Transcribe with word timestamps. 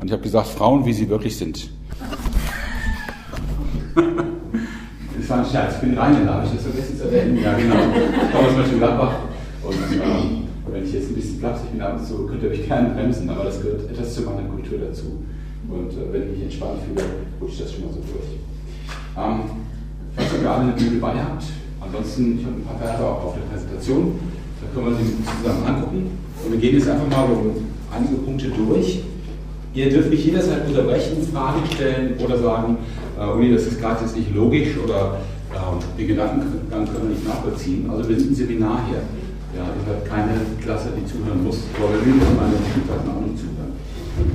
Und 0.00 0.06
ich 0.06 0.12
habe 0.12 0.22
gesagt, 0.22 0.46
Frauen, 0.46 0.84
wie 0.86 0.92
sie 0.92 1.08
wirklich 1.08 1.36
sind. 1.36 1.70
das 3.94 5.28
war 5.28 5.38
ein 5.38 5.46
Scherz, 5.46 5.74
ich 5.74 5.80
bin 5.80 5.98
Rheinländer, 5.98 6.34
habe 6.34 6.46
ich 6.46 6.52
das 6.52 6.62
vergessen 6.62 6.96
zu 6.96 7.04
erwähnen? 7.04 7.42
Ja, 7.42 7.54
genau. 7.56 7.74
Ich 7.74 8.32
komme 8.32 8.48
aus 8.48 8.56
Mönchengladbach 8.56 9.14
und 9.64 9.74
ähm, 9.92 10.44
wenn 10.70 10.84
ich 10.84 10.92
jetzt 10.92 11.08
ein 11.08 11.14
bisschen 11.14 11.40
flapsig 11.40 11.72
bin 11.72 11.80
ab 11.80 11.98
und 11.98 12.06
zu, 12.06 12.26
könnt 12.26 12.42
ihr 12.44 12.50
euch 12.50 12.66
gerne 12.66 12.90
bremsen, 12.90 13.28
aber 13.28 13.44
das 13.44 13.60
gehört 13.60 13.90
etwas 13.90 14.14
zu 14.14 14.22
meiner 14.22 14.48
Kultur 14.48 14.78
dazu. 14.78 15.24
Und 15.68 15.90
äh, 15.92 16.12
wenn 16.12 16.22
ich 16.22 16.30
mich 16.30 16.42
entspannt 16.42 16.80
fühle, 16.86 17.04
rutscht 17.40 17.60
das 17.60 17.72
schon 17.72 17.86
mal 17.86 17.92
so 17.92 18.00
durch. 18.00 18.38
Ähm, 19.18 19.50
ich 20.16 20.32
ob 20.32 20.42
ihr 20.42 20.50
alle 20.50 20.62
eine 20.62 20.72
Bibel 20.72 20.98
bei 21.00 21.14
habt. 21.14 21.44
Ansonsten, 21.80 22.38
ich 22.38 22.44
habe 22.46 22.54
ein 22.56 22.64
paar 22.64 22.78
Verse 22.78 23.04
auch 23.04 23.24
auf 23.24 23.34
der 23.34 23.42
Präsentation. 23.50 24.18
Da 24.60 24.66
können 24.74 24.90
wir 24.90 25.04
sie 25.04 25.12
zusammen 25.42 25.66
angucken. 25.66 26.18
Und 26.44 26.52
wir 26.52 26.58
gehen 26.58 26.74
jetzt 26.74 26.88
einfach 26.88 27.08
mal 27.08 27.24
um 27.24 27.66
einige 27.94 28.16
Punkte 28.22 28.48
durch. 28.50 29.02
Ihr 29.78 29.90
dürft 29.90 30.10
mich 30.10 30.24
jederzeit 30.24 30.66
unterbrechen, 30.66 31.22
Fragen 31.32 31.62
stellen 31.72 32.14
oder 32.18 32.36
sagen, 32.36 32.78
äh, 33.16 33.30
Uni, 33.30 33.52
das 33.52 33.62
ist 33.62 33.80
gerade 33.80 34.02
jetzt 34.02 34.16
nicht 34.16 34.34
logisch 34.34 34.76
oder 34.76 35.20
äh, 35.54 35.96
den 35.96 36.08
Gedankengang 36.08 36.84
können 36.84 37.02
wir 37.04 37.10
nicht 37.10 37.24
nachvollziehen. 37.24 37.88
Also 37.88 38.08
wir 38.08 38.18
sind 38.18 38.32
ein 38.32 38.34
Seminar 38.34 38.82
hier. 38.88 38.98
Ja, 39.54 39.62
ihr 39.62 39.94
habt 39.94 40.04
keine 40.04 40.32
Klasse, 40.60 40.88
die 40.98 41.06
zuhören 41.06 41.44
muss. 41.44 41.62
Aber 41.78 41.94
wir 41.94 42.02
einem 42.02 42.58
Schulklassen 42.74 43.08
auch 43.08 43.22
nicht 43.22 43.38
zuhören. 43.38 43.72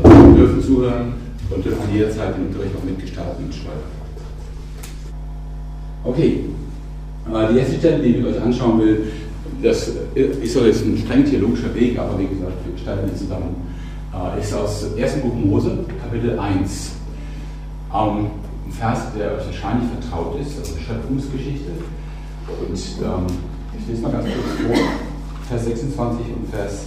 Also 0.02 0.28
wir 0.30 0.46
dürfen 0.46 0.64
zuhören 0.64 1.14
und 1.50 1.66
dürfen 1.66 1.94
jederzeit 1.94 2.38
den 2.38 2.48
Unterricht 2.48 2.76
auch 2.80 2.86
mitgestalten 2.86 3.44
und 3.44 3.54
schreiben. 3.54 3.92
Okay, 6.06 6.40
äh, 7.28 7.54
die 7.54 7.60
erste 7.60 7.76
Stelle, 7.80 8.02
die 8.02 8.16
ich 8.16 8.26
euch 8.26 8.42
anschauen 8.42 8.80
will, 8.80 9.12
das 9.62 9.92
ist 10.16 10.54
so 10.54 10.64
jetzt 10.64 10.86
ein 10.86 10.98
streng 10.98 11.26
theologischer 11.26 11.76
Weg, 11.76 12.00
aber 12.00 12.18
wie 12.18 12.28
gesagt, 12.28 12.64
wir 12.64 12.74
gestalten 12.74 13.10
die 13.14 13.18
zusammen 13.18 13.73
äh, 14.14 14.40
ist 14.40 14.54
aus 14.54 14.86
1. 14.98 15.22
Buch 15.22 15.34
Mose, 15.34 15.80
Kapitel 16.02 16.38
1. 16.38 16.92
Ähm, 17.94 18.28
ein 18.66 18.72
Vers, 18.72 19.00
der 19.18 19.36
euch 19.36 19.46
wahrscheinlich 19.46 19.90
vertraut 19.92 20.40
ist, 20.40 20.58
also 20.58 20.76
Schöpfungsgeschichte. 20.78 21.72
Und 22.48 22.72
ähm, 22.72 23.38
ich 23.78 23.88
lese 23.88 24.02
mal 24.02 24.12
ganz 24.12 24.26
kurz 24.26 24.68
vor, 24.68 24.86
Vers 25.48 25.66
26 25.66 26.26
und 26.36 26.50
Vers 26.50 26.86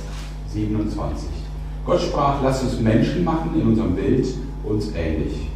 27. 0.52 1.28
Gott 1.84 2.00
sprach, 2.00 2.42
lasst 2.42 2.64
uns 2.64 2.80
Menschen 2.80 3.24
machen 3.24 3.50
in 3.54 3.68
unserem 3.68 3.94
Bild 3.94 4.26
uns 4.64 4.90
ähnlich. 4.96 5.48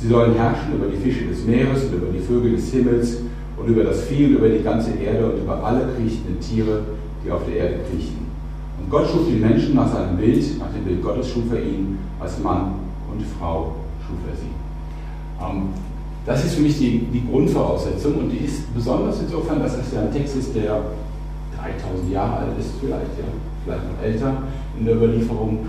Sie 0.00 0.08
sollen 0.08 0.34
herrschen 0.34 0.74
über 0.74 0.86
die 0.86 0.96
Fische 0.96 1.26
des 1.26 1.44
Meeres 1.44 1.84
und 1.84 1.94
über 1.94 2.12
die 2.12 2.20
Vögel 2.20 2.52
des 2.52 2.70
Himmels 2.70 3.18
und 3.56 3.66
über 3.66 3.84
das 3.84 4.02
Vieh 4.04 4.26
und 4.26 4.36
über 4.36 4.48
die 4.48 4.62
ganze 4.62 4.92
Erde 4.92 5.30
und 5.30 5.42
über 5.42 5.62
alle 5.62 5.88
kriechenden 5.96 6.38
Tiere, 6.40 6.82
die 7.24 7.30
auf 7.30 7.44
der 7.46 7.56
Erde 7.56 7.80
kriechen. 7.90 8.27
Und 8.80 8.90
Gott 8.90 9.08
schuf 9.08 9.26
den 9.26 9.40
Menschen 9.40 9.74
nach 9.74 9.92
seinem 9.92 10.16
Bild, 10.16 10.58
nach 10.58 10.72
dem 10.72 10.84
Bild 10.84 11.02
Gottes 11.02 11.28
schuf 11.28 11.44
er 11.52 11.62
ihn, 11.62 11.98
als 12.20 12.38
Mann 12.38 12.74
und 13.10 13.24
Frau 13.38 13.74
schuf 14.06 14.18
er 14.28 14.36
sie. 14.36 14.48
Ähm, 15.40 15.68
das 16.26 16.44
ist 16.44 16.54
für 16.54 16.62
mich 16.62 16.78
die, 16.78 17.06
die 17.12 17.26
Grundvoraussetzung 17.26 18.16
und 18.16 18.30
die 18.30 18.44
ist 18.44 18.72
besonders 18.74 19.20
insofern, 19.20 19.60
dass 19.60 19.76
es 19.78 19.92
ja 19.92 20.02
ein 20.02 20.12
Text 20.12 20.36
ist, 20.36 20.54
der 20.54 20.82
3000 21.56 22.12
Jahre 22.12 22.36
alt 22.38 22.58
ist, 22.58 22.70
vielleicht, 22.80 23.18
ja, 23.18 23.24
vielleicht 23.64 23.84
noch 23.84 24.02
älter 24.04 24.42
in 24.78 24.84
der 24.84 24.96
Überlieferung 24.96 25.66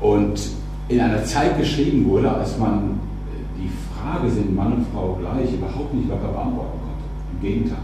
und 0.00 0.40
in 0.88 1.00
einer 1.00 1.24
Zeit 1.24 1.58
geschrieben 1.58 2.06
wurde, 2.06 2.30
als 2.30 2.58
man 2.58 3.00
die 3.56 3.70
Frage, 3.94 4.30
sind 4.30 4.54
Mann 4.54 4.74
und 4.74 4.86
Frau 4.92 5.18
gleich, 5.20 5.54
überhaupt 5.54 5.94
nicht 5.94 6.08
locker 6.08 6.28
beantworten 6.28 6.78
konnte. 6.80 7.04
Im 7.32 7.40
Gegenteil. 7.40 7.78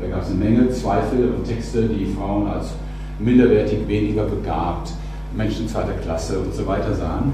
Da 0.00 0.06
gab 0.08 0.22
es 0.22 0.30
eine 0.30 0.36
Menge 0.36 0.70
Zweifel 0.70 1.34
und 1.36 1.44
Texte, 1.44 1.86
die 1.88 2.06
Frauen 2.06 2.46
als 2.46 2.72
minderwertig, 3.20 3.86
weniger 3.86 4.24
begabt, 4.24 4.92
Menschen 5.36 5.68
zweiter 5.68 5.92
Klasse 6.02 6.40
und 6.40 6.54
so 6.54 6.66
weiter 6.66 6.94
sahen. 6.94 7.32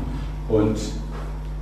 Und 0.48 0.76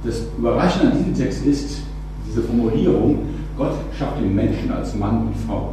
das 0.04 0.22
Überraschende 0.36 0.92
an 0.92 0.98
diesem 0.98 1.14
Text 1.14 1.46
ist 1.46 1.82
diese 2.26 2.42
Formulierung, 2.42 3.18
Gott 3.56 3.72
schafft 3.96 4.18
den 4.20 4.34
Menschen 4.34 4.70
als 4.72 4.94
Mann 4.96 5.28
und 5.28 5.36
Frau. 5.46 5.72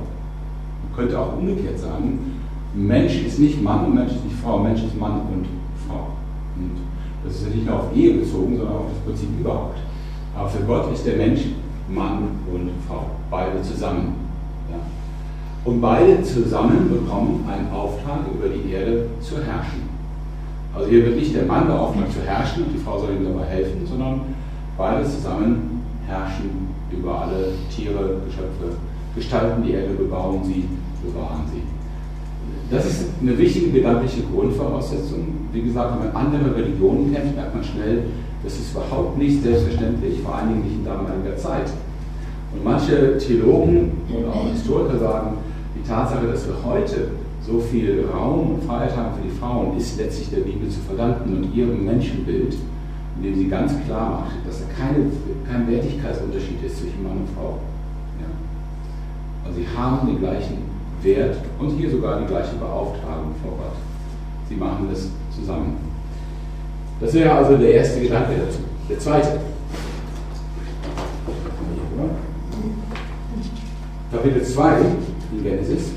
Man 0.83 0.95
könnte 0.95 1.19
auch 1.19 1.38
umgekehrt 1.38 1.79
sagen, 1.79 2.19
Mensch 2.73 3.23
ist 3.23 3.39
nicht 3.39 3.62
Mann 3.62 3.85
und 3.85 3.95
Mensch 3.95 4.12
ist 4.12 4.23
nicht 4.23 4.38
Frau, 4.38 4.59
Mensch 4.59 4.83
ist 4.83 4.97
Mann 5.00 5.22
und 5.33 5.45
Frau. 5.88 6.07
Und 6.56 6.78
das 7.23 7.35
ist 7.35 7.47
ja 7.47 7.56
nicht 7.56 7.66
nur 7.66 7.79
auf 7.79 7.95
Ehe 7.95 8.13
bezogen, 8.13 8.57
sondern 8.57 8.75
auf 8.75 8.85
das 8.94 9.03
Prinzip 9.06 9.29
überhaupt. 9.39 9.79
Aber 10.38 10.47
für 10.47 10.63
Gott 10.63 10.94
ist 10.94 11.06
der 11.06 11.18
Mensch 11.18 11.41
Mann 11.89 12.29
und 12.51 12.69
Frau, 12.88 13.07
beide 13.29 13.62
zusammen. 13.62 14.20
Und 15.63 15.79
beide 15.79 16.23
zusammen 16.23 16.89
bekommen 16.89 17.47
einen 17.47 17.72
Auftrag, 17.72 18.22
über 18.33 18.49
die 18.49 18.72
Erde 18.72 19.05
zu 19.22 19.35
herrschen. 19.35 19.91
Also 20.73 20.89
hier 20.89 21.05
wird 21.05 21.17
nicht 21.17 21.35
der 21.35 21.45
Mann 21.45 21.67
beauftragt 21.67 22.13
zu 22.13 22.22
herrschen 22.22 22.63
und 22.63 22.73
die 22.73 22.79
Frau 22.79 22.97
soll 22.97 23.11
ihm 23.11 23.25
dabei 23.25 23.45
helfen, 23.45 23.85
sondern 23.85 24.21
beide 24.77 25.03
zusammen 25.03 25.83
herrschen 26.07 26.69
über 26.91 27.21
alle 27.21 27.53
Tiere, 27.69 28.21
Geschöpfe, 28.25 28.77
gestalten 29.16 29.63
die 29.63 29.73
Erde, 29.73 29.94
bebauen 29.94 30.44
sie, 30.44 30.66
bewahren 31.03 31.44
sie. 31.53 31.61
Das 32.73 32.85
ist 32.85 33.09
eine 33.21 33.38
wichtige 33.38 33.71
gedankliche 33.71 34.23
Grundvoraussetzung. 34.33 35.27
Wie 35.51 35.61
gesagt, 35.61 36.00
wenn 36.00 36.11
man 36.11 36.25
andere 36.25 36.55
Religionen 36.55 37.13
kennt, 37.13 37.35
merkt 37.35 37.53
man 37.53 37.63
schnell, 37.63 38.03
das 38.44 38.53
ist 38.53 38.71
überhaupt 38.71 39.17
nicht 39.17 39.44
selbstverständlich, 39.44 40.21
vor 40.21 40.35
allen 40.35 40.50
Dingen 40.50 40.63
nicht 40.63 40.75
in 40.77 40.85
damaliger 40.85 41.38
Zeit. 41.38 41.69
Und 42.53 42.63
manche 42.63 43.17
Theologen 43.17 43.91
und 44.09 44.25
auch 44.27 44.50
Historiker 44.50 44.97
sagen, 44.97 45.38
die 45.81 45.88
Tatsache, 45.88 46.28
dass 46.28 46.47
wir 46.47 46.56
heute 46.64 47.09
so 47.46 47.59
viel 47.59 48.06
Raum 48.14 48.56
und 48.56 48.64
Freiheit 48.64 48.96
haben 48.96 49.16
für 49.16 49.28
die 49.28 49.36
Frauen, 49.36 49.78
ist 49.78 49.97
letztlich 49.97 50.30
der 50.30 50.42
Bibel 50.42 50.69
zu 50.69 50.80
verdanken 50.81 51.38
und 51.38 51.56
ihrem 51.56 51.86
Menschenbild, 51.86 52.56
indem 53.18 53.36
sie 53.36 53.47
ganz 53.47 53.74
klar 53.86 54.22
macht, 54.22 54.47
dass 54.47 54.59
da 54.59 54.66
keine, 54.78 55.06
kein 55.50 55.68
Wertigkeitsunterschied 55.69 56.64
ist 56.64 56.80
zwischen 56.80 57.03
Mann 57.03 57.18
und 57.18 57.30
Frau. 57.36 57.59
Ja. 58.19 58.28
Also 59.46 59.59
sie 59.59 59.68
haben 59.75 60.08
den 60.08 60.19
gleichen 60.19 60.58
Wert 61.02 61.38
und 61.59 61.72
hier 61.72 61.90
sogar 61.90 62.22
die 62.22 62.28
gleiche 62.28 62.56
Beauftragung 62.56 63.34
vor 63.44 63.58
Gott. 63.58 63.78
Sie 64.48 64.56
machen 64.56 64.88
das 64.92 65.09
zusammen. 65.36 65.78
Das 67.00 67.13
wäre 67.13 67.31
also 67.31 67.58
der 67.58 67.74
erste 67.74 68.02
Gedanke 68.02 68.34
dazu. 68.38 68.59
Der 68.88 69.00
zweite. 69.00 69.40
Kapitel 74.12 74.44
2 74.44 74.81
in 75.31 75.44
Genesis, 75.44 75.92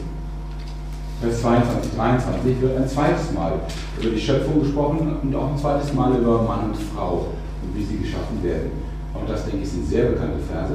Vers 1.21 1.41
22, 1.41 1.93
23, 1.97 2.61
wird 2.61 2.77
ein 2.77 2.89
zweites 2.89 3.33
Mal 3.33 3.61
über 4.00 4.11
die 4.11 4.21
Schöpfung 4.21 4.61
gesprochen 4.61 5.17
und 5.22 5.34
auch 5.34 5.53
ein 5.53 5.59
zweites 5.59 5.93
Mal 5.95 6.17
über 6.19 6.43
Mann 6.43 6.71
und 6.71 6.77
Frau 6.77 7.28
und 7.62 7.77
wie 7.77 7.84
sie 7.84 7.99
geschaffen 7.99 8.43
werden. 8.43 8.72
Und 9.15 9.28
das, 9.28 9.45
denke 9.47 9.62
ich, 9.62 9.69
sind 9.69 9.89
sehr 9.89 10.11
bekannte 10.11 10.41
Verse. 10.41 10.75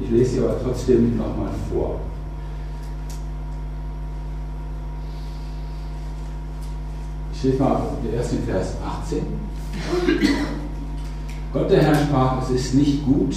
Ich 0.00 0.10
lese 0.10 0.30
sie 0.32 0.38
aber 0.40 0.56
trotzdem 0.62 1.16
nochmal 1.16 1.50
vor. 1.72 2.00
Ich 7.32 7.42
lese 7.42 7.62
mal 7.62 7.82
den 8.04 8.14
ersten 8.14 8.42
Vers 8.44 8.74
18. 8.84 9.18
Gott 11.52 11.70
der 11.70 11.82
Herr 11.82 11.94
sprach, 11.94 12.42
es 12.42 12.50
ist 12.50 12.74
nicht 12.74 13.04
gut, 13.06 13.34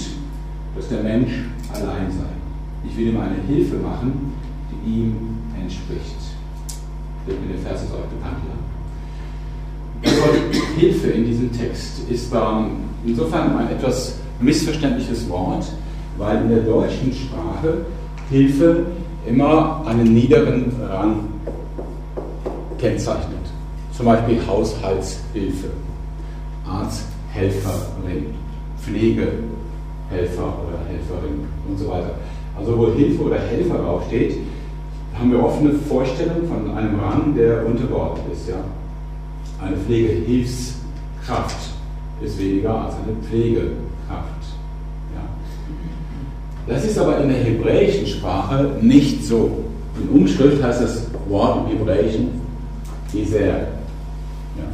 dass 0.76 0.88
der 0.88 1.02
Mensch 1.02 1.32
allein 1.72 2.10
sei. 2.10 2.88
Ich 2.88 2.96
will 2.96 3.08
ihm 3.08 3.20
eine 3.20 3.36
Hilfe 3.48 3.76
machen, 3.76 4.31
ihm 4.86 5.38
entspricht. 5.60 6.16
Wird 7.26 7.40
mir 7.40 7.54
der 7.54 7.58
Vers 7.58 7.82
ist 7.82 7.92
euch 7.92 8.06
bekannt, 8.06 8.42
ja? 8.48 8.62
Das 10.02 10.20
Wort 10.20 10.36
Hilfe 10.76 11.08
in 11.10 11.24
diesem 11.24 11.52
Text 11.52 12.08
ist 12.10 12.32
insofern 13.04 13.56
ein 13.56 13.70
etwas 13.70 14.16
missverständliches 14.40 15.28
Wort, 15.28 15.64
weil 16.18 16.42
in 16.42 16.48
der 16.48 16.60
deutschen 16.60 17.12
Sprache 17.12 17.86
Hilfe 18.30 18.86
immer 19.26 19.84
einen 19.86 20.12
niederen 20.12 20.72
Rang 20.90 21.24
kennzeichnet. 22.78 23.38
Zum 23.96 24.06
Beispiel 24.06 24.40
Haushaltshilfe, 24.46 25.68
Arzthelferin, 26.66 28.34
Pflegehelfer 28.80 29.28
oder 30.10 30.78
Helferin 30.88 31.46
und 31.68 31.78
so 31.78 31.88
weiter. 31.88 32.14
Also 32.58 32.76
wo 32.76 32.92
Hilfe 32.92 33.22
oder 33.22 33.38
Helfer 33.38 33.78
draufsteht, 33.78 34.38
haben 35.22 35.30
wir 35.30 35.44
oft 35.44 35.60
eine 35.60 35.74
Vorstellung 35.74 36.48
von 36.48 36.76
einem 36.76 36.98
Rang, 36.98 37.32
der 37.36 37.64
untergeordnet 37.64 38.26
ist. 38.32 38.48
Ja? 38.48 38.56
Eine 39.64 39.76
Pflegehilfskraft 39.76 41.56
ist 42.20 42.40
weniger 42.40 42.86
als 42.86 42.94
eine 42.94 43.14
Pflegekraft. 43.22 44.42
Ja? 45.14 45.22
Das 46.66 46.84
ist 46.84 46.98
aber 46.98 47.20
in 47.20 47.28
der 47.28 47.38
hebräischen 47.38 48.08
Sprache 48.08 48.72
nicht 48.80 49.24
so. 49.24 49.64
In 50.02 50.22
Umschrift 50.22 50.60
heißt 50.60 50.82
das 50.82 51.06
Wort 51.28 51.70
im 51.70 51.78
Hebräischen 51.78 52.28
Eser. 53.14 53.46
Ja? 53.46 54.66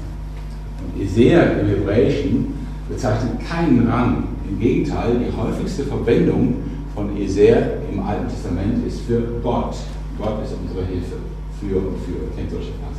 Und 0.81 1.03
Eser 1.03 1.61
im 1.61 1.69
Hebräischen 1.69 2.55
bezeichnet 2.89 3.33
keinen 3.47 3.87
Rang. 3.87 4.25
Im 4.49 4.59
Gegenteil, 4.59 5.17
die 5.19 5.37
häufigste 5.37 5.83
Verwendung 5.85 6.55
von 6.94 7.15
Eser 7.19 7.83
im 7.93 8.01
Alten 8.01 8.29
Testament 8.29 8.87
ist 8.87 9.01
für 9.03 9.21
Gott. 9.43 9.75
Gott 10.19 10.43
ist 10.44 10.55
unsere 10.61 10.85
Hilfe. 10.87 11.17
Für 11.61 11.76
und 11.76 11.99
für. 12.05 12.37
Kennt 12.37 12.50
solche 12.50 12.73
Verse. 12.73 12.99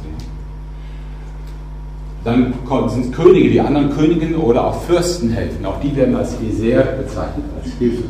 Dann 2.24 2.54
sind 2.90 3.14
Könige, 3.14 3.50
die 3.50 3.62
anderen 3.62 3.90
Königen 3.92 4.36
oder 4.36 4.68
auch 4.68 4.82
Fürsten 4.84 5.30
helfen. 5.30 5.66
Auch 5.66 5.80
die 5.80 5.96
werden 5.96 6.16
als 6.16 6.36
Eser 6.42 6.84
bezeichnet, 6.84 7.46
als 7.58 7.72
Hilfe. 7.80 8.04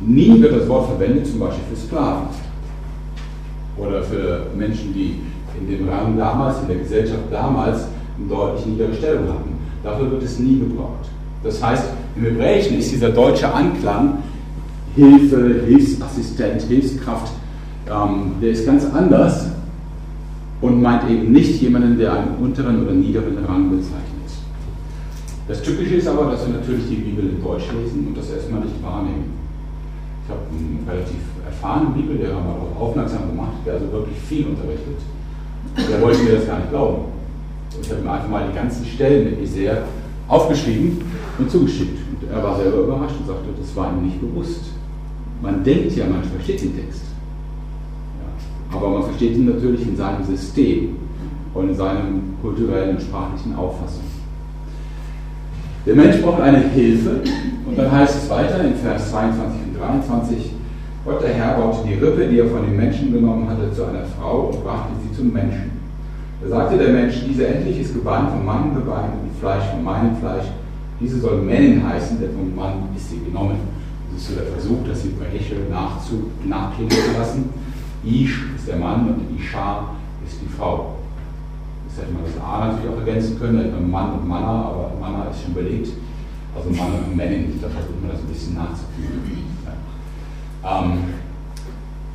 Nie 0.00 0.40
wird 0.40 0.60
das 0.60 0.68
Wort 0.68 0.88
verwendet, 0.88 1.26
zum 1.26 1.40
Beispiel 1.40 1.64
für 1.70 1.86
Sklaven 1.86 2.26
oder 3.78 4.02
für 4.02 4.46
Menschen, 4.54 4.92
die 4.92 5.20
in 5.58 5.70
dem 5.70 5.88
Rang 5.88 6.18
damals, 6.18 6.60
in 6.60 6.68
der 6.68 6.76
Gesellschaft 6.76 7.22
damals, 7.30 7.86
eine 8.18 8.28
deutlich 8.28 8.66
niedere 8.66 8.94
Stellung 8.94 9.28
hatten. 9.28 9.52
Dafür 9.82 10.10
wird 10.10 10.22
es 10.22 10.38
nie 10.38 10.58
gebraucht. 10.58 11.08
Das 11.42 11.62
heißt, 11.62 11.84
im 12.16 12.24
Hebräischen 12.24 12.78
ist 12.78 12.92
dieser 12.92 13.10
deutsche 13.10 13.52
Anklang 13.52 14.18
Hilfe, 14.94 15.62
Hilfsassistent, 15.66 16.62
Hilfskraft, 16.62 17.32
ähm, 17.92 18.32
der 18.40 18.50
ist 18.50 18.64
ganz 18.66 18.84
anders 18.92 19.48
und 20.60 20.80
meint 20.80 21.10
eben 21.10 21.32
nicht 21.32 21.60
jemanden, 21.60 21.98
der 21.98 22.12
einen 22.12 22.36
unteren 22.40 22.82
oder 22.82 22.92
niederen 22.92 23.44
Rang 23.44 23.70
bezeichnet. 23.70 24.12
Das 25.48 25.60
Typische 25.62 25.96
ist 25.96 26.08
aber, 26.08 26.30
dass 26.30 26.46
wir 26.46 26.54
natürlich 26.54 26.88
die 26.88 26.96
Bibel 26.96 27.28
in 27.28 27.42
Deutsch 27.42 27.64
lesen 27.72 28.06
und 28.06 28.16
das 28.16 28.30
erstmal 28.30 28.60
nicht 28.60 28.82
wahrnehmen. 28.82 29.32
Ich 30.24 30.30
habe 30.30 30.40
einen 30.50 30.86
relativ 30.88 31.18
erfahrenen 31.44 31.92
Bibellehrer 31.94 32.40
mal 32.40 32.54
darauf 32.54 32.80
aufmerksam 32.80 33.28
gemacht, 33.28 33.58
der 33.66 33.74
also 33.74 33.90
wirklich 33.90 34.18
viel 34.18 34.46
unterrichtet. 34.46 35.02
Der 35.76 36.00
wollte 36.00 36.22
mir 36.22 36.36
das 36.36 36.46
gar 36.46 36.58
nicht 36.58 36.70
glauben. 36.70 37.04
Ich 37.80 37.90
habe 37.90 38.00
ihm 38.00 38.08
einfach 38.08 38.28
mal 38.28 38.46
die 38.48 38.54
ganzen 38.54 38.86
Stellen 38.86 39.24
mit 39.30 39.42
Isaiah 39.42 39.78
aufgeschrieben 40.28 41.00
und 41.38 41.50
zugeschickt. 41.50 41.98
Und 42.08 42.30
er 42.30 42.42
war 42.42 42.56
selber 42.56 42.78
überrascht 42.78 43.16
und 43.20 43.26
sagte, 43.26 43.48
das 43.58 43.74
war 43.74 43.92
ihm 43.92 44.04
nicht 44.04 44.20
bewusst. 44.20 44.72
Man 45.42 45.64
denkt 45.64 45.96
ja, 45.96 46.06
man 46.06 46.22
versteht 46.22 46.62
den 46.62 46.76
Text. 46.76 47.11
Aber 48.72 48.88
man 48.88 49.02
versteht 49.02 49.36
ihn 49.36 49.46
natürlich 49.46 49.82
in 49.86 49.96
seinem 49.96 50.24
System 50.24 50.96
und 51.54 51.68
in 51.68 51.74
seinem 51.74 52.34
kulturellen 52.40 52.96
und 52.96 53.02
sprachlichen 53.02 53.54
Auffassung. 53.54 54.04
Der 55.84 55.96
Mensch 55.96 56.22
braucht 56.22 56.40
eine 56.40 56.58
Hilfe 56.58 57.20
und 57.66 57.76
dann 57.76 57.90
heißt 57.90 58.22
es 58.22 58.30
weiter 58.30 58.64
in 58.64 58.74
Vers 58.76 59.10
22 59.10 59.60
und 59.66 59.80
23, 59.80 60.52
Gott 61.04 61.20
der 61.20 61.34
Herr 61.34 61.58
baute 61.58 61.88
die 61.88 61.94
Rippe, 61.94 62.28
die 62.28 62.38
er 62.38 62.46
von 62.46 62.62
den 62.62 62.76
Menschen 62.76 63.12
genommen 63.12 63.48
hatte, 63.48 63.72
zu 63.72 63.84
einer 63.84 64.04
Frau 64.04 64.50
und 64.52 64.62
brachte 64.62 64.92
sie 65.02 65.16
zum 65.16 65.32
Menschen. 65.32 65.72
Da 66.40 66.48
sagte 66.48 66.78
der 66.78 66.92
Mensch, 66.92 67.24
diese 67.28 67.48
endlich 67.48 67.80
ist 67.80 67.94
Gebein 67.94 68.28
von 68.28 68.44
meinem 68.44 68.74
Gebein 68.74 69.10
und 69.22 69.36
Fleisch 69.40 69.64
von 69.72 69.82
meinem 69.82 70.16
Fleisch. 70.16 70.46
Diese 71.00 71.18
soll 71.18 71.42
Männin 71.42 71.82
heißen, 71.84 72.20
denn 72.20 72.30
vom 72.32 72.54
Mann 72.54 72.88
ist 72.96 73.10
sie 73.10 73.18
genommen. 73.18 73.56
Das 74.12 74.22
ist 74.22 74.28
so 74.28 74.34
der 74.36 74.52
Versuch, 74.52 74.78
das 74.88 75.02
Hebräische 75.02 75.56
nachklingen 76.46 76.90
zu 76.90 77.18
lassen. 77.18 77.50
Ish 78.04 78.54
ist 78.56 78.68
der 78.68 78.76
Mann 78.76 79.08
und 79.08 79.38
Isha 79.38 79.90
ist 80.26 80.40
die 80.42 80.48
Frau. 80.48 80.96
Das 81.86 82.04
hätte 82.04 82.14
man 82.14 82.24
das 82.24 82.42
A 82.42 82.66
natürlich 82.66 82.90
auch 82.90 82.98
ergänzen 82.98 83.38
können, 83.38 83.58
da 83.58 83.64
hätte 83.64 83.74
man 83.74 83.90
Mann 83.90 84.12
und 84.12 84.28
Manna, 84.28 84.46
aber 84.46 84.92
Manna 85.00 85.26
ist 85.30 85.42
schon 85.42 85.54
belegt. 85.54 85.88
Also 86.54 86.70
Mann 86.70 86.92
und 86.92 87.16
Männin, 87.16 87.58
da 87.60 87.68
versucht 87.68 88.00
man 88.00 88.10
das 88.10 88.20
ein 88.20 88.26
bisschen 88.26 88.54
nachzufügen. 88.54 89.46
Ähm, 90.64 90.98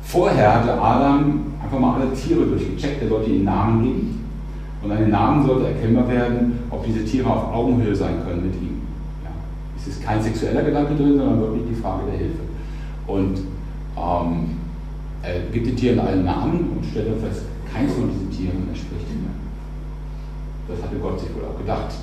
vorher 0.02 0.54
hatte 0.54 0.80
Adam 0.80 1.46
einfach 1.62 1.78
mal 1.78 2.00
alle 2.00 2.12
Tiere 2.12 2.46
durchgecheckt, 2.46 3.02
er 3.02 3.08
sollte 3.08 3.30
ihnen 3.30 3.44
Namen 3.44 3.82
geben. 3.82 4.24
Und 4.82 4.92
an 4.92 4.98
den 4.98 5.10
Namen 5.10 5.44
sollte 5.44 5.68
erkennbar 5.68 6.08
werden, 6.08 6.60
ob 6.70 6.84
diese 6.84 7.04
Tiere 7.04 7.28
auf 7.28 7.52
Augenhöhe 7.52 7.94
sein 7.94 8.22
können 8.24 8.46
mit 8.46 8.54
ihm. 8.54 8.82
Ja. 9.24 9.30
Es 9.76 9.88
ist 9.88 10.02
kein 10.02 10.22
sexueller 10.22 10.62
Gedanke 10.62 10.94
drin, 10.94 11.18
sondern 11.18 11.40
wirklich 11.40 11.64
die 11.70 11.80
Frage 11.80 12.02
der 12.10 12.18
Hilfe. 12.18 12.40
Und 13.06 13.38
ähm, 13.96 14.57
er 15.28 15.40
gibt 15.52 15.66
den 15.66 15.76
Tieren 15.76 16.00
einen 16.00 16.24
Namen 16.24 16.70
und 16.76 16.84
stellt 16.90 17.08
dann 17.08 17.20
fest, 17.20 17.42
keins 17.72 17.92
von 17.92 18.10
diesen 18.10 18.30
Tieren 18.30 18.68
entspricht 18.68 19.06
ihm. 19.10 19.26
Das 20.68 20.82
hatte 20.82 20.96
Gott 20.96 21.20
sich 21.20 21.28
wohl 21.34 21.44
auch 21.44 21.58
gedacht. 21.58 21.94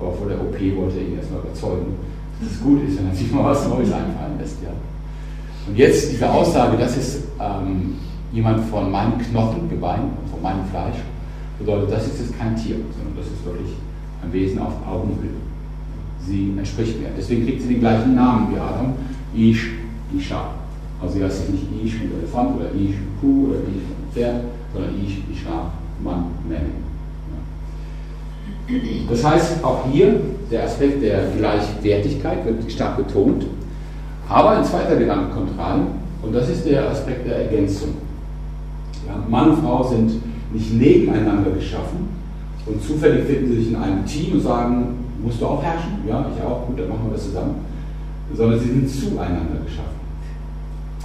Aber 0.00 0.12
vor 0.12 0.28
der 0.28 0.40
OP 0.40 0.54
wollte 0.76 0.98
er 0.98 1.06
ihn 1.06 1.16
erstmal 1.16 1.40
überzeugen, 1.40 1.94
dass 2.40 2.50
es 2.50 2.60
gut 2.60 2.82
ist, 2.86 2.98
wenn 2.98 3.08
er 3.08 3.14
sich 3.14 3.30
mal 3.32 3.44
was 3.44 3.68
Neues 3.68 3.92
einfallen 3.92 4.38
lässt. 4.38 4.62
Ja. 4.62 4.70
Und 5.66 5.76
jetzt 5.76 6.10
diese 6.10 6.30
Aussage, 6.30 6.76
das 6.76 6.96
ist 6.96 7.22
ähm, 7.40 7.94
jemand 8.32 8.64
von 8.66 8.90
meinem 8.90 9.18
Knochen, 9.18 9.68
Gebein, 9.70 10.10
von 10.30 10.42
meinem 10.42 10.64
Fleisch, 10.66 10.98
bedeutet, 11.58 11.92
das 11.92 12.06
ist 12.06 12.20
jetzt 12.20 12.38
kein 12.38 12.56
Tier, 12.56 12.76
sondern 12.96 13.16
das 13.16 13.26
ist 13.26 13.44
wirklich 13.44 13.70
ein 14.22 14.32
Wesen 14.32 14.58
auf 14.58 14.74
Augenhöhe. 14.86 15.38
Sie 16.26 16.52
entspricht 16.56 17.00
mir. 17.00 17.08
Deswegen 17.16 17.44
kriegt 17.44 17.62
sie 17.62 17.68
den 17.68 17.80
gleichen 17.80 18.14
Namen 18.14 18.52
wie 18.52 18.58
Adam, 18.58 18.94
Ish, 19.34 19.70
Isha. 20.16 20.48
Also 21.00 21.14
sie 21.14 21.24
heißt 21.24 21.50
nicht 21.50 21.64
Ish 21.84 22.00
wie 22.00 22.18
Elefant 22.18 22.56
oder 22.56 22.66
Ish 22.74 22.96
wie 22.96 23.20
Kuh 23.20 23.48
oder 23.48 23.58
Ish 23.58 23.82
wie 23.88 24.14
Pferd, 24.14 24.44
sondern 24.72 24.94
Ish, 25.04 25.18
Isha, 25.32 25.70
Mann, 26.02 26.26
Männer. 26.48 26.84
Das 29.10 29.24
heißt, 29.24 29.62
auch 29.62 29.86
hier 29.90 30.20
der 30.50 30.64
Aspekt 30.64 31.02
der 31.02 31.28
Gleichwertigkeit 31.36 32.44
wird 32.44 32.70
stark 32.70 32.96
betont. 32.96 33.46
Aber 34.28 34.50
ein 34.50 34.64
zweiter 34.64 34.96
Gedanke 34.96 35.34
kommt 35.34 35.58
rein 35.58 35.86
und 36.22 36.34
das 36.34 36.48
ist 36.48 36.64
der 36.66 36.90
Aspekt 36.90 37.26
der 37.26 37.50
Ergänzung. 37.50 37.90
Ja, 39.06 39.22
Mann 39.28 39.50
und 39.50 39.58
Frau 39.58 39.82
sind 39.82 40.12
nicht 40.52 40.72
nebeneinander 40.72 41.50
geschaffen 41.50 42.08
und 42.64 42.82
zufällig 42.82 43.24
finden 43.24 43.48
sie 43.48 43.58
sich 43.58 43.70
in 43.70 43.76
einem 43.76 44.06
Team 44.06 44.34
und 44.34 44.40
sagen, 44.40 45.04
musst 45.22 45.40
du 45.40 45.46
auch 45.46 45.62
herrschen? 45.62 45.98
Ja, 46.08 46.24
ich 46.34 46.42
auch, 46.42 46.66
gut, 46.66 46.78
dann 46.78 46.88
machen 46.88 47.06
wir 47.08 47.14
das 47.14 47.24
zusammen. 47.24 47.56
Sondern 48.34 48.58
sie 48.58 48.68
sind 48.68 48.88
zueinander 48.88 49.60
geschaffen, 49.64 50.00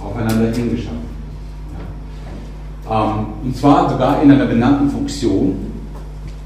aufeinander 0.04 0.52
hingeschaffen. 0.52 1.10
Ähm, 2.90 3.26
und 3.44 3.56
zwar 3.56 3.88
sogar 3.88 4.22
in 4.22 4.30
einer 4.30 4.46
benannten 4.46 4.90
Funktion, 4.90 5.56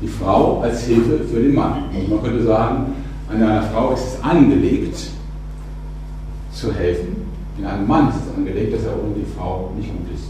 die 0.02 0.08
Frau 0.08 0.60
als 0.60 0.84
Hilfe 0.84 1.24
für 1.24 1.40
den 1.40 1.54
Mann. 1.54 1.84
Und 1.94 2.10
man 2.10 2.22
könnte 2.22 2.44
sagen, 2.44 2.94
einer 3.30 3.62
Frau 3.62 3.92
ist 3.92 4.04
es 4.04 4.22
angelegt, 4.22 4.96
zu 6.52 6.72
helfen. 6.72 7.16
In 7.58 7.64
einem 7.64 7.86
Mann 7.86 8.08
ist 8.08 8.16
es 8.16 8.36
angelegt, 8.36 8.74
dass 8.74 8.84
er 8.84 8.92
ohne 8.92 9.14
die 9.14 9.36
Frau 9.36 9.70
nicht 9.76 9.90
gut 9.90 10.14
ist. 10.14 10.28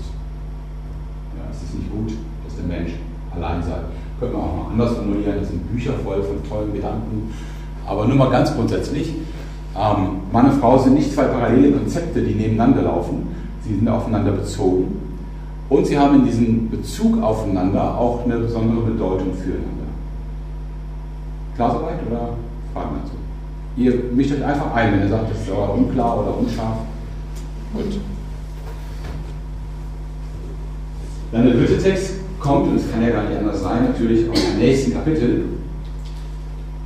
Ja, 1.36 1.44
es 1.50 1.62
ist 1.62 1.74
nicht 1.74 1.90
gut, 1.90 2.12
dass 2.44 2.56
der 2.56 2.66
Mensch 2.66 2.92
allein 3.34 3.62
sei. 3.62 3.78
Könnte 4.20 4.36
man 4.36 4.44
auch 4.44 4.56
noch 4.56 4.70
anders 4.70 4.92
formulieren, 4.92 5.40
das 5.40 5.48
sind 5.48 5.72
Bücher 5.72 5.92
voll 6.04 6.22
von 6.22 6.48
tollen 6.48 6.72
Gedanken. 6.72 7.34
Aber 7.86 8.06
nur 8.06 8.16
mal 8.16 8.30
ganz 8.30 8.54
grundsätzlich, 8.54 9.14
ähm, 9.76 10.20
Mann 10.32 10.50
und 10.50 10.60
Frau 10.60 10.78
sind 10.78 10.94
nicht 10.94 11.12
zwei 11.12 11.24
parallele 11.24 11.72
Konzepte, 11.72 12.22
die 12.22 12.34
nebeneinander 12.34 12.82
laufen. 12.82 13.26
Sie 13.64 13.74
sind 13.74 13.88
aufeinander 13.88 14.32
bezogen. 14.32 15.00
Und 15.68 15.86
sie 15.86 15.98
haben 15.98 16.16
in 16.16 16.24
diesem 16.26 16.70
Bezug 16.70 17.20
aufeinander 17.22 17.98
auch 17.98 18.24
eine 18.24 18.38
besondere 18.38 18.82
Bedeutung 18.82 19.34
füreinander. 19.34 19.84
Klar 21.56 21.72
soweit 21.72 22.06
oder 22.06 22.36
Fragen 22.72 22.96
dazu? 23.02 23.14
Ihr 23.76 24.12
mischt 24.14 24.32
euch 24.32 24.44
einfach 24.44 24.72
ein, 24.74 24.92
wenn 24.92 25.00
ihr 25.00 25.08
sagt, 25.08 25.30
das 25.30 25.40
ist 25.40 25.50
aber 25.50 25.74
unklar 25.74 26.20
oder 26.20 26.38
unscharf. 26.38 26.78
Gut. 27.72 27.98
Dann 31.32 31.46
der 31.46 31.54
dritte 31.54 31.78
Text 31.78 32.14
kommt, 32.38 32.68
und 32.68 32.76
es 32.76 32.90
kann 32.92 33.02
ja 33.02 33.10
gar 33.10 33.24
nicht 33.24 33.38
anders 33.38 33.62
sein, 33.62 33.84
natürlich 33.84 34.30
aus 34.30 34.38
dem 34.40 34.58
nächsten 34.58 34.92
Kapitel, 34.92 35.44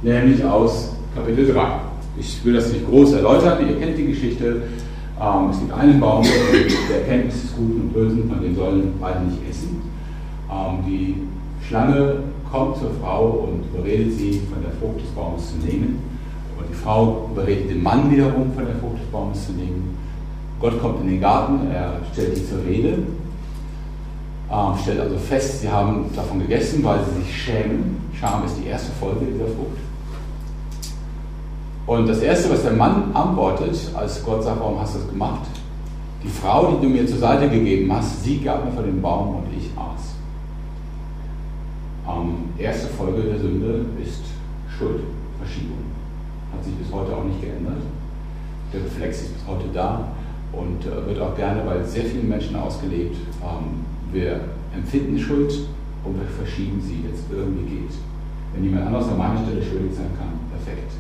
nämlich 0.02 0.42
aus 0.42 0.94
Kapitel 1.14 1.52
3. 1.52 1.88
Ich 2.18 2.44
will 2.44 2.54
das 2.54 2.72
nicht 2.72 2.88
groß 2.88 3.12
erläutern, 3.12 3.58
ihr 3.68 3.78
kennt 3.78 3.96
die 3.96 4.06
Geschichte. 4.06 4.62
Ähm, 5.20 5.50
es 5.50 5.58
gibt 5.58 5.72
einen 5.72 6.00
Baum 6.00 6.22
der 6.22 7.00
Erkenntnis 7.00 7.42
des 7.42 7.56
Guten 7.56 7.80
und 7.82 7.92
Bösen, 7.92 8.28
von 8.28 8.40
dem 8.40 8.56
sollen 8.56 8.94
beide 9.00 9.20
nicht 9.25 9.38
essen. 9.48 9.82
Ähm, 10.50 10.78
die 10.87 11.14
Schlange 11.66 12.16
kommt 12.50 12.76
zur 12.78 12.90
Frau 13.00 13.48
und 13.48 13.64
überredet 13.72 14.12
sie, 14.16 14.40
von 14.52 14.62
der 14.62 14.72
Frucht 14.72 15.00
des 15.00 15.10
Baumes 15.10 15.50
zu 15.50 15.66
nehmen. 15.66 16.00
Und 16.58 16.68
die 16.70 16.75
Frau 16.75 17.28
überredet 17.32 17.70
den 17.70 17.82
Mann 17.82 18.10
wiederum, 18.10 18.52
von 18.54 18.64
der 18.64 18.76
Frucht 18.76 19.00
des 19.00 19.06
Baumes 19.12 19.46
zu 19.46 19.52
nehmen. 19.52 19.96
Gott 20.60 20.80
kommt 20.80 21.02
in 21.02 21.08
den 21.08 21.20
Garten, 21.20 21.70
er 21.70 22.00
stellt 22.12 22.37
sie 22.37 22.48
zur 22.48 22.64
Rede, 22.64 22.98
ähm, 24.50 24.78
stellt 24.82 25.00
also 25.00 25.16
fest, 25.18 25.60
sie 25.60 25.68
haben 25.68 26.06
davon 26.16 26.40
gegessen, 26.40 26.82
weil 26.82 27.00
sie 27.04 27.20
sich 27.22 27.42
schämen. 27.42 27.96
Scham 28.18 28.44
ist 28.44 28.56
die 28.56 28.68
erste 28.68 28.90
Folge 28.92 29.26
dieser 29.32 29.46
Frucht. 29.46 29.88
Und 31.88 32.07
das 32.07 32.21
Erste, 32.21 32.50
was 32.50 32.62
der 32.64 32.73
Mann 32.73 33.04
antwortet, 33.14 33.75
als 33.95 34.23
Gott 34.23 34.45
sagt, 34.45 34.61
warum 34.61 34.78
hast 34.78 34.95
du 34.95 34.99
das 34.99 35.09
gemacht? 35.09 35.49
Die 36.23 36.28
Frau, 36.28 36.73
die 36.73 36.87
du 36.87 36.92
mir 36.92 37.07
zur 37.07 37.16
Seite 37.16 37.49
gegeben 37.49 37.90
hast, 37.90 38.23
sie 38.23 38.42
gab 38.42 38.62
mir 38.62 38.73
von 38.73 38.85
dem 38.85 39.00
Baum 39.00 39.37
und 39.37 39.45
ich 39.57 39.71
aß. 39.75 40.14
Ähm, 42.07 42.50
erste 42.59 42.88
Folge 42.88 43.23
der 43.23 43.38
Sünde 43.38 43.87
ist 44.02 44.21
Schuldverschiebung. 44.68 45.78
Hat 46.52 46.62
sich 46.62 46.75
bis 46.75 46.92
heute 46.92 47.16
auch 47.16 47.25
nicht 47.25 47.40
geändert. 47.40 47.80
Der 48.71 48.85
Reflex 48.85 49.23
ist 49.23 49.33
bis 49.33 49.47
heute 49.47 49.68
da 49.73 50.09
und 50.52 50.85
äh, 50.85 51.07
wird 51.07 51.18
auch 51.23 51.35
gerne 51.37 51.62
bei 51.62 51.83
sehr 51.85 52.04
vielen 52.04 52.28
Menschen 52.28 52.54
ausgelebt. 52.57 53.16
Ähm, 53.42 53.87
wir 54.12 54.40
empfinden 54.76 55.18
Schuld 55.18 55.54
und 56.04 56.21
wir 56.21 56.28
verschieben 56.37 56.83
sie, 56.83 57.02
es 57.11 57.21
irgendwie 57.35 57.76
geht. 57.76 57.92
Wenn 58.52 58.64
jemand 58.64 58.88
anders 58.88 59.09
an 59.09 59.16
meiner 59.16 59.42
Stelle 59.42 59.62
schuldig 59.64 59.95
sein 59.97 60.11
kann, 60.18 60.38
perfekt. 60.52 60.92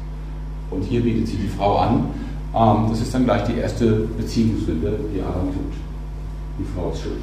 Und 0.70 0.82
hier 0.82 1.02
bietet 1.02 1.28
sie 1.28 1.36
die 1.36 1.48
Frau 1.48 1.78
an. 1.78 2.06
Ähm, 2.54 2.86
das 2.90 3.00
ist 3.00 3.14
dann 3.14 3.24
gleich 3.24 3.44
die 3.44 3.58
erste 3.58 3.86
Beziehungssünde, 4.16 4.98
die 5.14 5.20
Adam 5.20 5.52
tut. 5.52 5.72
Die 6.58 6.64
Frau 6.74 6.90
ist 6.90 7.02
schuld. 7.02 7.22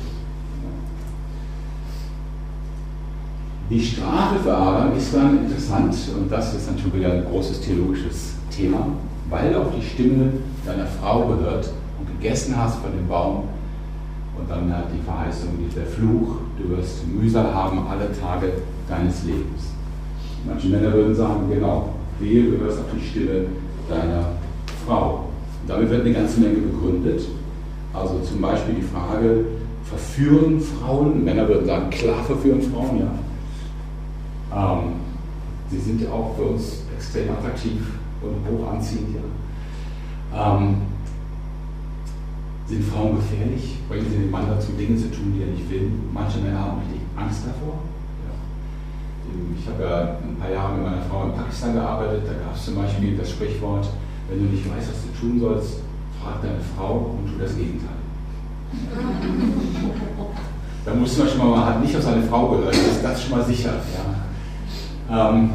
Die 3.70 3.84
Strafe 3.84 4.40
für 4.44 4.56
Adam 4.56 4.96
ist 4.96 5.14
dann 5.14 5.40
interessant 5.40 5.96
und 6.16 6.32
das 6.32 6.54
ist 6.54 6.68
dann 6.68 6.78
schon 6.78 6.94
wieder 6.94 7.12
ein 7.12 7.26
großes 7.26 7.62
theologisches 7.62 8.34
Thema, 8.52 8.90
weil 9.28 9.56
auch 9.56 9.72
die 9.76 9.84
Stimme 9.84 10.34
deiner 10.64 10.86
Frau 10.86 11.26
gehört 11.26 11.72
und 12.00 12.08
gegessen 12.08 12.56
hast 12.56 12.76
von 12.76 12.92
dem 12.92 13.08
Baum 13.08 13.46
und 14.38 14.50
dann 14.50 14.72
hat 14.72 14.86
die 14.94 15.02
Verheißung, 15.04 15.50
dieser 15.68 15.88
Fluch, 15.88 16.38
du 16.60 16.78
wirst 16.78 17.08
Mühsal 17.08 17.54
haben 17.56 17.88
alle 17.88 18.12
Tage 18.20 18.54
deines 18.88 19.24
Lebens. 19.24 19.74
Manche 20.46 20.68
Männer 20.68 20.94
würden 20.94 21.16
sagen, 21.16 21.50
genau, 21.50 21.95
wehe, 22.20 22.44
du 22.44 22.58
hörst 22.60 22.80
auf 22.80 22.86
die 22.96 23.06
Stimme 23.06 23.46
deiner 23.90 24.32
Frau. 24.86 25.30
Und 25.62 25.70
damit 25.70 25.90
wird 25.90 26.02
eine 26.02 26.14
ganze 26.14 26.40
Menge 26.40 26.58
begründet. 26.58 27.22
Also 27.94 28.20
zum 28.20 28.42
Beispiel 28.42 28.76
die 28.76 28.82
Frage, 28.82 29.46
verführen 29.84 30.60
Frauen, 30.60 31.24
Männer 31.24 31.48
würden 31.48 31.66
sagen, 31.66 31.90
klar 31.90 32.24
verführen 32.24 32.62
Frauen, 32.62 33.00
ja. 33.00 33.12
Ähm, 34.54 34.94
sie 35.70 35.80
sind 35.80 36.02
ja 36.02 36.12
auch 36.12 36.36
für 36.36 36.44
uns 36.44 36.84
extrem 36.96 37.30
attraktiv 37.32 37.82
und 38.22 38.36
hoch 38.50 38.72
anziehend, 38.72 39.16
ja. 39.16 40.58
Ähm, 40.58 40.78
sind 42.68 42.84
Frauen 42.84 43.16
gefährlich? 43.18 43.78
Bringen 43.88 44.08
sie 44.10 44.18
den 44.18 44.32
Mann 44.32 44.48
dazu, 44.50 44.72
Dinge 44.72 44.98
zu 44.98 45.12
tun, 45.12 45.34
die 45.36 45.44
er 45.44 45.50
nicht 45.50 45.70
will? 45.70 45.92
Manche 46.12 46.40
Männer 46.40 46.60
haben 46.60 46.80
richtig 46.80 47.02
Angst 47.16 47.44
davor. 47.46 47.80
Ich 49.60 49.68
habe 49.68 49.84
ja 49.84 50.18
ein 50.24 50.38
paar 50.40 50.52
Jahre 50.52 50.74
mit 50.76 50.84
meiner 50.84 51.02
Frau 51.10 51.26
in 51.26 51.34
Pakistan 51.34 51.74
gearbeitet. 51.74 52.24
Da 52.26 52.34
gab 52.34 52.56
es 52.56 52.66
zum 52.66 52.76
Beispiel 52.76 53.18
das 53.18 53.30
Sprichwort, 53.30 53.88
wenn 54.30 54.40
du 54.40 54.46
nicht 54.46 54.66
weißt, 54.66 54.90
was 54.90 55.02
du 55.04 55.20
tun 55.20 55.40
sollst, 55.40 55.82
frag 56.22 56.42
deine 56.42 56.62
Frau 56.76 57.18
und 57.18 57.32
tu 57.32 57.40
das 57.40 57.56
Gegenteil. 57.56 57.98
da 60.86 60.94
musste 60.94 61.20
man 61.20 61.30
schon 61.30 61.38
mal, 61.38 61.50
man 61.50 61.66
hat 61.66 61.82
nicht 61.82 61.96
auf 61.96 62.04
seine 62.04 62.24
Frau 62.24 62.50
gehört, 62.50 62.76
ist 62.76 63.04
das 63.04 63.24
schon 63.24 63.38
mal 63.38 63.46
sicher. 63.46 63.74
Ja. 65.10 65.30
Ähm, 65.30 65.50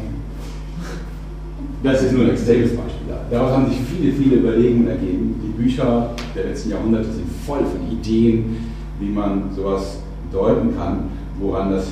das 1.83 2.03
ist 2.03 2.13
nur 2.13 2.25
ein 2.25 2.31
extremes 2.31 2.75
Beispiel. 2.75 3.01
Daraus 3.29 3.51
haben 3.53 3.69
sich 3.69 3.79
viele, 3.79 4.13
viele 4.13 4.35
Überlegungen 4.37 4.87
ergeben. 4.87 5.35
Die 5.41 5.61
Bücher 5.61 6.11
der 6.35 6.45
letzten 6.45 6.71
Jahrhunderte 6.71 7.11
sind 7.11 7.27
voll 7.45 7.59
von 7.59 7.89
Ideen, 7.89 8.57
wie 8.99 9.09
man 9.09 9.53
sowas 9.55 9.99
deuten 10.31 10.77
kann, 10.77 11.09
woran 11.39 11.71
das 11.71 11.87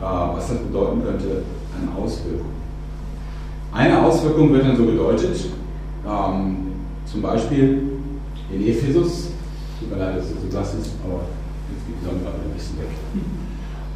was 0.00 0.48
das 0.48 0.58
bedeuten 0.58 1.02
könnte 1.02 1.42
an 1.74 2.02
Auswirkungen. 2.02 2.58
Eine 3.72 4.02
Auswirkung 4.02 4.52
wird 4.52 4.66
dann 4.66 4.76
so 4.76 4.84
gedeutet, 4.86 5.46
ähm, 6.06 6.56
zum 7.04 7.22
Beispiel 7.22 7.82
in 8.52 8.66
Ephesus, 8.66 9.30
tut 9.78 9.90
mir 9.90 9.96
leid, 9.96 10.16
dass 10.16 10.24
es 10.24 10.30
so 10.30 10.48
das 10.50 10.74
ist, 10.74 10.92
aber 11.04 11.22
jetzt 11.70 11.86
geht 11.86 11.96
die 12.00 12.04
Sonne 12.04 12.20
gerade 12.22 12.36
ein 12.44 12.54
bisschen 12.56 12.78
weg. 12.78 12.88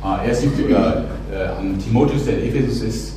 Äh, 0.04 0.28
er 0.30 0.34
sieht 0.34 0.58
über, 0.58 1.04
äh, 1.32 1.60
an 1.60 1.78
Timotheus, 1.78 2.24
der 2.24 2.42
in 2.42 2.48
Ephesus 2.48 2.82
ist, 2.82 3.12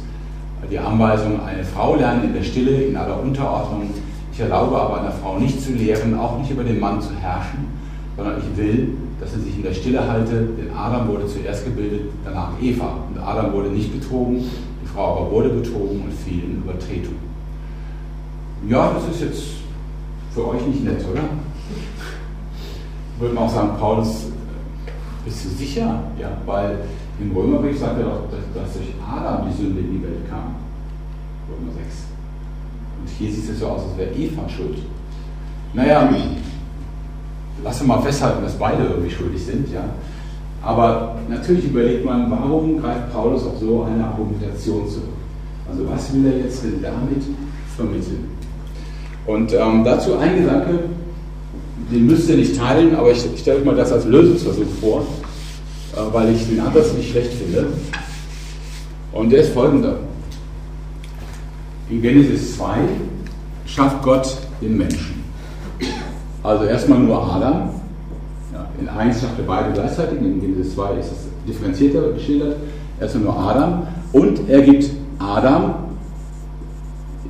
die 0.69 0.77
Anweisung, 0.77 1.43
eine 1.43 1.63
Frau 1.63 1.95
lernen 1.95 2.25
in 2.25 2.33
der 2.33 2.43
Stille, 2.43 2.83
in 2.83 2.95
aller 2.95 3.19
Unterordnung. 3.19 3.89
Ich 4.31 4.39
erlaube 4.39 4.79
aber 4.79 5.01
einer 5.01 5.11
Frau 5.11 5.39
nicht 5.39 5.59
zu 5.59 5.71
lehren, 5.71 6.15
auch 6.15 6.37
nicht 6.37 6.51
über 6.51 6.63
den 6.63 6.79
Mann 6.79 7.01
zu 7.01 7.09
herrschen, 7.15 7.65
sondern 8.15 8.37
ich 8.37 8.55
will, 8.55 8.89
dass 9.19 9.33
er 9.33 9.39
sich 9.39 9.55
in 9.55 9.63
der 9.63 9.73
Stille 9.73 10.07
halte, 10.07 10.47
denn 10.57 10.75
Adam 10.75 11.07
wurde 11.07 11.27
zuerst 11.27 11.65
gebildet, 11.65 12.11
danach 12.23 12.51
Eva. 12.61 12.99
Und 13.09 13.21
Adam 13.21 13.53
wurde 13.53 13.69
nicht 13.69 13.97
betrogen, 13.97 14.43
die 14.83 14.87
Frau 14.87 15.17
aber 15.17 15.31
wurde 15.31 15.49
betrogen 15.49 16.01
und 16.03 16.13
fiel 16.13 16.43
in 16.43 16.57
Übertretung. 16.57 17.15
Ja, 18.67 18.93
das 18.93 19.15
ist 19.15 19.21
jetzt 19.21 19.43
für 20.33 20.47
euch 20.47 20.65
nicht 20.67 20.83
nett, 20.83 21.03
oder? 21.11 21.21
Würde 23.19 23.33
man 23.33 23.43
auch 23.45 23.53
sagen, 23.53 23.69
Paulus, 23.79 24.27
bist 25.23 25.45
du 25.45 25.49
sicher? 25.49 26.03
Ja, 26.19 26.37
weil 26.45 26.79
im 27.19 27.31
Römerbrief 27.31 27.79
sagt 27.79 27.97
er 27.99 28.05
doch, 28.05 28.23
dass, 28.29 28.63
dass 28.63 28.73
durch 28.73 28.93
Adam 29.01 29.47
die 29.49 29.55
Sünde 29.55 29.79
in 29.79 29.93
die 29.93 30.03
Welt 30.03 30.29
kam. 30.29 30.55
Römer 31.49 31.71
6. 31.73 32.05
Und 32.99 33.09
hier 33.09 33.31
sieht 33.31 33.49
es 33.49 33.59
so 33.59 33.67
aus, 33.67 33.83
als 33.83 33.97
wäre 33.97 34.13
Eva 34.13 34.49
schuld. 34.49 34.79
Naja, 35.73 36.09
lass 37.63 37.79
uns 37.79 37.87
mal 37.87 38.01
festhalten, 38.01 38.43
dass 38.43 38.53
beide 38.53 38.83
irgendwie 38.83 39.11
schuldig 39.11 39.43
sind, 39.43 39.71
ja. 39.73 39.83
Aber 40.61 41.15
natürlich 41.29 41.65
überlegt 41.65 42.03
man, 42.03 42.29
warum 42.31 42.81
greift 42.81 43.13
Paulus 43.13 43.45
auf 43.45 43.59
so 43.59 43.83
eine 43.83 44.03
Argumentation 44.03 44.87
zurück? 44.89 45.09
Also 45.69 45.87
was 45.87 46.13
will 46.13 46.25
er 46.25 46.39
jetzt 46.39 46.63
denn 46.63 46.81
damit 46.81 47.23
vermitteln? 47.75 48.29
Und 49.27 49.53
ähm, 49.53 49.83
dazu 49.83 50.17
ein 50.17 50.41
Gedanke, 50.41 50.79
den 51.91 52.05
müsst 52.07 52.29
ihr 52.29 52.37
nicht 52.37 52.57
teilen, 52.57 52.95
aber 52.95 53.11
ich, 53.11 53.25
ich 53.33 53.41
stelle 53.41 53.59
euch 53.59 53.65
mal 53.65 53.75
das 53.75 53.91
als 53.91 54.05
Lösungsversuch 54.05 54.65
vor, 54.81 55.01
äh, 55.93 56.13
weil 56.13 56.33
ich 56.33 56.47
den 56.47 56.59
Ansatz 56.59 56.93
nicht 56.93 57.11
schlecht 57.11 57.33
finde. 57.33 57.67
Und 59.11 59.31
der 59.31 59.41
ist 59.41 59.53
folgender. 59.53 59.97
In 61.89 62.01
Genesis 62.01 62.57
2 62.57 62.77
schafft 63.67 64.01
Gott 64.01 64.37
den 64.61 64.77
Menschen. 64.77 65.14
Also 66.45 66.65
erstmal 66.65 66.99
nur 66.99 67.21
Adam. 67.21 67.69
In 68.79 68.87
1 68.87 69.21
sagt 69.21 69.39
er 69.39 69.45
beide 69.45 69.73
gleichzeitig, 69.73 70.19
in 70.19 70.39
Genesis 70.39 70.75
2 70.75 70.93
ist 70.99 71.11
es 71.11 71.27
differenzierter 71.47 72.11
geschildert. 72.11 72.57
Erstmal 72.99 73.23
nur 73.23 73.39
Adam. 73.39 73.87
Und 74.13 74.47
er 74.47 74.61
gibt 74.61 74.91
Adam 75.17 75.75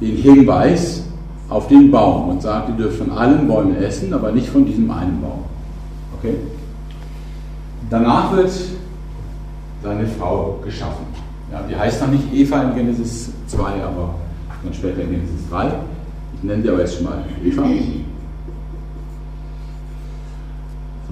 den 0.01 0.17
Hinweis 0.17 1.03
auf 1.47 1.67
den 1.67 1.91
Baum 1.91 2.29
und 2.29 2.41
sagt, 2.41 2.69
ihr 2.69 2.75
dürft 2.75 2.97
von 2.97 3.11
allen 3.11 3.47
Bäumen 3.47 3.77
essen, 3.77 4.13
aber 4.13 4.31
nicht 4.31 4.49
von 4.49 4.65
diesem 4.65 4.89
einen 4.91 5.21
Baum. 5.21 5.45
Okay? 6.17 6.35
Danach 7.89 8.35
wird 8.35 8.51
seine 9.81 10.07
Frau 10.07 10.59
geschaffen. 10.63 11.05
Ja, 11.51 11.61
die 11.69 11.75
heißt 11.75 12.01
noch 12.01 12.09
nicht 12.09 12.33
Eva 12.33 12.63
in 12.63 12.75
Genesis 12.75 13.29
2, 13.47 13.61
aber 13.61 14.15
dann 14.63 14.73
später 14.73 15.01
in 15.01 15.11
Genesis 15.11 15.49
3. 15.49 15.71
Ich 16.35 16.43
nenne 16.43 16.63
die 16.63 16.69
aber 16.69 16.79
jetzt 16.79 16.95
schon 16.95 17.05
mal 17.05 17.23
Eva. 17.43 17.63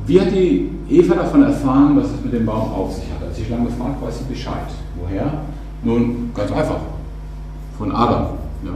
Wie 0.05 0.19
hat 0.19 0.31
die 0.31 0.69
Eva 0.89 1.15
davon 1.15 1.43
erfahren, 1.43 1.95
was 1.95 2.07
es 2.07 2.23
mit 2.23 2.33
dem 2.33 2.45
Baum 2.45 2.71
auf 2.71 2.93
sich 2.93 3.05
hat? 3.05 3.25
Als 3.25 3.37
sie 3.37 3.45
Schlange 3.45 3.65
gefragt, 3.65 4.01
weiß 4.01 4.19
sie 4.19 4.25
Bescheid. 4.25 4.67
Woher? 4.99 5.31
Nun, 5.83 6.31
ganz 6.35 6.51
einfach. 6.51 6.79
Von 7.77 7.91
Adam. 7.91 8.25
Ja. 8.63 8.71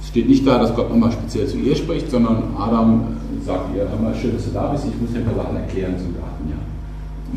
Es 0.00 0.08
steht 0.08 0.28
nicht 0.28 0.46
da, 0.46 0.58
dass 0.58 0.74
Gott 0.74 0.88
nochmal 0.88 1.12
speziell 1.12 1.46
zu 1.46 1.58
ihr 1.58 1.74
spricht, 1.74 2.10
sondern 2.10 2.54
Adam 2.58 3.16
sagt 3.44 3.74
ihr, 3.74 3.88
hör 3.88 3.98
mal, 3.98 4.14
schön, 4.14 4.34
dass 4.34 4.44
du 4.44 4.50
da 4.52 4.68
bist, 4.68 4.86
ich 4.86 5.00
muss 5.00 5.12
dir 5.12 5.18
ein 5.18 5.24
paar 5.24 5.44
Sachen 5.44 5.56
erklären 5.56 5.94
zum 5.98 6.14
Garten. 6.14 6.48
Ja. 6.48 6.56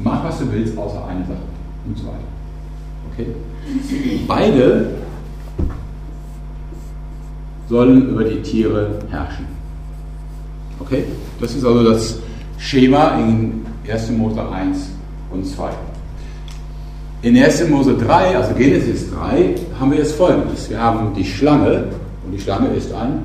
Mach, 0.04 0.24
was 0.24 0.40
du 0.40 0.52
willst, 0.52 0.78
außer 0.78 1.06
eine 1.08 1.22
Sache. 1.22 1.38
Und 1.86 1.98
so 1.98 2.06
weiter. 2.06 2.18
Okay? 3.12 3.28
Beide 4.28 4.92
sollen 7.68 8.10
über 8.10 8.24
die 8.24 8.42
Tiere 8.42 9.00
herrschen. 9.10 9.46
Okay? 10.80 11.06
Das 11.40 11.56
ist 11.56 11.66
also 11.66 11.84
das 11.84 12.20
Schema 12.58 13.18
in 13.18 13.66
1. 13.90 14.12
Mose 14.12 14.42
1 14.50 14.90
und 15.32 15.46
2. 15.46 15.70
In 17.24 17.38
1. 17.38 17.70
Mose 17.70 17.96
3, 17.98 18.38
also 18.38 18.54
Genesis 18.54 19.12
3, 19.12 19.56
haben 19.80 19.92
wir 19.92 19.98
jetzt 20.00 20.16
folgendes. 20.16 20.70
Wir 20.70 20.80
haben 20.80 21.14
die 21.16 21.26
Schlange, 21.26 21.86
und 22.26 22.32
die 22.32 22.40
Schlange 22.40 22.70
ist 22.70 22.94
ein 22.94 23.24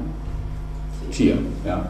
Tier. 1.11 1.39
Ja. 1.67 1.89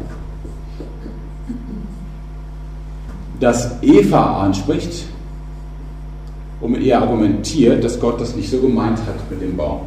Das 3.41 3.83
Eva 3.83 4.43
anspricht 4.43 5.05
und 6.61 6.73
mit 6.73 6.83
ihr 6.83 7.01
argumentiert, 7.01 7.85
dass 7.85 8.01
Gott 8.01 8.21
das 8.21 8.35
nicht 8.35 8.51
so 8.51 8.59
gemeint 8.61 8.99
hat 8.99 9.31
mit 9.31 9.41
dem 9.41 9.57
Baum. 9.57 9.83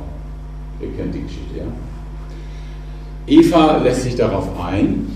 Ihr 0.79 0.89
kennt 0.95 1.13
die 1.13 1.23
Geschichte, 1.23 1.57
ja? 1.57 1.63
Eva 3.27 3.77
lässt 3.77 4.03
sich 4.03 4.15
darauf 4.15 4.47
ein 4.59 5.07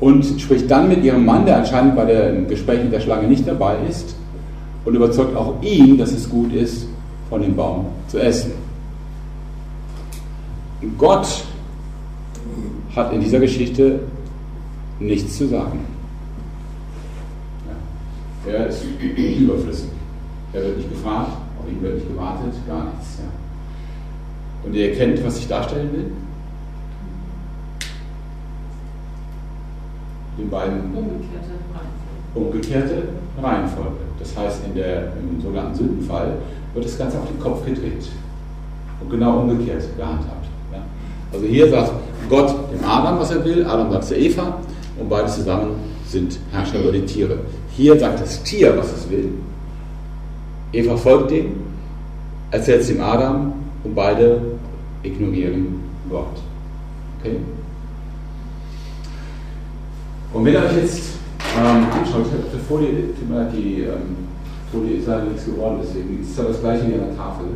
und 0.00 0.24
spricht 0.40 0.70
dann 0.70 0.88
mit 0.88 1.04
ihrem 1.04 1.24
Mann, 1.24 1.46
der 1.46 1.58
anscheinend 1.58 1.96
bei 1.96 2.04
dem 2.04 2.48
Gespräch 2.48 2.82
mit 2.82 2.92
der 2.92 3.00
Schlange 3.00 3.26
nicht 3.28 3.46
dabei 3.46 3.76
ist, 3.88 4.16
und 4.84 4.94
überzeugt 4.94 5.36
auch 5.36 5.62
ihn, 5.62 5.96
dass 5.96 6.12
es 6.12 6.28
gut 6.28 6.52
ist, 6.52 6.86
von 7.30 7.40
dem 7.40 7.56
Baum 7.56 7.86
zu 8.08 8.18
essen. 8.18 8.52
Gott 10.98 11.44
hat 12.94 13.12
in 13.12 13.20
dieser 13.20 13.40
Geschichte 13.40 14.00
nichts 15.00 15.38
zu 15.38 15.48
sagen. 15.48 15.80
Er 18.46 18.66
ist 18.66 18.84
überflüssig. 19.16 19.88
Er 20.52 20.62
wird 20.62 20.76
nicht 20.76 20.90
gefragt, 20.90 21.32
auf 21.58 21.70
ihn 21.70 21.82
wird 21.82 21.94
nicht 21.94 22.08
gewartet, 22.08 22.52
gar 22.68 22.84
nichts. 22.84 23.18
Ja. 23.18 24.68
Und 24.68 24.74
ihr 24.74 24.90
erkennt, 24.90 25.24
was 25.24 25.38
ich 25.38 25.48
darstellen 25.48 25.90
will? 25.92 26.12
Den 30.38 30.50
beiden 30.50 30.80
umgekehrte 30.94 31.54
Reihenfolge. 31.74 32.34
umgekehrte 32.34 33.02
Reihenfolge. 33.40 34.04
Das 34.18 34.36
heißt, 34.36 34.60
in 34.66 34.74
der, 34.74 35.12
im 35.20 35.40
sogenannten 35.40 35.74
Sündenfall 35.74 36.34
wird 36.72 36.84
das 36.84 36.98
Ganze 36.98 37.18
auf 37.18 37.26
den 37.28 37.38
Kopf 37.38 37.64
gedreht 37.64 38.08
und 39.00 39.10
genau 39.10 39.40
umgekehrt 39.40 39.82
gehandhabt. 39.96 40.46
Ja. 40.72 40.78
Also 41.32 41.46
hier 41.46 41.68
sagt 41.70 41.92
Gott 42.28 42.54
dem 42.72 42.84
Adam, 42.84 43.18
was 43.18 43.30
er 43.30 43.44
will, 43.44 43.64
Adam 43.64 43.92
sagt 43.92 44.04
zu 44.04 44.16
Eva 44.16 44.58
und 44.98 45.08
beide 45.08 45.28
zusammen 45.28 45.72
sind 46.06 46.38
Herrscher 46.52 46.80
über 46.80 46.92
die 46.92 47.02
Tiere. 47.02 47.38
Hier 47.70 47.98
sagt 47.98 48.20
das 48.20 48.42
Tier, 48.42 48.76
was 48.76 48.92
es 48.92 49.10
will. 49.10 49.30
Eva 50.72 50.96
folgt 50.96 51.30
dem, 51.30 51.54
erzählt 52.50 52.80
es 52.82 52.88
dem 52.88 53.00
Adam 53.00 53.52
und 53.84 53.94
beide 53.94 54.40
ignorieren 55.02 55.80
Gott. 56.10 56.40
Okay? 57.20 57.36
Und 60.34 60.44
wenn 60.44 60.54
ihr 60.54 60.64
euch 60.64 60.76
jetzt 60.76 61.00
ähm, 61.56 61.86
anschaut, 61.92 62.26
ich 62.26 62.32
habe 62.32 62.50
der 62.52 62.60
Folie, 62.60 62.90
die 63.52 63.82
ähm, 63.82 64.16
Folie 64.72 64.96
ist 64.96 65.06
leider 65.06 65.26
nichts 65.26 65.44
geworden, 65.44 65.78
deswegen 65.80 66.20
ist 66.20 66.36
ja 66.36 66.44
das 66.44 66.60
gleiche 66.60 66.88
wie 66.88 66.94
an 66.94 67.06
der 67.06 67.16
Tafel. 67.16 67.46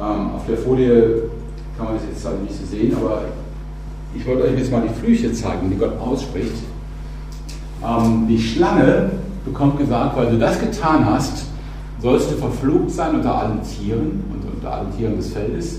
Ähm, 0.00 0.34
auf 0.34 0.44
der 0.48 0.58
Folie 0.58 1.30
kann 1.76 1.86
man 1.86 1.94
das 1.94 2.02
jetzt 2.10 2.26
halt 2.26 2.42
nicht 2.42 2.54
so 2.54 2.66
sehen, 2.66 2.96
aber 2.96 3.22
ich 4.12 4.26
wollte 4.26 4.42
euch 4.42 4.58
jetzt 4.58 4.72
mal 4.72 4.82
die 4.82 4.92
Flüche 4.92 5.32
zeigen, 5.32 5.70
die 5.70 5.76
Gott 5.76 5.96
ausspricht. 6.00 6.56
Ähm, 7.86 8.26
die 8.28 8.40
Schlange 8.40 9.10
bekommt 9.44 9.78
gesagt, 9.78 10.16
weil 10.16 10.30
du 10.30 10.38
das 10.38 10.58
getan 10.58 11.06
hast, 11.06 11.44
sollst 12.02 12.32
du 12.32 12.34
verflucht 12.34 12.90
sein 12.90 13.14
unter 13.14 13.32
allen 13.38 13.60
Tieren 13.62 14.24
und 14.32 14.52
unter 14.52 14.72
allen 14.72 14.96
Tieren 14.96 15.16
des 15.16 15.32
Feldes. 15.32 15.78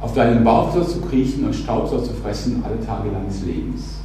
Auf 0.00 0.12
deinen 0.14 0.42
Bauch 0.42 0.72
sollst 0.74 0.96
du 0.96 1.00
kriechen 1.02 1.44
und 1.44 1.54
Staub 1.54 1.88
sollst 1.88 2.10
du 2.10 2.14
fressen 2.14 2.64
alle 2.66 2.84
Tage 2.84 3.10
deines 3.10 3.44
Lebens. 3.44 3.97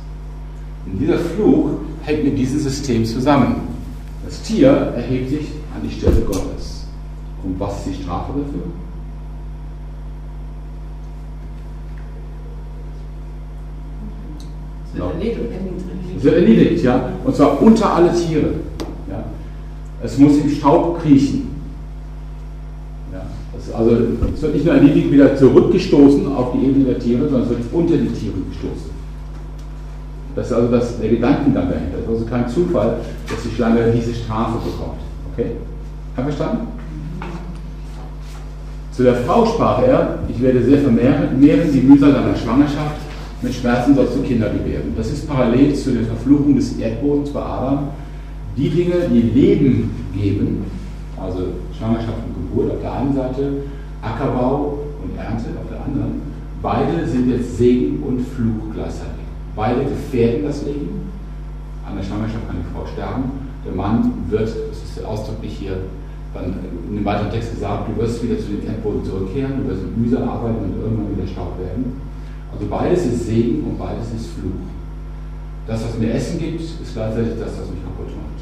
Und 0.85 0.99
dieser 0.99 1.17
Fluch 1.17 1.71
hängt 2.03 2.23
mit 2.23 2.37
diesem 2.37 2.59
System 2.59 3.05
zusammen. 3.05 3.55
Das 4.25 4.41
Tier 4.41 4.69
erhebt 4.69 5.29
sich 5.29 5.51
an 5.75 5.81
die 5.87 5.93
Stelle 5.93 6.21
Gottes. 6.21 6.85
Und 7.43 7.59
was 7.59 7.79
ist 7.79 7.97
die 7.97 8.03
Strafe 8.03 8.31
dafür? 8.33 8.63
Es 16.17 16.23
wird 16.23 16.35
erniedrigt, 16.35 16.83
ja. 16.83 17.09
Und 17.23 17.35
zwar 17.35 17.61
unter 17.61 17.95
alle 17.95 18.13
Tiere. 18.13 18.51
Ja. 19.09 19.25
Es 20.01 20.17
muss 20.17 20.37
im 20.37 20.49
Staub 20.49 21.01
kriechen. 21.01 21.49
Ja. 23.11 23.25
Also 23.77 23.91
es 24.33 24.41
wird 24.41 24.53
nicht 24.53 24.65
nur 24.65 24.75
erniedrigt 24.75 25.11
wieder 25.11 25.35
zurückgestoßen 25.35 26.33
auf 26.33 26.53
die 26.53 26.65
Ebene 26.65 26.85
der 26.85 26.99
Tiere, 26.99 27.23
sondern 27.23 27.43
es 27.43 27.49
wird 27.49 27.61
unter 27.73 27.97
die 27.97 28.07
Tiere 28.07 28.35
gestoßen. 28.49 28.92
Das 30.35 30.47
ist 30.47 30.53
also 30.53 30.67
das, 30.69 30.99
der 30.99 31.09
Gedankengang 31.09 31.69
dahinter. 31.69 31.97
Es 31.99 32.03
ist 32.03 32.09
also 32.09 32.25
kein 32.25 32.49
Zufall, 32.49 32.97
dass 33.29 33.43
die 33.43 33.55
Schlange 33.55 33.91
diese 33.91 34.13
Strafe 34.13 34.57
bekommt. 34.57 34.99
Okay? 35.33 35.51
Haben 36.17 36.23
verstanden? 36.25 36.67
Zu 38.91 39.03
der 39.03 39.15
Frau 39.15 39.45
sprach 39.45 39.81
er, 39.81 40.19
ich 40.27 40.41
werde 40.41 40.63
sehr 40.63 40.79
vermehren, 40.79 41.39
die 41.39 41.81
Mühsal 41.81 42.13
deiner 42.13 42.35
Schwangerschaft 42.35 43.01
mit 43.41 43.53
Schmerzen 43.53 43.95
sollst 43.95 44.15
du 44.15 44.21
Kinder 44.21 44.49
gebären. 44.49 44.93
Das 44.95 45.11
ist 45.11 45.27
parallel 45.27 45.73
zu 45.75 45.91
der 45.91 46.03
Verfluchung 46.03 46.55
des 46.55 46.77
Erdbodens 46.77 47.31
bei 47.31 47.41
Adam. 47.41 47.89
Die 48.55 48.69
Dinge, 48.69 49.09
die 49.11 49.21
Leben 49.21 49.91
geben, 50.15 50.65
also 51.19 51.47
Schwangerschaft 51.77 52.19
und 52.25 52.49
Geburt 52.49 52.71
auf 52.71 52.81
der 52.81 52.93
einen 52.93 53.13
Seite, 53.15 53.51
Ackerbau 54.01 54.79
und 55.03 55.17
Ernte 55.17 55.45
auf 55.59 55.69
der 55.69 55.83
anderen, 55.83 56.21
beide 56.61 57.05
sind 57.07 57.29
jetzt 57.31 57.57
Segen 57.57 58.01
und 58.03 58.21
Fluch 58.21 58.73
gleichzeitig. 58.73 59.12
Beide 59.55 59.83
gefährden 59.83 60.45
das 60.45 60.63
Leben. 60.63 61.11
An 61.85 61.95
der 61.95 62.03
Schwangerschaft 62.03 62.47
kann 62.47 62.57
die 62.57 62.73
Frau 62.73 62.85
sterben. 62.85 63.23
Der 63.65 63.73
Mann 63.73 64.25
wird, 64.29 64.47
das 64.47 64.83
ist 64.83 65.05
ausdrücklich 65.05 65.53
hier 65.59 65.77
dann 66.33 66.55
in 66.89 66.95
dem 66.95 67.05
weiteren 67.05 67.29
Text 67.31 67.53
gesagt, 67.53 67.89
du 67.89 68.01
wirst 68.01 68.23
wieder 68.23 68.37
zu 68.39 68.49
den 68.49 68.65
Erdboden 68.65 69.05
zurückkehren, 69.05 69.63
du 69.63 69.69
wirst 69.69 69.83
mit 69.83 69.97
Mühsal 69.97 70.23
arbeiten 70.23 70.65
und 70.65 70.81
irgendwann 70.81 71.15
wieder 71.15 71.27
Staub 71.27 71.59
werden. 71.59 72.01
Also 72.51 72.65
beides 72.67 73.05
ist 73.05 73.27
Segen 73.27 73.63
und 73.63 73.77
beides 73.77 74.13
ist 74.13 74.33
Fluch. 74.33 74.65
Das, 75.67 75.83
was 75.85 75.97
mir 75.97 76.13
Essen 76.13 76.39
gibt, 76.39 76.59
ist 76.59 76.93
gleichzeitig 76.93 77.33
das, 77.39 77.53
was 77.59 77.69
mich 77.69 77.83
kaputt 77.85 78.11
macht. 78.17 78.41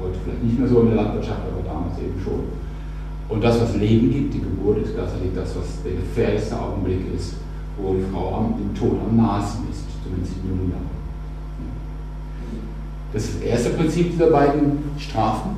Heute 0.00 0.18
vielleicht 0.24 0.42
nicht 0.42 0.58
mehr 0.58 0.68
so 0.68 0.80
in 0.80 0.88
der 0.88 0.96
Landwirtschaft, 0.96 1.40
aber 1.44 1.62
damals 1.62 1.98
eben 1.98 2.18
schon. 2.22 2.48
Und 3.28 3.42
das, 3.42 3.60
was 3.60 3.76
Leben 3.76 4.10
gibt, 4.10 4.34
die 4.34 4.40
Geburt, 4.40 4.78
ist 4.78 4.94
gleichzeitig 4.94 5.30
das, 5.34 5.54
was 5.56 5.82
der 5.82 5.92
gefährlichste 5.92 6.58
Augenblick 6.58 7.00
ist, 7.14 7.36
wo 7.78 7.94
Frau 8.12 8.36
am, 8.36 8.54
dem 8.58 8.74
Tod 8.74 8.98
am 9.08 9.16
nahesten 9.16 9.64
ist, 9.70 9.84
zumindest 10.02 10.32
in 10.42 10.48
jungen 10.48 10.70
Jahren. 10.70 10.96
Das 13.12 13.24
ist 13.24 13.36
das 13.36 13.42
erste 13.42 13.70
Prinzip 13.70 14.12
dieser 14.12 14.30
beiden 14.30 14.78
Strafen. 14.98 15.50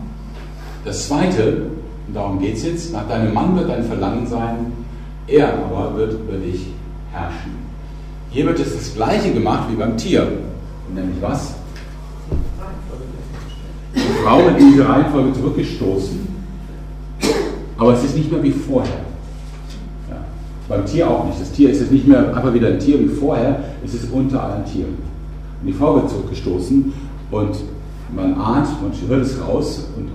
Das 0.85 1.09
zweite, 1.09 1.71
und 2.07 2.15
darum 2.15 2.39
geht 2.39 2.57
es 2.57 2.65
jetzt, 2.65 2.93
nach 2.93 3.09
deinem 3.09 3.35
Mann 3.35 3.57
wird 3.57 3.69
dein 3.69 3.85
Verlangen 3.85 4.27
sein, 4.27 4.73
er 5.27 5.55
aber 5.55 5.97
wird 5.97 6.15
über 6.15 6.39
dich 6.39 6.69
herrschen. 7.13 7.53
Hier 8.31 8.47
wird 8.47 8.61
es 8.61 8.75
das 8.75 8.95
gleiche 8.95 9.33
gemacht 9.33 9.69
wie 9.71 9.77
beim 9.77 9.97
Tier. 9.97 10.27
Nämlich 10.95 11.21
was? 11.21 11.55
Die 13.95 14.23
Frau 14.25 14.39
wird 14.45 14.61
in 14.61 14.71
diese 14.71 14.89
Reihenfolge 14.89 15.33
zurückgestoßen, 15.33 16.29
aber 17.77 17.95
es 17.95 18.05
ist 18.05 18.17
nicht 18.17 18.31
mehr 18.31 18.43
wie 18.43 18.53
vorher. 18.53 19.08
Beim 20.69 20.85
Tier 20.85 21.09
auch 21.09 21.25
nicht. 21.25 21.41
Das 21.41 21.51
Tier 21.53 21.71
ist 21.71 21.81
jetzt 21.81 21.93
nicht 21.93 22.07
mehr 22.07 22.35
einfach 22.35 22.53
wieder 22.53 22.69
ein 22.69 22.79
Tier 22.79 23.01
wie 23.01 23.09
vorher, 23.09 23.61
es 23.85 23.95
ist 23.95 24.13
unter 24.13 24.43
allen 24.43 24.65
Tieren. 24.65 24.97
Und 25.61 25.67
die 25.67 25.73
Frau 25.73 25.97
wird 25.97 26.11
zurückgestoßen 26.11 26.93
und 27.31 27.57
man 28.15 28.35
ahnt, 28.35 28.69
man 28.83 28.93
hört 29.09 29.23
es 29.23 29.41
raus 29.47 29.89
und 29.97 30.09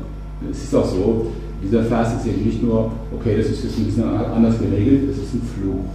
es 0.50 0.64
ist 0.64 0.76
auch 0.76 0.86
so, 0.86 1.28
dieser 1.64 1.84
Vers 1.84 2.16
ist 2.16 2.28
eben 2.28 2.44
nicht 2.44 2.62
nur, 2.62 2.92
okay, 3.18 3.38
das 3.38 3.48
ist 3.48 3.64
jetzt 3.64 3.78
ein 3.78 3.86
bisschen 3.86 4.04
anders 4.04 4.60
geregelt, 4.60 5.10
es 5.10 5.18
ist 5.18 5.34
ein 5.34 5.42
Fluch 5.42 5.86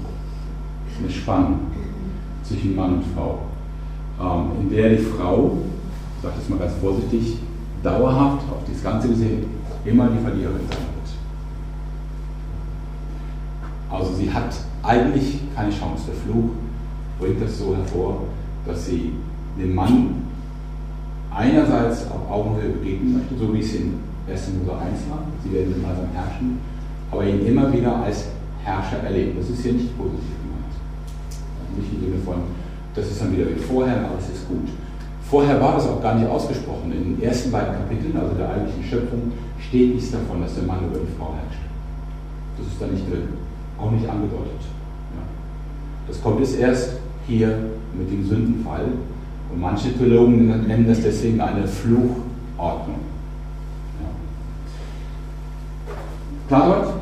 eine 0.98 1.10
Spannung 1.10 1.60
zwischen 2.42 2.74
Mann 2.74 2.94
und 2.94 3.04
Frau, 3.14 3.38
ähm, 4.20 4.62
in 4.62 4.70
der 4.70 4.90
die 4.90 4.98
Frau, 4.98 5.58
ich 6.16 6.22
sage 6.22 6.34
das 6.38 6.48
mal 6.48 6.58
ganz 6.58 6.72
vorsichtig, 6.80 7.38
dauerhaft 7.82 8.42
auf 8.50 8.58
das 8.70 8.82
Ganze 8.82 9.08
gesehen 9.08 9.46
immer 9.84 10.08
die 10.08 10.22
Verliererin 10.22 10.60
sein 10.68 10.78
wird. 10.78 10.88
Also 13.90 14.12
sie 14.14 14.32
hat 14.32 14.54
eigentlich 14.82 15.40
keine 15.54 15.70
Chance. 15.70 16.04
Der 16.08 16.14
Fluch 16.14 16.50
bringt 17.18 17.42
das 17.42 17.58
so 17.58 17.74
hervor, 17.76 18.22
dass 18.66 18.86
sie 18.86 19.12
dem 19.58 19.74
Mann 19.74 20.22
einerseits 21.34 22.06
auf 22.10 22.30
Augenhöhe 22.30 22.70
begegnen 22.70 23.14
möchte, 23.14 23.36
so 23.38 23.52
wie 23.52 23.60
es 23.60 23.74
in 23.74 23.94
1. 24.30 24.50
Mose 24.60 24.72
1 24.72 25.10
war, 25.10 25.24
sie 25.42 25.52
werden 25.52 25.74
gemeinsam 25.74 26.06
herrschen, 26.12 26.58
aber 27.10 27.24
ihn 27.24 27.46
immer 27.46 27.72
wieder 27.72 27.96
als 27.96 28.26
Herrscher 28.62 29.02
erleben. 29.04 29.38
Das 29.38 29.48
ist 29.48 29.62
hier 29.62 29.72
nicht 29.72 29.96
positiv 29.96 30.38
nicht 31.78 31.92
im 31.94 32.00
Sinne 32.00 32.22
von, 32.24 32.34
das 32.94 33.06
ist 33.06 33.20
dann 33.20 33.32
wieder 33.32 33.48
wie 33.48 33.60
vorher, 33.60 34.04
aber 34.04 34.18
es 34.18 34.28
ist 34.28 34.48
gut. 34.48 34.68
Vorher 35.30 35.60
war 35.60 35.74
das 35.74 35.86
auch 35.86 36.02
gar 36.02 36.14
nicht 36.14 36.28
ausgesprochen. 36.28 36.92
In 36.92 37.16
den 37.16 37.22
ersten 37.22 37.52
beiden 37.52 37.74
Kapiteln, 37.74 38.16
also 38.16 38.34
der 38.34 38.50
eigentlichen 38.50 38.84
Schöpfung, 38.84 39.32
steht 39.60 39.94
nichts 39.94 40.10
davon, 40.10 40.40
dass 40.40 40.54
der 40.54 40.64
Mann 40.64 40.86
über 40.86 40.98
die 40.98 41.12
Frau 41.18 41.34
herrscht. 41.34 41.62
Das 42.56 42.66
ist 42.66 42.80
da 42.80 42.86
nicht 42.86 43.08
drin, 43.10 43.28
auch 43.78 43.90
nicht 43.90 44.08
angedeutet. 44.08 44.60
Ja. 45.14 45.22
Das 46.08 46.22
kommt 46.22 46.40
jetzt 46.40 46.58
erst 46.58 46.98
hier 47.26 47.58
mit 47.96 48.10
dem 48.10 48.26
Sündenfall. 48.26 48.86
Und 49.52 49.60
manche 49.60 49.96
Theologen 49.96 50.66
nennen 50.66 50.86
das 50.86 51.02
deswegen 51.02 51.40
eine 51.40 51.66
Fluchordnung. 51.66 53.00
Ja. 54.00 54.08
Klar, 56.48 56.94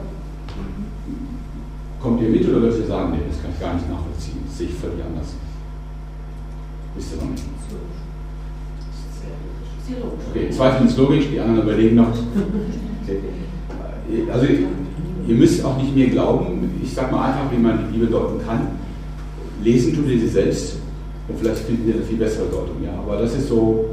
Kommt 2.07 2.23
ihr 2.23 2.29
mit 2.29 2.49
oder 2.49 2.63
würdet 2.63 2.79
ihr 2.81 2.87
sagen, 2.87 3.11
nee, 3.11 3.19
das 3.29 3.43
kann 3.43 3.51
ich 3.53 3.61
gar 3.61 3.75
nicht 3.75 3.91
nachvollziehen, 3.91 4.39
das 4.47 4.59
sehe 4.59 4.69
ich 4.69 4.75
völlig 4.75 5.03
anders. 5.05 5.35
Wisst 6.95 7.15
ihr 7.15 7.23
noch 7.23 7.31
nicht? 7.31 7.43
Okay, 10.31 10.51
zwei 10.51 10.71
finden 10.73 10.89
es 10.89 10.97
logisch, 10.97 11.27
die 11.33 11.41
anderen 11.41 11.63
überlegen 11.63 11.97
noch. 11.97 12.13
Okay. 13.09 13.21
Also 14.33 14.47
ihr 15.27 15.35
müsst 15.35 15.65
auch 15.65 15.77
nicht 15.77 15.95
mir 15.95 16.09
glauben, 16.09 16.81
ich 16.83 16.93
sage 16.93 17.13
mal 17.13 17.27
einfach, 17.27 17.51
wie 17.51 17.59
man 17.59 17.79
die 17.87 17.99
Bibel 17.99 18.09
deuten 18.09 18.45
kann. 18.47 18.69
Lesen 19.63 19.95
tut 19.95 20.09
ihr 20.09 20.21
sie 20.21 20.29
selbst 20.29 20.77
und 21.29 21.39
vielleicht 21.39 21.59
findet 21.61 21.87
ihr 21.87 21.95
eine 21.95 22.05
viel 22.05 22.19
bessere 22.19 22.47
Deutung. 22.47 22.77
Ja. 22.85 22.93
Aber 23.05 23.21
das 23.21 23.35
ist 23.35 23.49
so, 23.49 23.87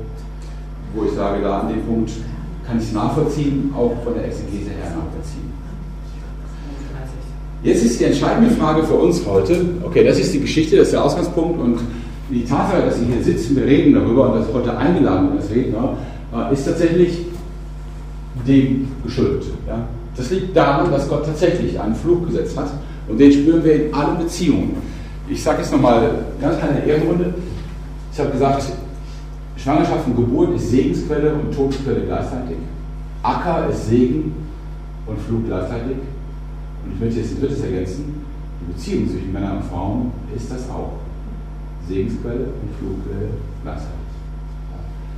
wo 0.93 1.05
ich 1.05 1.11
sage, 1.11 1.41
da 1.41 1.61
an 1.61 1.69
dem 1.69 1.81
Punkt 1.81 2.11
kann 2.65 2.77
ich 2.77 2.85
es 2.85 2.93
nachvollziehen, 2.93 3.73
auch 3.75 3.95
von 4.03 4.13
der 4.13 4.25
Exegese 4.25 4.69
her 4.69 4.95
nachvollziehen. 4.95 5.51
Jetzt 7.63 7.85
ist 7.85 7.99
die 7.99 8.03
entscheidende 8.03 8.51
Frage 8.51 8.83
für 8.83 8.95
uns 8.95 9.25
heute, 9.25 9.65
okay, 9.83 10.03
das 10.03 10.19
ist 10.19 10.33
die 10.33 10.41
Geschichte, 10.41 10.75
das 10.75 10.87
ist 10.87 10.93
der 10.93 11.03
Ausgangspunkt 11.03 11.61
und 11.61 11.79
die 12.29 12.43
Tatsache, 12.43 12.81
dass 12.81 12.99
Sie 12.99 13.05
hier 13.05 13.23
sitzen, 13.23 13.55
wir 13.55 13.65
reden 13.65 13.93
darüber 13.93 14.33
und 14.33 14.39
dass 14.39 14.53
heute 14.53 14.77
eingeladen 14.77 15.29
bin 15.29 15.37
als 15.37 15.49
Redner, 15.49 15.97
äh, 16.35 16.53
ist 16.53 16.65
tatsächlich 16.65 17.25
dem 18.45 18.87
geschuldet. 19.03 19.45
Ja? 19.65 19.87
Das 20.15 20.29
liegt 20.29 20.55
daran, 20.55 20.91
dass 20.91 21.09
Gott 21.09 21.25
tatsächlich 21.25 21.79
einen 21.79 21.95
Fluch 21.95 22.25
gesetzt 22.25 22.57
hat 22.57 22.71
und 23.07 23.19
den 23.19 23.31
spüren 23.31 23.63
wir 23.63 23.87
in 23.87 23.93
allen 23.93 24.17
Beziehungen. 24.19 24.77
Ich 25.27 25.41
sage 25.41 25.59
jetzt 25.59 25.71
nochmal 25.71 26.09
ganz 26.39 26.57
kleine 26.59 26.85
Ehrenrunde. 26.85 27.33
Ich 28.11 28.19
habe 28.19 28.29
gesagt, 28.31 28.63
Schwangerschaft 29.57 30.07
und 30.07 30.15
Geburt 30.15 30.55
ist 30.55 30.69
Segensquelle 30.69 31.33
und 31.33 31.55
Todesquelle 31.55 32.01
gleichzeitig. 32.01 32.57
Acker 33.23 33.69
ist 33.69 33.87
Segen 33.87 34.33
und 35.07 35.19
Fluch 35.19 35.41
gleichzeitig. 35.47 35.97
Und 36.83 36.93
ich 36.93 36.99
möchte 36.99 37.19
jetzt 37.19 37.31
ein 37.31 37.41
drittes 37.41 37.61
ergänzen. 37.61 38.25
Die 38.61 38.73
Beziehung 38.73 39.09
zwischen 39.09 39.31
Männern 39.31 39.57
und 39.57 39.63
Frauen 39.63 40.11
ist 40.35 40.51
das 40.51 40.69
auch. 40.69 40.93
Segensquelle 41.87 42.47
und 42.61 42.69
Flugquelle 42.79 43.29
gleichzeitig. 43.63 43.91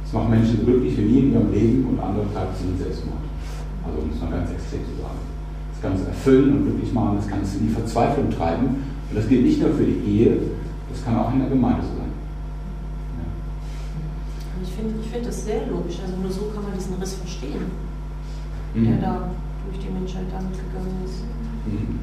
Es 0.06 0.14
macht 0.14 0.30
Menschen 0.30 0.66
glücklich, 0.66 0.98
wir 0.98 1.06
nie 1.06 1.20
in 1.20 1.34
ihrem 1.34 1.52
Leben 1.52 1.86
und 1.86 2.00
andere 2.00 2.26
treibt 2.34 2.58
sie 2.58 2.66
in 2.66 2.78
Selbstmord. 2.78 3.25
Also 3.86 4.06
muss 4.06 4.20
man 4.20 4.32
ganz 4.32 4.52
extrem 4.52 4.82
so 4.82 5.02
sagen. 5.02 5.22
Das 5.72 5.82
kann 5.82 5.94
es 5.94 6.08
erfüllen 6.08 6.58
und 6.58 6.64
glücklich 6.66 6.94
machen, 6.94 7.18
das 7.18 7.28
kann 7.28 7.42
es 7.42 7.56
in 7.56 7.68
die 7.68 7.74
Verzweiflung 7.74 8.30
treiben. 8.32 8.68
Und 9.10 9.16
das 9.16 9.28
gilt 9.28 9.44
nicht 9.46 9.62
nur 9.62 9.72
für 9.72 9.86
die 9.86 10.02
Ehe, 10.02 10.38
das 10.90 11.04
kann 11.04 11.18
auch 11.18 11.32
in 11.34 11.40
der 11.40 11.50
Gemeinde 11.50 11.82
so 11.82 11.90
sein. 11.90 12.12
Ja. 13.20 13.28
Ich 14.64 14.72
finde 14.74 14.94
ich 15.04 15.10
find 15.12 15.26
das 15.26 15.46
sehr 15.46 15.68
logisch. 15.68 16.00
Also 16.02 16.16
nur 16.18 16.32
so 16.32 16.52
kann 16.54 16.64
man 16.64 16.74
diesen 16.74 16.96
Riss 16.96 17.14
verstehen, 17.16 17.70
mhm. 18.74 18.86
der 18.86 18.98
da 18.98 19.30
durch 19.70 19.80
die 19.86 19.92
Menschheit 19.92 20.26
damit 20.32 20.54
gegangen 20.54 20.98
ist. 21.06 21.24
Mhm. 21.68 22.00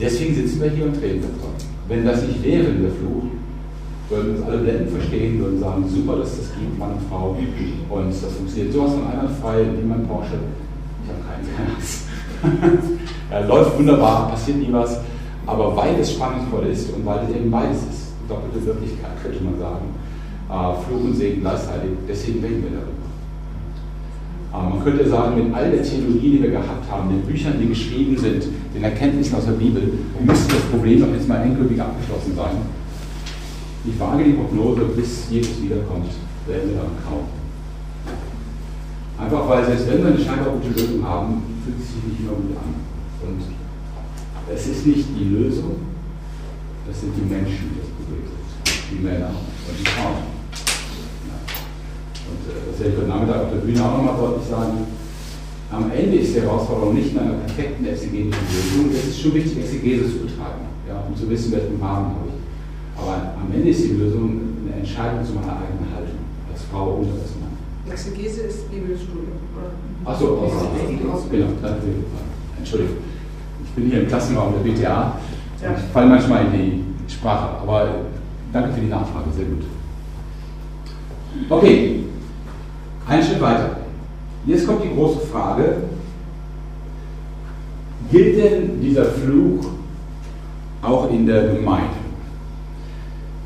Deswegen 0.00 0.34
sitzen 0.34 0.60
wir 0.60 0.70
hier 0.70 0.86
und 0.86 0.96
reden 1.00 1.22
davon. 1.22 1.54
Wenn 1.86 2.04
das 2.04 2.22
nicht 2.22 2.42
wäre, 2.42 2.72
der 2.72 2.90
Fluch, 2.90 3.24
würden 4.12 4.36
uns 4.36 4.46
alle 4.46 4.58
blenden 4.58 4.88
verstehen, 4.88 5.40
würden 5.40 5.58
sagen, 5.58 5.84
super, 5.88 6.16
dass 6.16 6.36
das 6.36 6.52
gibt, 6.54 6.78
Mann 6.78 6.92
und 6.92 7.08
Frau. 7.08 7.36
Und 7.88 8.08
das 8.10 8.32
funktioniert 8.32 8.72
sowas 8.72 8.92
von 8.92 9.06
einwandfrei, 9.06 9.64
mein 9.88 10.06
Porsche. 10.06 10.38
Ich 11.02 11.08
habe 11.10 11.22
keinen, 11.26 11.48
keine 11.56 11.74
Angst. 11.74 12.04
ja, 13.30 13.40
läuft 13.40 13.78
wunderbar, 13.78 14.30
passiert 14.30 14.58
nie 14.58 14.72
was. 14.72 15.00
Aber 15.46 15.76
weil 15.76 15.98
es 15.98 16.12
spannungsvoll 16.12 16.66
ist 16.66 16.94
und 16.94 17.04
weil 17.04 17.24
es 17.28 17.34
eben 17.34 17.50
beides 17.50 17.78
ist, 17.78 18.12
doppelte 18.28 18.64
Wirklichkeit, 18.64 19.10
könnte 19.22 19.42
man 19.42 19.58
sagen, 19.58 19.86
äh, 20.48 20.86
Fluch 20.86 21.04
und 21.04 21.16
Segen 21.16 21.40
gleichzeitig, 21.40 21.90
deswegen 22.06 22.44
reden 22.44 22.62
wir 22.62 22.70
darüber. 22.78 23.02
Äh, 24.54 24.70
man 24.70 24.84
könnte 24.84 25.08
sagen, 25.08 25.42
mit 25.42 25.54
all 25.54 25.70
der 25.70 25.82
Theologie, 25.82 26.36
die 26.36 26.42
wir 26.42 26.50
gehabt 26.50 26.88
haben, 26.90 27.08
den 27.08 27.22
Büchern, 27.22 27.54
die 27.60 27.68
geschrieben 27.68 28.16
sind, 28.16 28.44
den 28.74 28.84
Erkenntnissen 28.84 29.36
aus 29.36 29.46
der 29.46 29.52
Bibel, 29.52 29.82
müsste 30.20 30.54
das 30.54 30.64
Problem 30.64 31.00
doch 31.00 31.12
jetzt 31.12 31.26
mal 31.26 31.42
endgültig 31.42 31.80
abgeschlossen 31.80 32.36
sein. 32.36 32.81
Ich 33.84 33.98
wage 33.98 34.24
die 34.24 34.32
Prognose, 34.32 34.82
bis 34.94 35.28
Jesus 35.28 35.60
wiederkommt, 35.60 36.06
werden 36.46 36.70
wir 36.70 36.76
dann 36.76 36.94
kaum. 37.02 37.26
Einfach 39.18 39.48
weil, 39.48 39.66
selbst 39.66 39.88
wenn 39.90 40.02
wir 40.04 40.10
eine 40.14 40.18
scheinbar 40.18 40.54
gute 40.54 40.70
Lösung 40.70 41.04
haben, 41.04 41.42
fühlt 41.64 41.78
es 41.78 41.94
sich 41.94 42.02
nicht 42.04 42.20
immer 42.20 42.38
gut 42.38 42.56
an. 42.56 42.74
Und 43.26 43.42
es 44.54 44.66
ist 44.66 44.86
nicht 44.86 45.06
die 45.18 45.34
Lösung, 45.34 45.82
das 46.86 47.00
sind 47.00 47.14
die 47.16 47.26
Menschen, 47.26 47.70
die 47.74 47.80
das 47.80 47.90
Problem 47.90 48.22
sind. 48.22 48.42
Die 48.90 49.02
Männer 49.02 49.30
und 49.30 49.78
die 49.78 49.86
Frauen. 49.86 50.30
Ja. 51.26 51.38
Und 52.30 52.42
äh, 52.50 52.70
das 52.70 52.78
werde 52.78 52.92
ich 52.92 52.98
heute 52.98 53.08
Nachmittag 53.08 53.42
auf 53.42 53.50
der 53.50 53.62
Bühne 53.66 53.82
auch 53.82 53.96
nochmal 53.98 54.16
deutlich 54.18 54.48
sagen. 54.48 54.86
Am 55.70 55.90
Ende 55.90 56.16
ist 56.18 56.34
die 56.34 56.40
Herausforderung 56.42 56.94
nicht 56.94 57.12
in 57.12 57.18
einer 57.18 57.34
perfekten 57.46 57.86
exegetischen 57.86 58.46
Lösung. 58.50 58.90
Es 58.92 59.08
ist 59.08 59.20
schon 59.20 59.34
wichtig, 59.34 59.58
Exegese 59.58 60.04
zu 60.04 60.18
betreiben, 60.26 60.68
ja, 60.86 61.02
um 61.08 61.16
zu 61.16 61.30
wissen, 61.30 61.52
welchen 61.52 61.80
Rahmen 61.80 62.14
habe 62.14 62.28
ich. 62.28 62.41
Aber 62.96 63.34
am 63.40 63.52
Ende 63.52 63.68
ist 63.70 63.84
die 63.84 63.92
Lösung 63.92 64.40
eine 64.64 64.80
Entscheidung 64.80 65.24
zu 65.24 65.32
meiner 65.32 65.52
eigenen 65.52 65.88
Haltung, 65.94 66.18
als 66.52 66.62
Frau 66.64 66.96
und 66.96 67.10
als 67.12 67.32
Mann. 67.40 67.52
Exegese 67.90 68.42
ist 68.42 68.70
Bibelstudium, 68.70 69.32
Achso, 70.04 70.38
aus, 70.38 71.24
genau, 71.30 71.48
Entschuldigung. 72.58 72.96
Ich 73.64 73.70
bin 73.72 73.90
hier 73.90 74.02
im 74.02 74.08
Klassenraum 74.08 74.54
der 74.54 74.70
BTA 74.70 74.82
ja. 74.82 75.68
und 75.68 75.76
ich 75.76 75.92
falle 75.92 76.08
manchmal 76.08 76.46
in 76.46 76.52
die 76.52 77.12
Sprache, 77.12 77.60
aber 77.62 77.88
danke 78.52 78.72
für 78.72 78.80
die 78.80 78.88
Nachfrage, 78.88 79.30
sehr 79.36 79.46
gut. 79.46 79.64
Okay, 81.48 82.04
einen 83.06 83.22
Schritt 83.22 83.40
weiter. 83.40 83.76
Jetzt 84.46 84.66
kommt 84.66 84.84
die 84.84 84.94
große 84.94 85.20
Frage, 85.26 85.76
gilt 88.10 88.38
denn 88.38 88.80
dieser 88.80 89.04
Fluch 89.04 89.64
auch 90.82 91.10
in 91.10 91.26
der 91.26 91.54
Gemeinde? 91.54 92.01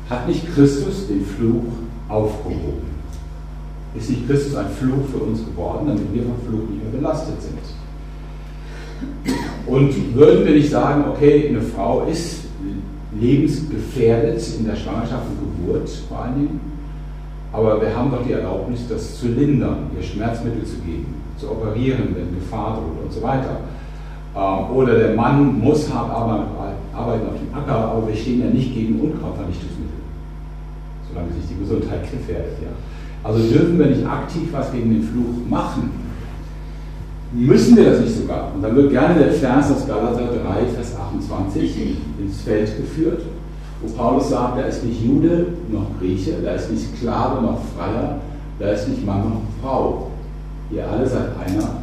Hat 0.09 0.27
nicht 0.27 0.53
Christus 0.53 1.07
den 1.07 1.25
Fluch 1.25 1.63
aufgehoben? 2.07 2.87
Ist 3.95 4.09
nicht 4.09 4.27
Christus 4.27 4.55
ein 4.55 4.69
Fluch 4.69 5.05
für 5.11 5.17
uns 5.17 5.43
geworden, 5.43 5.87
damit 5.87 6.13
wir 6.13 6.23
vom 6.23 6.39
Fluch 6.47 6.69
nicht 6.69 6.83
mehr 6.83 6.91
belastet 6.93 7.41
sind? 7.41 7.57
Und 9.65 10.15
würden 10.15 10.45
wir 10.45 10.53
nicht 10.53 10.69
sagen, 10.69 11.03
okay, 11.09 11.49
eine 11.49 11.61
Frau 11.61 12.05
ist 12.05 12.45
lebensgefährdet 13.19 14.41
in 14.59 14.65
der 14.65 14.75
Schwangerschaft 14.75 15.25
und 15.29 15.65
Geburt 15.65 15.89
vor 16.07 16.19
allen 16.19 16.35
Dingen, 16.35 16.59
aber 17.51 17.81
wir 17.81 17.95
haben 17.95 18.11
doch 18.11 18.23
die 18.25 18.33
Erlaubnis, 18.33 18.87
das 18.87 19.19
zu 19.19 19.29
lindern, 19.29 19.89
ihr 19.95 20.03
Schmerzmittel 20.03 20.63
zu 20.63 20.77
geben, 20.77 21.15
zu 21.37 21.49
operieren, 21.51 22.15
wenn 22.15 22.35
Gefahr 22.35 22.75
droht 22.75 23.05
und 23.05 23.11
so 23.11 23.21
weiter. 23.23 23.61
Ähm, 24.35 24.75
oder 24.75 24.97
der 24.97 25.15
Mann 25.15 25.59
muss 25.59 25.91
hart 25.91 26.11
arbeiten 26.11 27.27
auf 27.27 27.39
dem 27.39 27.53
Acker, 27.55 27.91
aber 27.91 28.07
wir 28.07 28.15
stehen 28.15 28.41
ja 28.41 28.49
nicht 28.49 28.73
gegen 28.73 28.99
Unkrautvernichtungsmittel 28.99 29.76
solange 31.17 31.33
sich 31.33 31.49
die 31.49 31.59
Gesundheit 31.59 32.03
gefährdet. 32.11 32.57
Ja. 32.61 32.69
Also 33.23 33.39
dürfen 33.47 33.79
wir 33.79 33.87
nicht 33.87 34.05
aktiv 34.05 34.49
was 34.51 34.71
gegen 34.71 34.91
den 34.91 35.03
Fluch 35.03 35.49
machen. 35.49 35.91
Müssen 37.33 37.75
wir 37.75 37.91
das 37.91 38.01
nicht 38.01 38.15
sogar? 38.15 38.53
Und 38.55 38.61
dann 38.61 38.75
wird 38.75 38.91
gerne 38.91 39.19
der 39.19 39.33
Vers 39.33 39.71
aus 39.71 39.85
Galater 39.85 40.27
3, 40.27 40.65
Vers 40.73 40.95
28 40.95 41.97
ins 42.19 42.41
Feld 42.41 42.77
geführt, 42.77 43.21
wo 43.81 43.93
Paulus 43.93 44.29
sagt, 44.29 44.59
da 44.59 44.63
ist 44.63 44.83
nicht 44.83 45.03
Jude 45.03 45.47
noch 45.69 45.87
Grieche, 45.99 46.35
da 46.43 46.53
ist 46.53 46.71
nicht 46.71 46.87
Sklave 46.95 47.41
noch 47.41 47.59
Freier, 47.75 48.21
da 48.59 48.69
ist 48.69 48.87
nicht 48.87 49.05
Mann 49.05 49.29
noch 49.29 49.41
Frau. 49.61 50.11
Ihr 50.71 50.89
alle 50.89 51.05
seid 51.05 51.29
einer 51.45 51.81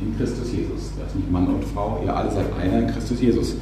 in 0.00 0.16
Christus 0.16 0.52
Jesus. 0.52 0.92
Da 0.96 1.06
ist 1.06 1.16
nicht 1.16 1.30
Mann 1.30 1.48
und 1.48 1.64
Frau, 1.74 2.00
ihr 2.04 2.14
alle 2.14 2.30
seid 2.30 2.46
einer 2.60 2.78
in 2.78 2.86
Christus 2.86 3.20
Jesus. 3.20 3.56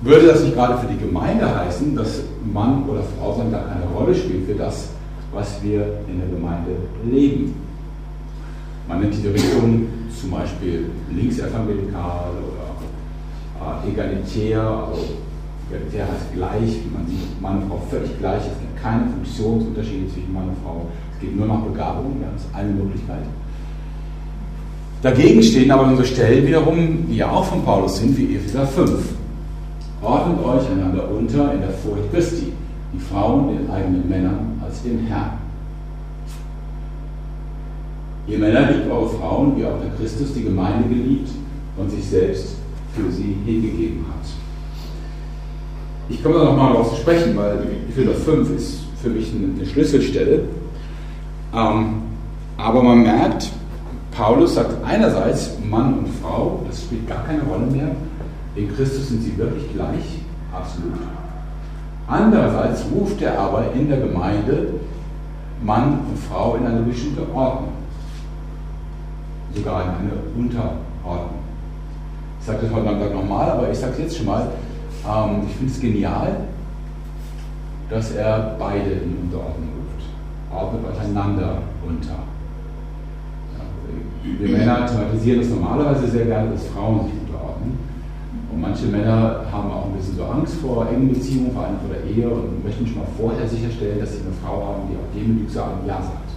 Würde 0.00 0.28
das 0.28 0.42
nicht 0.42 0.54
gerade 0.54 0.78
für 0.78 0.86
die 0.86 0.98
Gemeinde 0.98 1.54
heißen, 1.54 1.94
dass 1.94 2.20
Mann 2.52 2.84
oder 2.88 3.02
Frau 3.02 3.36
sein 3.36 3.50
gar 3.50 3.64
keine 3.64 3.84
Rolle 3.86 4.14
spielt 4.14 4.46
für 4.46 4.54
das, 4.54 4.90
was 5.32 5.62
wir 5.62 6.00
in 6.08 6.18
der 6.18 6.28
Gemeinde 6.28 6.70
leben? 7.10 7.54
Man 8.88 9.00
nennt 9.00 9.14
diese 9.14 9.32
Richtung 9.32 9.86
zum 10.18 10.30
Beispiel 10.30 10.90
linksevangelikal 11.14 12.30
oder 12.30 13.84
äh, 13.84 13.90
egalitär, 13.90 14.62
also 14.62 15.04
egalitär 15.70 16.06
heißt 16.06 16.34
gleich, 16.34 16.80
man 16.92 17.06
sieht 17.06 17.40
Mann 17.40 17.62
und 17.62 17.68
Frau 17.68 17.82
völlig 17.90 18.18
gleich, 18.18 18.40
es 18.40 18.58
gibt 18.58 18.82
keine 18.82 19.04
Funktionsunterschiede 19.10 20.08
zwischen 20.12 20.32
Mann 20.32 20.48
und 20.48 20.56
Frau, 20.64 20.86
es 21.14 21.20
geht 21.20 21.36
nur 21.36 21.46
nach 21.46 21.60
Begabung, 21.60 22.16
ja, 22.22 22.28
das 22.32 22.42
ist 22.42 22.54
eine 22.54 22.70
Möglichkeit. 22.70 23.24
Dagegen 25.02 25.42
stehen 25.42 25.70
aber 25.70 25.86
unsere 25.86 26.06
Stellen 26.06 26.46
wiederum, 26.46 27.06
die 27.08 27.16
ja 27.16 27.30
auch 27.30 27.44
von 27.44 27.62
Paulus 27.62 27.98
sind, 27.98 28.16
wie 28.16 28.34
Epheser 28.34 28.66
5. 28.66 28.90
Ordnet 30.02 30.44
euch 30.44 30.70
einander 30.70 31.08
unter 31.10 31.52
in 31.54 31.60
der 31.60 31.70
Furcht 31.70 32.12
Christi, 32.12 32.37
die 32.92 33.00
Frauen 33.00 33.48
den 33.48 33.70
eigenen 33.70 34.08
Männern 34.08 34.60
als 34.64 34.82
dem 34.82 35.06
Herrn. 35.06 35.38
Ihr 38.26 38.38
Männer 38.38 38.70
liebt 38.70 38.90
eure 38.90 39.08
Frauen, 39.08 39.56
wie 39.56 39.64
auch 39.64 39.80
der 39.80 39.90
Christus 39.98 40.34
die 40.34 40.44
Gemeinde 40.44 40.88
geliebt 40.88 41.30
und 41.76 41.90
sich 41.90 42.04
selbst 42.04 42.56
für 42.94 43.10
sie 43.10 43.36
hingegeben 43.44 44.04
hat. 44.08 44.28
Ich 46.10 46.22
komme 46.22 46.36
da 46.36 46.44
nochmal 46.44 46.72
darauf 46.72 46.90
zu 46.94 47.00
sprechen, 47.00 47.36
weil 47.36 47.58
Epheser 47.88 48.14
5 48.14 48.50
ist 48.56 48.80
für 49.02 49.10
mich 49.10 49.32
eine 49.32 49.64
Schlüsselstelle. 49.66 50.44
Ähm, 51.54 52.02
aber 52.56 52.82
man 52.82 53.02
merkt, 53.02 53.50
Paulus 54.10 54.54
sagt 54.54 54.84
einerseits 54.84 55.52
Mann 55.68 56.00
und 56.00 56.08
Frau, 56.20 56.64
das 56.66 56.82
spielt 56.82 57.06
gar 57.08 57.24
keine 57.24 57.42
Rolle 57.42 57.66
mehr, 57.66 57.94
in 58.56 58.74
Christus 58.74 59.08
sind 59.08 59.22
sie 59.22 59.38
wirklich 59.38 59.72
gleich, 59.72 60.18
absolut. 60.52 60.94
Andererseits 62.08 62.86
ruft 62.90 63.20
er 63.20 63.38
aber 63.38 63.72
in 63.74 63.88
der 63.88 63.98
Gemeinde 63.98 64.68
Mann 65.62 66.00
und 66.08 66.18
Frau 66.18 66.54
in 66.54 66.66
eine 66.66 66.80
bestimmte 66.80 67.22
Ordnung, 67.34 67.72
sogar 69.54 69.82
in 69.82 69.88
eine 69.88 70.12
Unterordnung. 70.36 71.38
Ich 72.40 72.46
sage 72.46 72.60
das 72.62 72.72
heute 72.72 72.86
Nachmittag 72.86 73.14
nochmal, 73.14 73.50
aber 73.50 73.70
ich 73.70 73.78
sage 73.78 73.92
es 73.92 73.98
jetzt 73.98 74.16
schon 74.16 74.26
mal. 74.26 74.48
Ähm, 75.06 75.42
ich 75.46 75.56
finde 75.56 75.72
es 75.72 75.80
genial, 75.80 76.36
dass 77.90 78.12
er 78.12 78.56
beide 78.58 78.90
in 78.90 79.18
Unterordnung 79.24 79.68
ruft. 79.76 80.08
Ordnet 80.54 80.84
euch 80.90 81.00
einander 81.00 81.58
unter. 81.86 82.18
Ja, 83.58 84.38
wir 84.38 84.56
Männer 84.56 84.86
thematisieren 84.86 85.40
das 85.40 85.50
normalerweise 85.50 86.06
sehr 86.06 86.24
gerne, 86.24 86.52
dass 86.52 86.66
Frauen 86.68 87.04
sich 87.04 87.27
und 88.50 88.60
manche 88.60 88.86
Männer 88.86 89.44
haben 89.52 89.70
auch 89.70 89.86
ein 89.86 89.92
bisschen 89.96 90.16
so 90.16 90.24
Angst 90.24 90.54
vor 90.56 90.88
engen 90.88 91.12
Beziehungen, 91.12 91.52
vor 91.52 91.64
allem 91.64 91.78
vor 91.78 91.90
der 91.94 92.04
Ehe 92.04 92.28
und 92.28 92.64
möchten 92.64 92.86
schon 92.86 92.98
mal 92.98 93.08
vorher 93.16 93.46
sicherstellen, 93.46 94.00
dass 94.00 94.12
sie 94.12 94.20
eine 94.20 94.32
Frau 94.42 94.66
haben, 94.66 94.88
die 94.88 94.96
auch 94.96 95.12
demütig 95.14 95.54
Ja 95.54 96.00
sagt. 96.00 96.28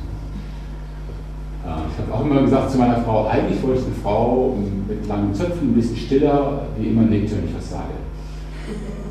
Äh, 1.66 1.88
ich 1.90 1.98
habe 2.00 2.14
auch 2.14 2.26
immer 2.26 2.42
gesagt 2.42 2.72
zu 2.72 2.78
meiner 2.78 3.02
Frau, 3.02 3.28
eigentlich 3.28 3.64
wollte 3.64 3.80
ich 3.80 3.86
eine 3.86 3.96
Frau 3.96 4.58
mit 4.88 5.08
langen 5.08 5.34
Zöpfen, 5.34 5.72
ein 5.72 5.74
bisschen 5.74 5.96
stiller, 5.96 6.64
die 6.78 6.90
immer 6.90 7.04
nickt, 7.04 7.32
wenn 7.32 7.46
ich 7.46 7.56
was 7.56 7.70
sage. 7.70 7.94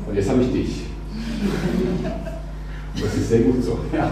Und 0.07 0.15
jetzt 0.15 0.29
habe 0.29 0.41
ich 0.43 0.51
dich. 0.51 0.81
Das 2.93 3.15
ist 3.15 3.29
sehr 3.29 3.41
gut 3.41 3.63
so. 3.63 3.79
Ja. 3.93 4.11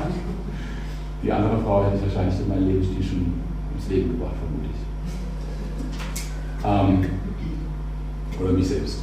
Die 1.21 1.31
andere 1.31 1.57
Frau 1.59 1.83
hätte 1.83 1.97
ich 1.97 2.03
wahrscheinlich 2.03 2.39
in 2.39 2.47
meinem 2.47 2.67
Lebensstil 2.67 3.03
schon 3.03 3.33
ins 3.75 3.89
Leben 3.89 4.11
gebracht, 4.11 4.35
vermute 4.39 4.69
ich. 4.71 4.79
Ähm, 7.03 7.18
oder 8.39 8.53
mich 8.53 8.67
selbst. 8.67 8.99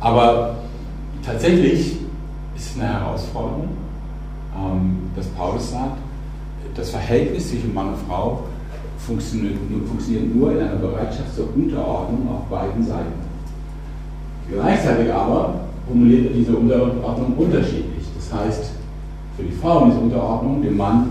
Aber 0.00 0.56
tatsächlich 1.24 1.98
ist 2.56 2.70
es 2.70 2.80
eine 2.80 2.92
Herausforderung, 2.92 3.68
ähm, 4.56 4.98
dass 5.16 5.26
Paulus 5.28 5.70
sagt, 5.70 5.98
das 6.74 6.90
Verhältnis 6.90 7.50
zwischen 7.50 7.72
Mann 7.72 7.88
und 7.88 7.98
Frau 8.08 8.44
funktioniert 8.98 9.54
nur, 9.70 9.86
funktioniert 9.86 10.34
nur 10.34 10.52
in 10.52 10.58
einer 10.58 10.76
Bereitschaft 10.76 11.34
zur 11.34 11.48
Unterordnung 11.54 12.28
auf 12.28 12.44
beiden 12.48 12.84
Seiten. 12.84 13.12
Gleichzeitig 14.50 15.12
aber 15.12 15.60
formuliert 15.86 16.26
er 16.26 16.32
diese 16.32 16.56
Unterordnung 16.56 17.34
unterschiedlich. 17.36 18.04
Das 18.16 18.38
heißt, 18.38 18.72
für 19.36 19.42
die 19.42 19.52
Frauen 19.52 19.90
ist 19.90 19.98
Unterordnung 19.98 20.62
dem 20.62 20.76
Mann 20.76 21.10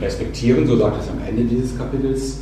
respektieren, 0.00 0.66
so 0.66 0.76
sagt 0.76 1.02
es 1.02 1.08
am 1.08 1.18
Ende 1.26 1.44
dieses 1.44 1.76
Kapitels. 1.76 2.40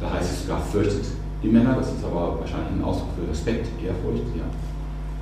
Da 0.00 0.12
heißt 0.12 0.32
es 0.32 0.42
sogar, 0.42 0.60
fürchtet 0.60 1.04
die 1.44 1.50
Männer, 1.50 1.74
das 1.76 1.92
ist 1.92 2.04
aber 2.04 2.40
wahrscheinlich 2.40 2.72
ein 2.72 2.84
Ausdruck 2.84 3.10
für 3.20 3.30
Respekt, 3.30 3.68
Ehrfurcht, 3.82 4.24
ja. 4.34 4.44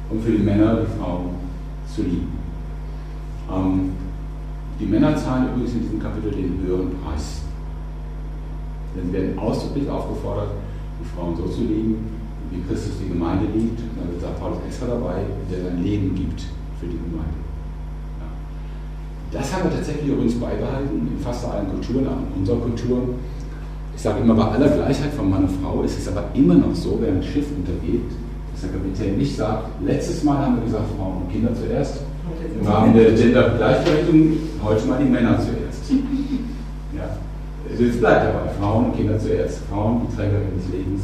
Und 0.08 0.22
für 0.22 0.30
die 0.30 0.42
Männer, 0.42 0.82
die 0.82 0.98
Frauen 0.98 1.30
zu 1.92 2.02
lieben. 2.02 2.38
Ähm, 3.50 3.92
die 4.78 4.86
Männer 4.86 5.16
zahlen 5.16 5.48
übrigens 5.48 5.72
in 5.72 5.82
diesem 5.82 6.00
Kapitel 6.00 6.30
den 6.30 6.62
höheren 6.64 6.90
Preis. 7.02 7.42
Denn 8.94 9.06
sie 9.06 9.12
werden 9.12 9.38
ausdrücklich 9.38 9.88
aufgefordert, 9.88 10.50
die 11.00 11.08
Frauen 11.16 11.36
so 11.36 11.48
zu 11.48 11.62
lieben, 11.62 12.10
wie 12.50 12.62
Christus 12.68 12.98
die 13.02 13.08
Gemeinde 13.08 13.46
liebt. 13.46 13.80
Und 13.80 13.98
dann 13.98 14.20
sagt 14.20 14.38
Paulus 14.38 14.58
extra 14.66 14.86
dabei, 14.86 15.24
der 15.50 15.64
sein 15.64 15.82
Leben 15.82 16.14
gibt 16.14 16.42
für 16.78 16.86
die 16.86 16.98
Gemeinde. 16.98 17.40
Ja. 18.20 19.40
Das 19.40 19.52
haben 19.52 19.64
wir 19.64 19.76
tatsächlich 19.76 20.08
übrigens 20.08 20.34
beibehalten 20.34 21.08
in 21.16 21.18
fast 21.18 21.46
allen 21.46 21.68
Kulturen, 21.68 22.06
auch 22.06 22.18
in 22.30 22.40
unserer 22.40 22.60
Kultur. 22.60 23.08
Ich 23.94 24.02
sage 24.02 24.20
immer, 24.20 24.34
bei 24.34 24.44
aller 24.44 24.68
Gleichheit 24.68 25.12
von 25.16 25.30
Mann 25.30 25.44
und 25.44 25.50
Frau 25.62 25.82
ist 25.82 25.98
es 25.98 26.08
aber 26.08 26.24
immer 26.34 26.54
noch 26.54 26.74
so, 26.74 26.98
wenn 27.00 27.16
ein 27.16 27.22
Schiff 27.22 27.46
untergeht, 27.56 28.10
dass 28.52 28.62
der 28.62 28.70
Kapitän 28.70 29.18
nicht 29.18 29.36
sagt, 29.36 29.64
letztes 29.84 30.24
Mal 30.24 30.38
haben 30.38 30.56
wir 30.56 30.64
gesagt, 30.64 30.84
Frauen 30.96 31.22
und 31.22 31.32
Kinder 31.32 31.54
zuerst. 31.54 32.00
Im 32.60 32.66
Rahmen 32.66 32.94
der 32.94 33.12
Gender-Gleichberechtigung 33.12 34.38
heute 34.64 34.86
mal 34.86 34.98
die 35.02 35.10
Männer 35.10 35.38
zuerst. 35.38 35.82
Ja. 36.94 37.08
Also 37.70 37.84
es 37.84 37.98
bleibt 37.98 38.26
dabei, 38.26 38.52
Frauen 38.60 38.84
und 38.84 38.96
Kinder 38.96 39.18
zuerst. 39.18 39.60
Frauen, 39.70 40.02
die 40.04 40.14
Trägerin 40.14 40.52
des 40.54 40.68
Lebens. 40.70 41.02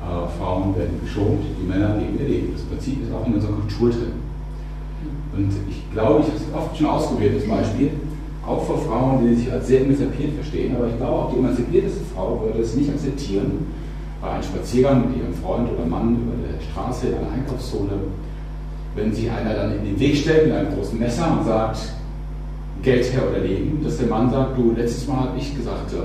Äh, 0.00 0.38
Frauen 0.38 0.74
werden 0.74 0.98
geschont, 1.02 1.44
die 1.60 1.68
Männer 1.68 1.96
leben 1.98 2.18
ihr 2.18 2.28
Leben. 2.28 2.52
Das 2.54 2.62
Prinzip 2.62 3.02
ist 3.02 3.12
auch 3.12 3.26
in 3.26 3.34
unserer 3.34 3.52
Kultur 3.52 3.90
drin. 3.90 4.18
Und 5.36 5.52
ich 5.68 5.92
glaube, 5.92 6.20
ich 6.20 6.26
habe 6.28 6.36
es 6.36 6.54
oft 6.54 6.76
schon 6.78 6.86
ausprobiert, 6.86 7.36
das 7.36 7.48
Beispiel, 7.48 7.90
auch 8.46 8.64
vor 8.64 8.78
Frauen, 8.78 9.26
die 9.26 9.34
sich 9.34 9.52
als 9.52 9.68
sehr 9.68 9.82
emanzipiert 9.82 10.34
verstehen, 10.34 10.74
aber 10.76 10.88
ich 10.88 10.96
glaube 10.96 11.12
auch 11.12 11.32
die 11.32 11.38
emanzipierteste 11.38 12.00
Frau 12.14 12.42
würde 12.44 12.60
es 12.60 12.74
nicht 12.74 12.90
akzeptieren, 12.90 13.66
bei 14.20 14.30
einem 14.30 14.42
Spaziergang 14.42 15.08
mit 15.08 15.18
ihrem 15.18 15.34
Freund 15.34 15.68
oder 15.72 15.84
Mann 15.84 16.16
über 16.16 16.34
der 16.46 16.60
Straße 16.60 17.08
in 17.08 17.14
einer 17.14 17.32
Einkaufszone, 17.32 17.92
wenn 18.94 19.12
sich 19.12 19.30
einer 19.30 19.54
dann 19.54 19.76
in 19.76 19.84
den 19.84 19.98
Weg 19.98 20.16
stellt 20.16 20.46
mit 20.46 20.56
einem 20.56 20.74
großen 20.74 20.98
Messer 20.98 21.36
und 21.38 21.44
sagt, 21.44 21.78
Geld 22.82 23.12
her 23.12 23.22
oder 23.30 23.38
Leben, 23.40 23.82
dass 23.82 23.98
der 23.98 24.08
Mann 24.08 24.30
sagt, 24.30 24.58
du, 24.58 24.72
letztes 24.76 25.06
Mal 25.06 25.20
habe 25.20 25.38
ich 25.38 25.56
gesagt, 25.56 25.92
äh, 25.92 25.96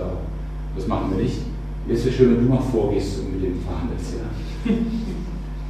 das 0.76 0.88
machen 0.88 1.12
wir 1.15 1.23
nicht. 1.23 1.39
Jetzt 1.88 2.06
wäre 2.06 2.15
schön, 2.15 2.38
wenn 2.38 2.47
du 2.47 2.54
mal 2.54 2.62
vorgehst 2.62 3.19
und 3.19 3.34
mit 3.34 3.43
dem 3.43 3.60
verhandelst. 3.62 4.13
Ja. 4.13 4.73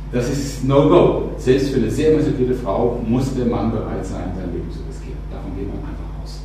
Das 0.09 0.29
ist 0.29 0.63
No-Go. 0.63 1.31
Selbst 1.37 1.69
für 1.69 1.81
eine 1.81 1.91
sehr 1.91 2.13
emanzipierte 2.13 2.55
Frau 2.55 3.01
muss 3.05 3.35
der 3.35 3.45
Mann 3.45 3.71
bereit 3.71 4.05
sein, 4.05 4.31
sein 4.37 4.53
Leben 4.53 4.71
zu 4.71 4.79
riskieren. 4.87 5.19
Davon 5.29 5.51
geht 5.57 5.67
man 5.67 5.79
einfach 5.79 6.23
aus. 6.23 6.43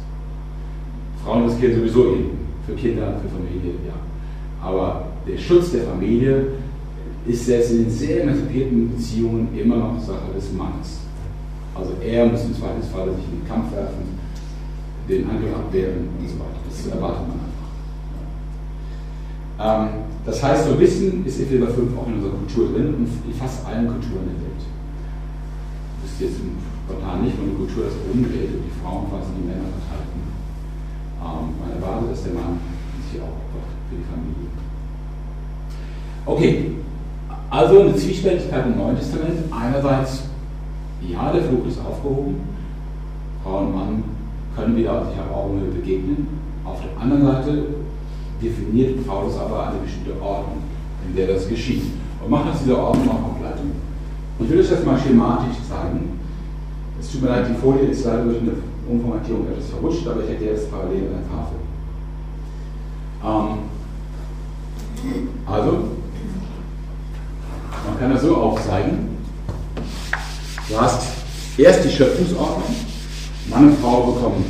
Frauen 1.24 1.44
riskieren 1.44 1.76
sowieso 1.76 2.04
ihr 2.04 2.16
Leben. 2.16 2.38
Für 2.66 2.74
Kinder, 2.74 3.20
für 3.20 3.28
Familie, 3.28 3.72
ja. 3.86 3.94
Aber 4.62 5.06
der 5.26 5.38
Schutz 5.38 5.72
der 5.72 5.84
Familie 5.84 6.46
ist 7.26 7.46
selbst 7.46 7.72
in 7.72 7.84
den 7.84 7.90
sehr 7.90 8.22
emanzipierten 8.22 8.90
Beziehungen 8.94 9.48
immer 9.56 9.76
noch 9.76 10.00
Sache 10.00 10.32
des 10.34 10.52
Mannes. 10.52 11.00
Also 11.74 11.92
er 12.04 12.26
muss 12.26 12.44
im 12.44 12.54
Zweifelsfall 12.54 13.14
sich 13.14 13.24
in 13.24 13.40
den 13.40 13.48
Kampf 13.48 13.72
werfen, 13.72 14.18
den 15.08 15.28
Angriff 15.28 15.54
abwehren 15.54 16.08
und 16.18 16.28
so 16.28 16.34
weiter. 16.34 16.60
Das 16.68 16.86
erwartet 16.86 17.28
man 17.28 17.38
einfach. 17.40 17.62
Ähm, 19.62 19.88
das 20.24 20.42
heißt, 20.42 20.68
so 20.68 20.78
Wissen 20.78 21.24
ist 21.26 21.40
Epheser 21.40 21.68
5 21.68 21.96
auch 21.96 22.06
in 22.06 22.14
unserer 22.14 22.34
Kultur 22.34 22.72
drin 22.72 22.94
und 22.94 23.08
in 23.26 23.34
fast 23.34 23.66
allen 23.66 23.86
Kulturen 23.86 24.26
der 24.30 24.38
Welt. 24.46 24.62
Das 26.02 26.12
ist 26.12 26.20
jetzt 26.20 26.38
spontan 26.86 27.24
nicht, 27.24 27.38
wenn 27.38 27.50
die 27.50 27.56
Kultur 27.56 27.84
das 27.86 27.94
umdreht 28.12 28.50
und 28.54 28.62
die 28.66 28.74
Frauen 28.82 29.08
quasi 29.10 29.30
die 29.38 29.46
Männer 29.46 29.66
verteilen. 29.70 30.11
Ähm, 31.22 31.54
man 31.60 31.70
erwartet, 31.70 32.10
dass 32.10 32.24
der 32.24 32.34
Mann 32.34 32.58
sich 33.10 33.20
auch 33.20 33.30
opfert 33.30 33.70
für 33.88 33.96
die 33.96 34.08
Familie. 34.10 34.50
Okay, 36.26 36.72
also 37.50 37.80
eine 37.80 37.94
Zwiespältigkeit 37.94 38.66
im 38.66 38.76
Neuen 38.76 38.96
Testament. 38.96 39.38
Einerseits, 39.50 40.24
ja, 41.06 41.32
der 41.32 41.42
Fluch 41.42 41.66
ist 41.66 41.78
aufgehoben. 41.78 42.40
Frau 43.42 43.58
und 43.58 43.74
Mann 43.74 44.04
können 44.56 44.76
wieder 44.76 45.04
sich 45.06 45.18
auf 45.18 45.36
Augenhöhe 45.36 45.70
begegnen. 45.70 46.26
Auf 46.64 46.78
der 46.80 47.00
anderen 47.00 47.24
Seite 47.24 47.64
definiert 48.40 49.06
Paulus 49.06 49.38
aber 49.38 49.68
eine 49.68 49.78
bestimmte 49.78 50.20
Ordnung, 50.20 50.62
in 51.06 51.16
der 51.16 51.28
das 51.28 51.48
geschieht. 51.48 51.82
Und 52.22 52.30
macht 52.30 52.50
aus 52.50 52.60
dieser 52.60 52.78
Ordnung 52.78 53.08
auch 53.10 53.36
Ableitung. 53.36 53.72
Ich 54.38 54.48
will 54.48 54.60
euch 54.60 54.70
das 54.70 54.84
mal 54.84 54.98
schematisch 54.98 55.56
zeigen. 55.68 56.20
Es 57.00 57.10
tut 57.10 57.22
mir 57.22 57.28
leid, 57.28 57.46
die 57.48 57.54
Folie 57.54 57.86
ist 57.86 58.04
leider 58.04 58.24
durch 58.24 58.40
eine 58.40 58.52
Umformatierung 58.88 59.46
etwas 59.48 59.70
verrutscht, 59.70 60.06
aber 60.06 60.24
ich 60.24 60.30
erkläre 60.30 60.54
es 60.54 60.68
parallel 60.68 61.00
der 61.00 61.28
Tafel. 61.28 61.58
Ähm, 63.24 63.58
also, 65.46 65.72
man 67.86 67.98
kann 67.98 68.12
das 68.12 68.22
so 68.22 68.36
aufzeigen. 68.36 69.16
Du 70.68 70.80
hast 70.80 71.06
erst 71.58 71.84
die 71.84 71.90
Schöpfungsordnung. 71.90 72.76
Mann 73.50 73.68
und 73.68 73.78
Frau 73.78 74.12
bekommen 74.12 74.44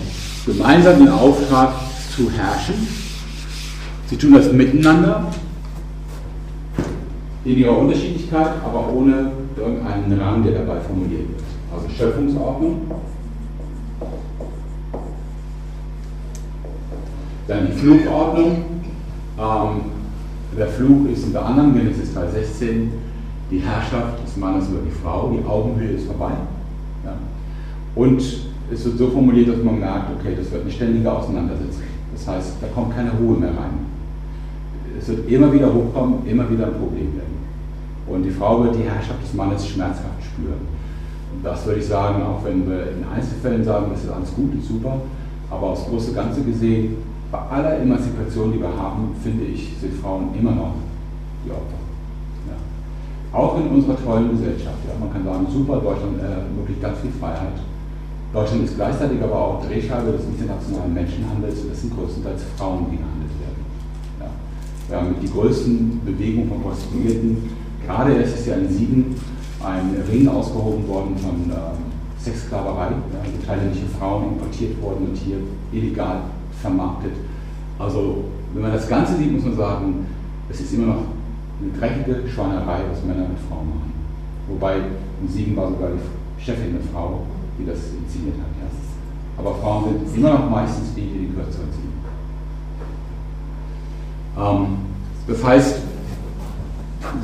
gemeinsam 0.47 0.99
den 0.99 1.09
Auftrag 1.09 1.75
zu 2.15 2.31
herrschen. 2.31 2.87
Sie 4.07 4.17
tun 4.17 4.35
das 4.35 4.53
miteinander, 4.53 5.33
in 7.45 7.59
ihrer 7.59 7.79
Unterschiedlichkeit, 7.79 8.53
aber 8.65 8.93
ohne 8.93 9.33
irgendeinen 9.57 10.21
Rahmen, 10.21 10.45
der 10.45 10.61
dabei 10.61 10.81
formuliert 10.81 11.29
wird. 11.29 11.43
Also 11.75 11.89
Schöpfungsordnung. 11.89 12.91
Dann 17.49 17.67
die 17.67 17.73
Flugordnung. 17.73 18.65
Ähm, 19.39 19.81
der 20.57 20.69
Flug 20.69 21.11
ist 21.11 21.25
unter 21.25 21.47
anderem 21.47 21.75
Genesis 21.75 22.15
3,16 22.15 22.89
die 23.51 23.59
Herrschaft 23.59 24.23
des 24.25 24.37
Mannes 24.37 24.69
über 24.69 24.81
die 24.81 24.91
Frau, 24.91 25.31
die 25.31 25.47
Augenhöhe 25.47 25.93
ist 25.93 26.07
vorbei. 26.07 26.33
Ja. 27.05 27.15
Und 27.95 28.19
es 28.19 28.85
wird 28.85 28.99
so 28.99 29.09
formuliert, 29.09 29.49
dass 29.49 29.63
man 29.63 29.81
merkt, 29.81 30.11
okay, 30.19 30.35
das 30.37 30.51
wird 30.51 30.63
eine 30.63 30.71
ständige 30.71 31.13
Auseinandersetzung. 31.13 31.83
Das 32.13 32.27
heißt, 32.29 32.55
da 32.61 32.67
kommt 32.69 32.95
keine 32.95 33.11
Ruhe 33.13 33.39
mehr 33.39 33.51
rein. 33.51 33.87
Es 34.99 35.09
wird 35.09 35.29
immer 35.29 35.53
wieder 35.53 35.73
hochkommen, 35.73 36.27
immer 36.27 36.49
wieder 36.51 36.67
ein 36.67 36.75
Problem 36.75 37.15
werden. 37.17 37.43
Und 38.07 38.23
die 38.23 38.31
Frau 38.31 38.63
wird 38.65 38.77
die 38.77 38.83
Herrschaft 38.83 39.23
des 39.23 39.35
Mannes 39.35 39.67
schmerzhaft 39.67 40.23
spüren. 40.23 40.61
Und 41.35 41.45
das 41.45 41.65
würde 41.67 41.81
ich 41.81 41.87
sagen, 41.87 42.23
auch 42.23 42.45
wenn 42.45 42.69
wir 42.69 42.93
in 42.93 43.05
Einzelfällen 43.15 43.65
sagen, 43.65 43.87
das 43.93 44.05
ist 44.05 44.11
alles 44.11 44.35
gut 44.35 44.53
und 44.53 44.63
super, 44.63 45.01
aber 45.51 45.69
aufs 45.69 45.87
große 45.87 46.13
Ganze 46.13 46.43
gesehen, 46.43 46.97
bei 47.33 47.39
aller 47.39 47.79
Emanzipation, 47.79 48.53
die 48.53 48.61
wir 48.61 48.77
haben, 48.77 49.17
finde 49.23 49.45
ich, 49.45 49.73
sind 49.81 49.95
Frauen 49.95 50.29
immer 50.39 50.53
noch 50.53 50.75
die 51.45 51.51
Opfer. 51.51 51.81
Auch 53.33 53.57
in 53.57 53.69
unserer 53.69 53.97
tollen 53.97 54.31
Gesellschaft. 54.33 54.77
Ja. 54.87 54.93
Man 55.01 55.11
kann 55.11 55.25
sagen, 55.25 55.47
super, 55.51 55.81
Deutschland 55.81 56.21
äh, 56.21 56.83
ganz 56.83 56.99
viel 57.01 57.11
Freiheit. 57.13 57.57
Deutschland 58.35 58.65
ist 58.65 58.77
gleichzeitig 58.77 59.23
aber 59.23 59.35
auch 59.35 59.67
Drehscheibe 59.67 60.13
des 60.13 60.27
internationalen 60.27 60.93
Menschenhandels 60.93 61.61
und 61.61 61.73
es 61.73 61.81
sind 61.81 61.97
größtenteils 61.97 62.43
Frauen, 62.59 62.87
die 62.91 62.99
gehandelt 62.99 63.33
werden. 63.41 63.65
Ja. 64.21 64.27
Wir 64.89 64.97
haben 64.99 65.17
die 65.23 65.31
größten 65.31 66.03
Bewegungen 66.05 66.51
von 66.51 66.61
Prostituierten. 66.61 67.49
Gerade 67.87 68.15
erst 68.17 68.35
ist 68.35 68.47
ja 68.47 68.57
in 68.57 68.69
Siegen 68.69 69.17
ein 69.65 69.97
Ring 70.11 70.29
ausgehoben 70.29 70.87
worden 70.87 71.17
von 71.17 71.51
äh, 71.51 72.23
Sexsklaverei, 72.23 72.91
ja, 72.91 73.47
thailändische 73.47 73.87
Frauen 73.99 74.35
importiert 74.35 74.81
wurden 74.83 75.09
und 75.09 75.17
hier 75.17 75.39
illegal 75.73 76.21
vermarktet. 76.63 77.13
Also, 77.79 78.25
wenn 78.55 78.63
man 78.63 78.73
das 78.73 78.89
Ganze 78.89 79.17
sieht, 79.17 79.33
muss 79.33 79.45
man 79.45 79.57
sagen, 79.57 80.07
es 80.49 80.61
ist 80.61 80.73
immer 80.73 80.87
noch 80.87 81.03
eine 81.61 81.73
dreckige 81.79 82.29
Schweinerei, 82.29 82.81
was 82.91 83.05
Männer 83.05 83.29
mit 83.29 83.39
Frauen 83.49 83.69
machen. 83.69 83.93
Wobei 84.49 84.77
in 85.21 85.29
Siegen 85.29 85.57
war 85.57 85.69
sogar 85.69 85.91
die 85.91 86.43
Chefin 86.43 86.71
eine 86.71 86.81
Frau, 86.93 87.23
die 87.59 87.67
das 87.67 87.79
inszeniert 87.79 88.37
hat. 88.39 88.51
Ja. 88.61 88.69
Aber 89.39 89.55
Frauen 89.57 89.85
sind 90.07 90.19
immer 90.19 90.35
noch 90.35 90.51
meistens 90.51 90.95
die, 90.95 91.03
die 91.03 91.27
die 91.27 91.35
kürzeren 91.35 91.69
ziehen. 91.73 91.93
Ähm, 94.39 94.67
das 95.27 95.45
heißt, 95.45 95.77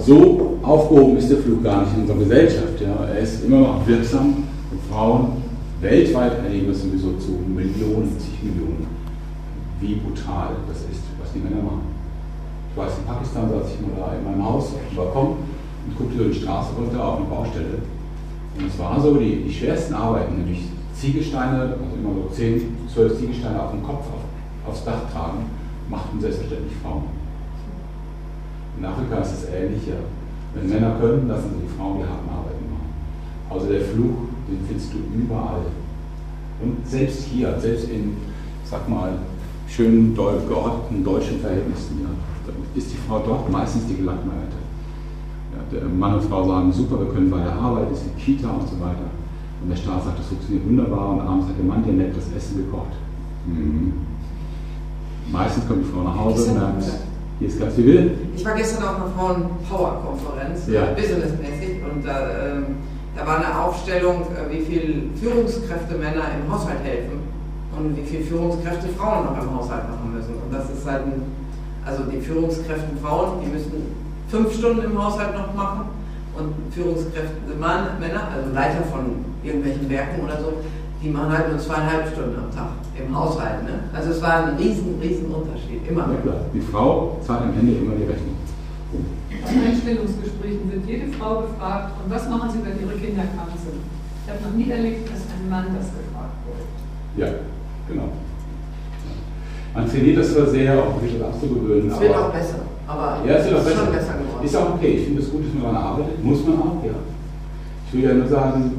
so 0.05 0.59
aufgehoben 0.63 1.17
ist 1.17 1.31
der 1.31 1.39
Flug 1.39 1.63
gar 1.63 1.83
nicht 1.83 1.95
in 1.95 2.03
unserer 2.03 2.19
Gesellschaft. 2.19 2.81
Ja. 2.81 3.05
Er 3.07 3.19
ist 3.19 3.45
immer 3.45 3.61
noch 3.61 3.87
wirksam 3.87 4.45
und 4.71 4.81
Frauen 4.91 5.43
weltweit 5.81 6.45
erleben 6.45 6.71
es 6.71 6.83
sowieso 6.83 7.13
zu 7.19 7.33
Millionen, 7.55 8.19
zig 8.19 8.43
Millionen, 8.43 8.87
wie 9.81 9.95
brutal 9.97 10.57
das 10.67 10.79
ist, 10.79 11.05
was 11.21 11.33
die 11.33 11.39
Männer 11.39 11.63
machen. 11.63 11.95
Ich 12.71 12.77
weiß, 12.77 12.99
in 12.99 13.05
Pakistan 13.05 13.49
saß 13.49 13.75
ich 13.75 13.81
mal 13.81 13.97
da 13.97 14.15
in 14.17 14.25
meinem 14.25 14.45
Haus 14.45 14.75
auf 14.75 14.89
dem 14.89 14.97
Balkon 14.97 15.37
und 15.87 15.97
guckte 15.97 16.15
über 16.17 16.33
die 16.33 16.41
Straße 16.41 16.71
runter 16.77 17.05
auf 17.05 17.17
eine 17.19 17.27
Baustelle. 17.27 17.79
Und 18.59 18.67
es 18.67 18.79
war 18.79 19.01
so, 19.01 19.15
die, 19.15 19.45
die 19.45 19.53
schwersten 19.53 19.95
Arbeiten, 19.95 20.37
nämlich 20.37 20.69
Ziegelsteine, 20.95 21.61
also 21.61 21.97
immer 21.97 22.15
so 22.15 22.35
10, 22.35 22.77
12 22.93 23.19
Ziegelsteine 23.19 23.63
auf 23.63 23.71
dem 23.71 23.83
Kopf 23.83 24.05
auf, 24.07 24.71
aufs 24.71 24.85
Dach 24.85 25.11
tragen, 25.13 25.47
machten 25.89 26.21
selbstverständlich 26.21 26.75
Frauen. 26.83 27.05
In 28.79 28.85
Afrika 28.85 29.19
ist 29.19 29.33
es 29.33 29.49
ähnlich. 29.49 29.87
Ja. 29.87 29.95
Wenn 30.55 30.69
Männer 30.69 30.97
können, 31.01 31.29
lassen 31.29 31.51
sie 31.55 31.67
die 31.67 31.79
Frauen 31.79 31.99
die 31.99 32.05
harten 32.05 32.29
Arbeiten 32.29 32.65
machen. 32.71 32.91
Also 33.51 33.67
der 33.67 33.81
Fluch, 33.81 34.29
den 34.49 34.65
findest 34.67 34.93
du 34.93 34.99
überall. 35.15 35.67
Und 36.63 36.87
selbst 36.87 37.25
hier, 37.25 37.59
selbst 37.61 37.89
in, 37.89 38.17
sag 38.65 38.89
mal, 38.89 39.13
schönen 39.69 40.15
geordneten 40.15 41.05
deutschen 41.05 41.41
Verhältnissen, 41.41 42.01
ja, 42.03 42.53
ist 42.75 42.93
die 42.93 42.97
Frau 42.97 43.21
dort 43.25 43.51
meistens 43.51 43.87
die 43.87 43.97
Gelackmeierte. 43.97 44.57
Ja, 45.53 45.79
der 45.79 45.89
Mann 45.89 46.15
und 46.15 46.25
Frau 46.25 46.47
sagen, 46.47 46.73
super, 46.73 47.01
wir 47.01 47.13
können 47.13 47.31
weiter 47.31 47.53
arbeiten, 47.53 47.93
es 47.93 48.03
gibt 48.03 48.19
Kita 48.19 48.49
und 48.49 48.69
so 48.69 48.81
weiter. 48.81 49.09
Und 49.63 49.71
der 49.71 49.77
Staat 49.77 50.05
sagt, 50.05 50.19
das 50.19 50.27
funktioniert 50.27 50.67
wunderbar 50.67 51.11
und 51.11 51.21
abends 51.21 51.49
hat 51.49 51.59
der 51.59 51.65
Mann 51.65 51.85
dir 51.85 51.93
nettes 51.93 52.25
Essen 52.37 52.65
gekocht. 52.65 52.95
Mhm. 53.47 53.93
Meistens 55.31 55.67
kommt 55.67 55.85
die 55.85 55.91
Frau 55.91 56.03
nach 56.03 56.17
Hause 56.17 56.51
und 56.51 56.59
merkt, 56.59 56.85
hier 57.39 57.49
ist 57.49 57.61
ganz 57.61 57.75
viel 57.75 57.87
Will. 57.87 58.11
Ich 58.35 58.45
war 58.45 58.55
gestern 58.55 58.83
auf 58.85 58.97
einer 58.97 59.11
Frauen-Power-Konferenz, 59.17 60.67
ja. 60.69 60.93
businessmäßig, 60.95 61.83
und 61.85 62.05
da, 62.05 62.29
äh, 62.29 62.63
da 63.15 63.27
war 63.27 63.37
eine 63.37 63.61
Aufstellung, 63.61 64.23
äh, 64.23 64.53
wie 64.53 64.61
viele 64.61 65.03
Führungskräfte 65.21 65.95
Männer 65.97 66.25
im 66.35 66.53
Haushalt 66.53 66.83
helfen 66.83 67.28
und 67.79 67.97
wie 67.97 68.03
viele 68.03 68.25
Führungskräfte 68.25 68.89
Frauen 68.89 69.27
noch 69.27 69.43
im 69.43 69.55
Haushalt 69.57 69.89
machen 69.89 70.13
müssen. 70.15 70.35
Und 70.35 70.53
das 70.53 70.71
ist 70.71 70.87
halt 70.87 71.05
ein, 71.07 71.23
also 71.85 72.05
die 72.05 72.21
Führungskräfte 72.21 72.97
Frauen, 73.03 73.41
die 73.45 73.51
müssen 73.51 73.95
fünf 74.29 74.55
Stunden 74.55 74.85
im 74.85 75.03
Haushalt 75.03 75.35
noch 75.35 75.55
machen 75.55 75.89
und 76.37 76.75
Führungskräfte 76.75 77.55
Mann, 77.59 77.99
Männer, 78.01 78.29
also 78.35 78.53
Leiter 78.55 78.83
von 78.91 79.25
irgendwelchen 79.43 79.89
Werken 79.89 80.25
oder 80.25 80.39
so, 80.41 80.53
die 81.03 81.11
machen 81.11 81.33
halt 81.33 81.51
nur 81.51 81.59
zweieinhalb 81.59 82.09
Stunden 82.13 82.37
am 82.37 82.51
Tag 82.55 82.71
im 82.99 83.15
Haushalt. 83.15 83.63
Ne? 83.65 83.87
Also 83.95 84.11
es 84.11 84.23
war 84.23 84.47
ein 84.47 84.57
riesen, 84.57 84.99
riesen 85.01 85.27
Unterschied, 85.27 85.87
immer. 85.89 86.09
Ja 86.13 86.21
klar, 86.21 86.41
die 86.53 86.61
Frau 86.61 87.19
zahlt 87.25 87.43
am 87.43 87.55
Ende 87.59 87.73
immer 87.73 87.95
die 87.95 88.05
Rechnung. 88.05 88.37
Bei 89.43 89.71
Einstellungsgesprächen 89.71 90.73
wird 90.73 90.87
jede 90.87 91.13
Frau 91.13 91.43
gefragt, 91.43 91.93
und 92.03 92.11
was 92.11 92.29
machen 92.29 92.51
Sie, 92.51 92.59
wenn 92.65 92.81
Ihre 92.81 92.99
Kinder 92.99 93.23
krank 93.35 93.55
sind? 93.63 93.81
Ich 94.25 94.31
habe 94.33 94.43
noch 94.43 94.57
nie 94.57 94.71
erlebt, 94.71 95.09
dass 95.09 95.21
ein 95.21 95.49
Mann 95.49 95.67
das 95.77 95.89
gefragt 95.89 96.37
wurde. 96.45 96.67
Ja, 97.17 97.29
genau. 97.89 98.09
Man 99.75 99.89
trainiert 99.89 100.19
das 100.19 100.33
zwar 100.33 100.47
sehr, 100.47 100.83
auch 100.83 101.01
sich 101.01 101.19
das 101.19 101.29
abzugewöhnen. 101.29 101.91
Es 101.91 102.01
wird 102.01 102.17
auch 102.17 102.33
besser. 102.33 102.61
Aber 102.87 103.23
ja, 103.27 103.35
es 103.35 103.45
wird 103.47 103.61
auch 103.61 103.65
besser. 103.65 103.77
schon 103.77 103.93
besser 103.93 104.15
geworden. 104.15 104.45
Ist 104.45 104.57
auch 104.57 104.75
okay. 104.75 104.89
Ich 104.89 105.05
finde 105.05 105.23
es 105.23 105.31
gut, 105.31 105.45
dass 105.45 105.55
man 105.55 105.63
daran 105.63 105.89
arbeitet. 105.89 106.25
Muss 106.25 106.47
man 106.47 106.59
auch, 106.59 106.85
ja. 106.85 106.99
Ich 107.87 107.95
will 107.95 108.05
ja 108.05 108.15
nur 108.15 108.29
sagen, 108.29 108.73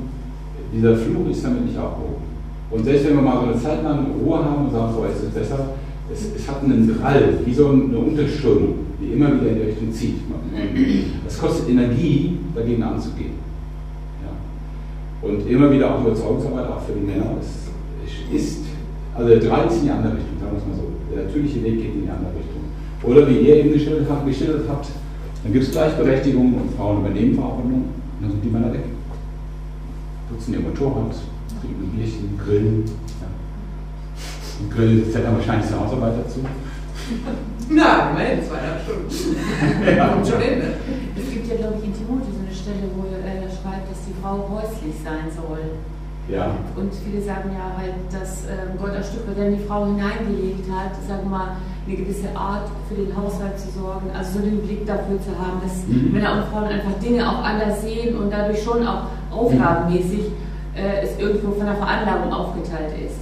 dieser 0.73 0.95
Fluch 0.95 1.29
ist 1.29 1.43
damit 1.43 1.65
nicht 1.65 1.77
aufgehoben. 1.77 2.29
Und 2.71 2.83
selbst 2.83 3.07
wenn 3.07 3.15
wir 3.15 3.21
mal 3.21 3.41
so 3.41 3.51
eine 3.51 3.61
Zeit 3.61 3.83
lang 3.83 4.07
Ruhe 4.23 4.37
haben 4.37 4.65
und 4.65 4.71
sagen, 4.71 4.93
so 4.93 5.03
ist 5.05 5.23
es 5.23 5.29
besser, 5.33 5.69
es, 6.11 6.35
es 6.35 6.47
hat 6.47 6.63
einen 6.63 6.99
Drall, 6.99 7.39
wie 7.45 7.53
so 7.53 7.69
eine 7.69 7.97
Unterströmung, 7.97 8.75
die 9.01 9.13
immer 9.13 9.27
wieder 9.33 9.51
in 9.51 9.55
die 9.55 9.61
Richtung 9.61 9.93
zieht. 9.93 10.15
Es 11.27 11.39
kostet 11.39 11.69
Energie, 11.69 12.37
dagegen 12.55 12.83
anzugehen. 12.83 13.33
Ja. 14.23 15.27
Und 15.27 15.47
immer 15.47 15.71
wieder 15.71 15.95
auch 15.95 16.01
Überzeugungsarbeit, 16.01 16.67
auch 16.67 16.81
für 16.81 16.93
die 16.93 17.05
Männer. 17.05 17.35
Es 17.39 18.35
ist, 18.35 18.59
also 19.15 19.29
der 19.29 19.39
Drall 19.39 19.67
ist 19.67 19.77
in 19.77 19.83
die 19.83 19.91
andere 19.91 20.13
Richtung, 20.13 20.39
sagen 20.39 20.51
wir 20.53 20.59
es 20.59 20.67
mal 20.67 20.75
so. 20.75 20.87
Der 21.13 21.25
natürliche 21.25 21.63
Weg 21.63 21.77
geht 21.77 21.93
in 21.95 22.03
die 22.03 22.09
andere 22.09 22.31
Richtung. 22.35 22.63
Oder 23.03 23.27
wie 23.27 23.39
ihr 23.47 23.55
eben 23.57 23.73
geschildert 23.73 24.07
habt, 24.09 24.27
geschildert 24.27 24.67
habt 24.67 24.87
dann 25.41 25.53
gibt 25.53 25.65
es 25.65 25.71
Gleichberechtigung 25.71 26.53
und 26.53 26.75
Frauen 26.75 26.99
übernehmen 26.99 27.35
Verordnung 27.35 27.73
und 27.73 28.19
dann 28.21 28.31
sind 28.31 28.43
die 28.43 28.49
Männer 28.49 28.73
weg 28.73 28.83
putzen 30.29 30.53
ihr 30.53 30.59
Motorrad, 30.61 31.15
trinken 31.59 31.83
ein 31.83 31.91
Bierchen, 31.97 32.37
grillen. 32.37 32.85
Ja. 33.19 33.27
Und 34.61 34.71
Grillen 34.71 35.11
fällt 35.11 35.25
dann 35.25 35.35
wahrscheinlich 35.35 35.67
zur 35.69 35.79
Hausarbeit 35.81 36.13
dazu. 36.23 36.39
Na, 37.69 38.11
immerhin, 38.11 38.45
zweieinhalb 38.45 38.81
Stunden. 38.81 39.09
ja. 39.97 40.13
Und 40.13 40.27
schon 40.27 40.41
hin, 40.41 40.61
Es 41.17 41.33
gibt 41.33 41.47
ja, 41.47 41.55
glaube 41.55 41.75
ich, 41.79 41.85
in 41.85 41.93
Timotheus 41.93 42.37
eine 42.37 42.53
Stelle, 42.53 42.85
wo 42.93 43.09
er 43.09 43.49
schreibt, 43.49 43.89
dass 43.89 44.05
die 44.05 44.13
Frau 44.21 44.45
häuslich 44.53 44.95
sein 45.03 45.25
soll. 45.33 45.81
Ja. 46.29 46.55
Und 46.75 46.93
viele 46.93 47.21
sagen 47.21 47.49
ja 47.57 47.73
halt, 47.75 47.95
dass 48.11 48.45
ähm, 48.45 48.77
Gott 48.79 48.91
ein 48.91 49.03
Stück 49.03 49.27
weit 49.27 49.47
in 49.47 49.57
die 49.57 49.63
Frau 49.65 49.85
hineingelegt 49.85 50.69
hat, 50.69 50.93
sagen 51.07 51.23
wir 51.23 51.37
mal, 51.37 51.57
eine 51.87 51.95
gewisse 51.95 52.29
Art 52.35 52.69
für 52.87 52.95
den 52.95 53.15
Haushalt 53.17 53.57
zu 53.57 53.69
sorgen, 53.71 54.11
also 54.13 54.37
so 54.37 54.45
den 54.45 54.61
Blick 54.61 54.85
dafür 54.85 55.17
zu 55.19 55.33
haben, 55.33 55.57
dass 55.63 55.87
mhm. 55.87 56.13
Männer 56.13 56.37
und 56.37 56.45
Frauen 56.53 56.69
einfach 56.69 56.93
Dinge 57.01 57.27
auch 57.27 57.43
anders 57.43 57.81
sehen 57.81 58.15
und 58.15 58.31
dadurch 58.31 58.61
schon 58.61 58.85
auch 58.85 59.09
aufgabenmäßig 59.31 60.29
äh, 60.75 61.01
es 61.01 61.17
irgendwo 61.17 61.51
von 61.51 61.65
der 61.65 61.75
Veranlagung 61.75 62.31
aufgeteilt 62.31 62.93
ist. 62.93 63.17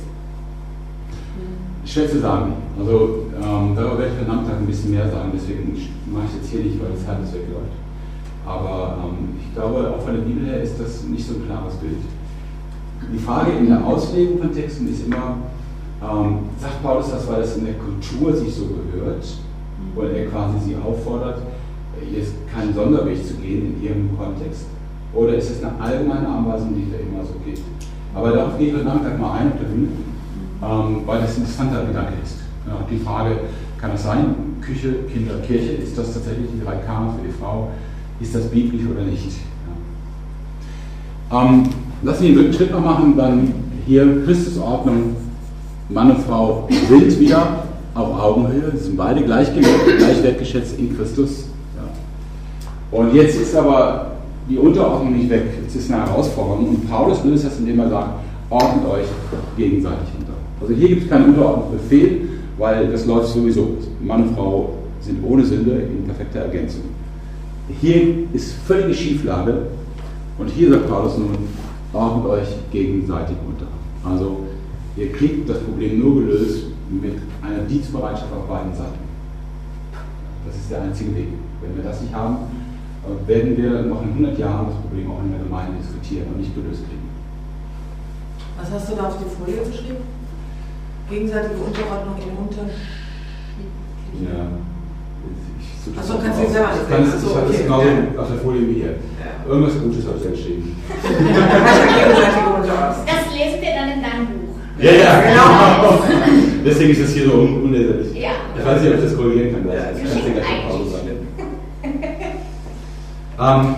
Schwer 1.85 2.09
zu 2.09 2.19
sagen. 2.19 2.53
Also 2.77 3.27
ähm, 3.41 3.73
darüber 3.73 3.99
werde 3.99 4.11
ich 4.13 4.27
am 4.27 4.35
Nachmittag 4.35 4.59
ein 4.59 4.67
bisschen 4.67 4.91
mehr 4.91 5.09
sagen, 5.09 5.31
deswegen 5.33 5.71
mache 6.11 6.25
ich 6.27 6.35
jetzt 6.35 6.51
hier 6.51 6.59
nicht, 6.59 6.81
weil 6.81 6.91
das 6.91 7.07
halbes 7.07 7.31
wegläuft. 7.31 7.71
Aber 8.45 8.97
ähm, 8.99 9.39
ich 9.39 9.53
glaube, 9.55 9.95
auch 9.95 10.03
von 10.03 10.13
der 10.13 10.21
Bibel 10.23 10.45
her 10.45 10.61
ist 10.61 10.77
das 10.77 11.03
nicht 11.03 11.25
so 11.25 11.35
ein 11.35 11.45
klares 11.45 11.75
Bild. 11.75 12.03
Die 13.13 13.19
Frage 13.19 13.51
in 13.51 13.67
der 13.67 13.85
Auslegung 13.85 14.39
von 14.39 14.53
Texten 14.53 14.91
ist 14.91 15.05
immer, 15.05 15.37
ähm, 16.01 16.39
sagt 16.59 16.83
Paulus 16.83 17.11
das, 17.11 17.27
weil 17.27 17.41
es 17.41 17.57
in 17.57 17.65
der 17.65 17.75
Kultur 17.75 18.35
sich 18.35 18.53
so 18.53 18.65
gehört, 18.65 19.25
weil 19.95 20.11
er 20.11 20.25
quasi 20.27 20.59
sie 20.65 20.75
auffordert, 20.75 21.41
jetzt 22.11 22.33
keinen 22.53 22.73
Sonderweg 22.73 23.25
zu 23.25 23.35
gehen 23.35 23.75
in 23.75 23.83
ihrem 23.83 24.17
Kontext? 24.17 24.65
Oder 25.13 25.35
ist 25.35 25.49
es 25.49 25.63
eine 25.63 25.79
allgemeine 25.79 26.27
Anweisung, 26.27 26.75
die 26.75 26.91
da 26.91 26.97
immer 26.97 27.25
so 27.25 27.33
geht? 27.45 27.61
Aber 28.13 28.31
darauf 28.31 28.57
gehe 28.57 28.69
ich 28.69 28.73
heute 28.73 28.85
Nachmittag 28.85 29.19
mal 29.19 29.39
ein 29.39 29.51
Bühne, 29.51 29.87
ähm, 30.61 31.01
weil 31.05 31.21
das 31.21 31.35
ein 31.35 31.41
interessanter 31.41 31.85
Gedanke 31.85 32.13
ist. 32.23 32.37
Ja, 32.67 32.73
die 32.89 32.97
Frage, 32.97 33.39
kann 33.79 33.91
das 33.91 34.03
sein, 34.03 34.35
Küche, 34.61 35.03
Kinder, 35.11 35.35
Kirche, 35.45 35.73
ist 35.73 35.97
das 35.97 36.13
tatsächlich 36.13 36.47
die 36.53 36.63
drei 36.63 36.75
K 36.77 37.13
für 37.15 37.25
die 37.25 37.33
Frau? 37.33 37.69
Ist 38.19 38.35
das 38.35 38.49
biblisch 38.49 38.85
oder 38.91 39.03
nicht? 39.03 39.31
Ja. 41.31 41.45
Ähm, 41.45 41.69
lassen 42.03 42.23
wir 42.23 42.29
den 42.29 42.37
dritten 42.37 42.53
Schritt 42.53 42.71
noch 42.71 42.83
machen, 42.83 43.15
dann 43.17 43.53
hier 43.85 44.23
Christusordnung, 44.25 45.15
Mann 45.89 46.11
und 46.11 46.21
Frau 46.21 46.67
sind 46.89 47.19
wieder 47.19 47.63
auf 47.95 48.19
Augenhöhe, 48.19 48.71
sie 48.75 48.85
sind 48.85 48.97
beide 48.97 49.23
gleich, 49.23 49.47
wertgeschätzt 49.55 50.77
in 50.77 50.95
Christus. 50.95 51.45
Ja. 51.75 52.99
Und 52.99 53.13
jetzt 53.13 53.39
ist 53.41 53.55
aber 53.55 54.11
die 54.49 54.57
Unterordnung 54.57 55.17
nicht 55.17 55.29
weg. 55.29 55.43
Es 55.65 55.75
ist 55.75 55.91
eine 55.91 56.05
Herausforderung. 56.05 56.69
Und 56.69 56.89
Paulus 56.89 57.23
löst 57.23 57.45
das, 57.45 57.59
indem 57.59 57.79
er 57.79 57.89
sagt, 57.89 58.09
ordnet 58.49 58.85
euch 58.85 59.07
gegenseitig 59.57 60.07
unter. 60.19 60.33
Also 60.61 60.73
hier 60.73 60.89
gibt 60.89 61.03
es 61.03 61.09
keinen 61.09 61.25
Unterordnungsbefehl, 61.25 62.21
weil 62.57 62.87
das 62.87 63.05
läuft 63.05 63.29
sowieso. 63.29 63.77
Mann 64.01 64.23
und 64.23 64.35
Frau 64.35 64.73
sind 65.01 65.23
ohne 65.23 65.45
Sünde 65.45 65.71
in 65.71 66.05
perfekter 66.05 66.39
Ergänzung. 66.39 66.83
Hier 67.81 68.01
ist 68.33 68.53
völlige 68.65 68.93
Schieflage 68.93 69.53
und 70.37 70.49
hier 70.49 70.69
sagt 70.69 70.89
Paulus 70.89 71.17
nun, 71.17 71.29
ordnet 71.93 72.25
euch 72.25 72.47
gegenseitig 72.71 73.37
unter. 73.47 73.67
Also 74.03 74.43
ihr 74.95 75.11
kriegt 75.11 75.49
das 75.49 75.59
Problem 75.59 75.99
nur 75.99 76.21
gelöst 76.21 76.67
mit 76.89 77.15
einer 77.41 77.63
Dienstbereitschaft 77.63 78.31
auf 78.33 78.47
beiden 78.47 78.73
Seiten. 78.73 79.07
Das 80.45 80.55
ist 80.55 80.71
der 80.71 80.81
einzige 80.81 81.15
Weg. 81.15 81.27
Wenn 81.61 81.75
wir 81.75 81.83
das 81.83 82.01
nicht 82.01 82.13
haben, 82.13 82.37
werden 83.25 83.57
wir 83.57 83.81
noch 83.83 84.01
in 84.03 84.09
100 84.09 84.37
Jahren 84.37 84.67
das 84.67 84.75
Problem 84.77 85.11
auch 85.11 85.21
in 85.23 85.31
der 85.31 85.39
Gemeinde 85.39 85.77
diskutieren 85.79 86.27
und 86.27 86.39
nicht 86.39 86.55
gelöst 86.55 86.83
kriegen. 86.87 87.07
Was 88.59 88.71
hast 88.71 88.91
du 88.91 88.95
da 88.95 89.07
auf 89.07 89.17
die 89.17 89.29
Folie 89.29 89.63
geschrieben? 89.63 90.03
Gegenseitige 91.09 91.55
Unterordnung 91.55 92.15
im 92.17 92.37
Unterschied. 92.45 92.71
Ja. 94.23 94.47
Achso, 95.95 96.17
kannst 96.17 96.37
du 96.37 96.43
nicht 96.43 96.51
selber 96.51 96.69
nicht 96.69 96.87
sehen. 96.89 97.29
Ich 97.29 97.35
habe 97.35 97.47
das 97.47 97.61
genauso 97.61 97.87
ja. 97.87 98.21
auf 98.21 98.27
der 98.27 98.37
Folie 98.39 98.67
wie 98.67 98.73
hier. 98.73 98.95
Ja. 99.19 99.47
Irgendwas 99.47 99.79
Gutes 99.79 100.05
habe 100.05 100.17
ich 100.17 100.23
da 100.23 100.29
geschrieben. 100.31 100.75
das 103.05 103.35
lesen 103.35 103.61
wir 103.61 103.73
dann 103.75 103.89
in 103.91 104.01
deinem 104.01 104.27
Buch. 104.27 104.55
Ja, 104.79 104.91
ja, 104.91 105.21
genau. 105.21 106.03
Deswegen 106.65 106.91
ist 106.91 107.03
das 107.03 107.11
hier 107.11 107.25
so 107.25 107.33
unleserlich. 107.33 108.15
Ja. 108.15 108.31
Ich 108.57 108.65
weiß 108.65 108.81
nicht, 108.81 108.91
ob 108.91 108.97
ich 108.97 109.03
das 109.03 109.17
korrigieren 109.17 109.53
kann. 109.53 109.67
Das 109.67 109.75
ja. 109.75 110.41
kann 110.41 110.69
Pause 110.69 110.89
sagen. 110.91 111.07
Ähm, 113.39 113.75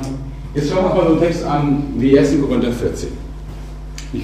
jetzt 0.56 0.70
schauen 0.70 0.86
wir 0.86 0.92
uns 0.92 0.96
mal 0.96 1.04
so 1.06 1.12
einen 1.12 1.22
Text 1.22 1.46
an 1.46 1.84
wie 1.98 2.18
1. 2.18 2.42
Korinther 2.42 2.72
14. 2.72 3.10
Ich 4.14 4.24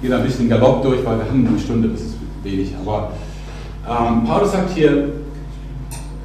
gehe 0.00 0.10
da 0.10 0.18
ein 0.18 0.24
bisschen 0.24 0.48
galopp 0.48 0.82
durch, 0.82 1.04
weil 1.04 1.18
wir 1.18 1.24
haben 1.24 1.46
eine 1.46 1.58
Stunde, 1.58 1.88
das 1.88 2.00
ist 2.00 2.14
wenig. 2.44 2.72
Aber 2.80 3.12
ähm, 3.88 4.24
Paulus 4.24 4.52
sagt 4.52 4.70
hier 4.74 5.08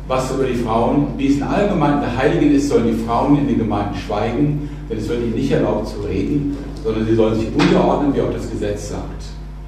was 0.08 0.32
über 0.32 0.44
die 0.44 0.56
Frauen. 0.56 1.08
Wie 1.18 1.28
es 1.28 1.38
in 1.38 1.44
allen 1.44 1.70
Gemeinden 1.70 2.02
der 2.02 2.16
Heiligen 2.16 2.54
ist, 2.54 2.70
sollen 2.70 2.88
die 2.88 3.06
Frauen 3.06 3.38
in 3.40 3.48
den 3.48 3.58
Gemeinden 3.58 3.96
schweigen, 3.96 4.70
denn 4.90 4.98
es 4.98 5.10
wird 5.10 5.24
ihnen 5.24 5.36
nicht 5.36 5.52
erlaubt 5.52 5.88
zu 5.88 6.02
reden, 6.02 6.58
sondern 6.84 7.06
sie 7.06 7.16
sollen 7.16 7.36
sich 7.36 7.48
unterordnen, 7.56 8.14
wie 8.14 8.22
auch 8.22 8.32
das 8.32 8.50
Gesetz 8.50 8.90
sagt. 8.90 9.24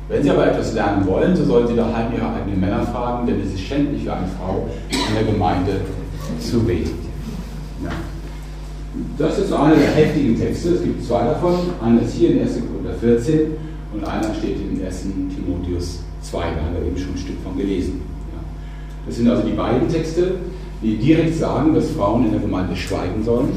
Wenn 0.09 0.23
sie 0.23 0.29
aber 0.29 0.47
etwas 0.47 0.73
lernen 0.73 1.05
wollen, 1.05 1.35
so 1.35 1.43
sollen 1.43 1.67
sie 1.67 1.75
daheim 1.75 2.13
ihre 2.13 2.33
eigenen 2.33 2.59
Männer 2.59 2.85
fragen, 2.85 3.27
denn 3.27 3.41
es 3.41 3.53
ist 3.53 3.61
schändlich 3.61 4.03
für 4.03 4.13
eine 4.13 4.27
Frau, 4.27 4.67
in 4.89 5.15
der 5.15 5.33
Gemeinde 5.33 5.81
zu 6.39 6.59
reden. 6.59 6.91
Ja. 7.83 7.91
Das 9.17 9.37
ist 9.37 9.49
so 9.49 9.55
einer 9.55 9.75
der 9.75 9.89
heftigen 9.89 10.39
Texte. 10.39 10.69
Es 10.69 10.83
gibt 10.83 11.03
zwei 11.03 11.25
davon. 11.25 11.55
Einer 11.83 12.01
ist 12.01 12.13
hier 12.13 12.31
in 12.31 12.41
1. 12.41 12.59
Korinther 12.71 12.97
14 12.99 13.39
und 13.93 14.03
einer 14.07 14.33
steht 14.33 14.57
in 14.59 14.83
1. 14.83 15.05
Timotheus 15.35 15.99
2, 16.21 16.39
da 16.39 16.45
haben 16.45 16.75
wir 16.79 16.87
eben 16.87 16.97
schon 16.97 17.13
ein 17.13 17.17
Stück 17.17 17.37
von 17.43 17.57
gelesen. 17.57 18.01
Ja. 18.33 18.39
Das 19.05 19.17
sind 19.17 19.29
also 19.29 19.43
die 19.43 19.53
beiden 19.53 19.87
Texte, 19.89 20.35
die 20.81 20.97
direkt 20.97 21.35
sagen, 21.35 21.73
dass 21.73 21.89
Frauen 21.91 22.25
in 22.25 22.31
der 22.31 22.41
Gemeinde 22.41 22.75
schweigen 22.75 23.23
sollen 23.23 23.49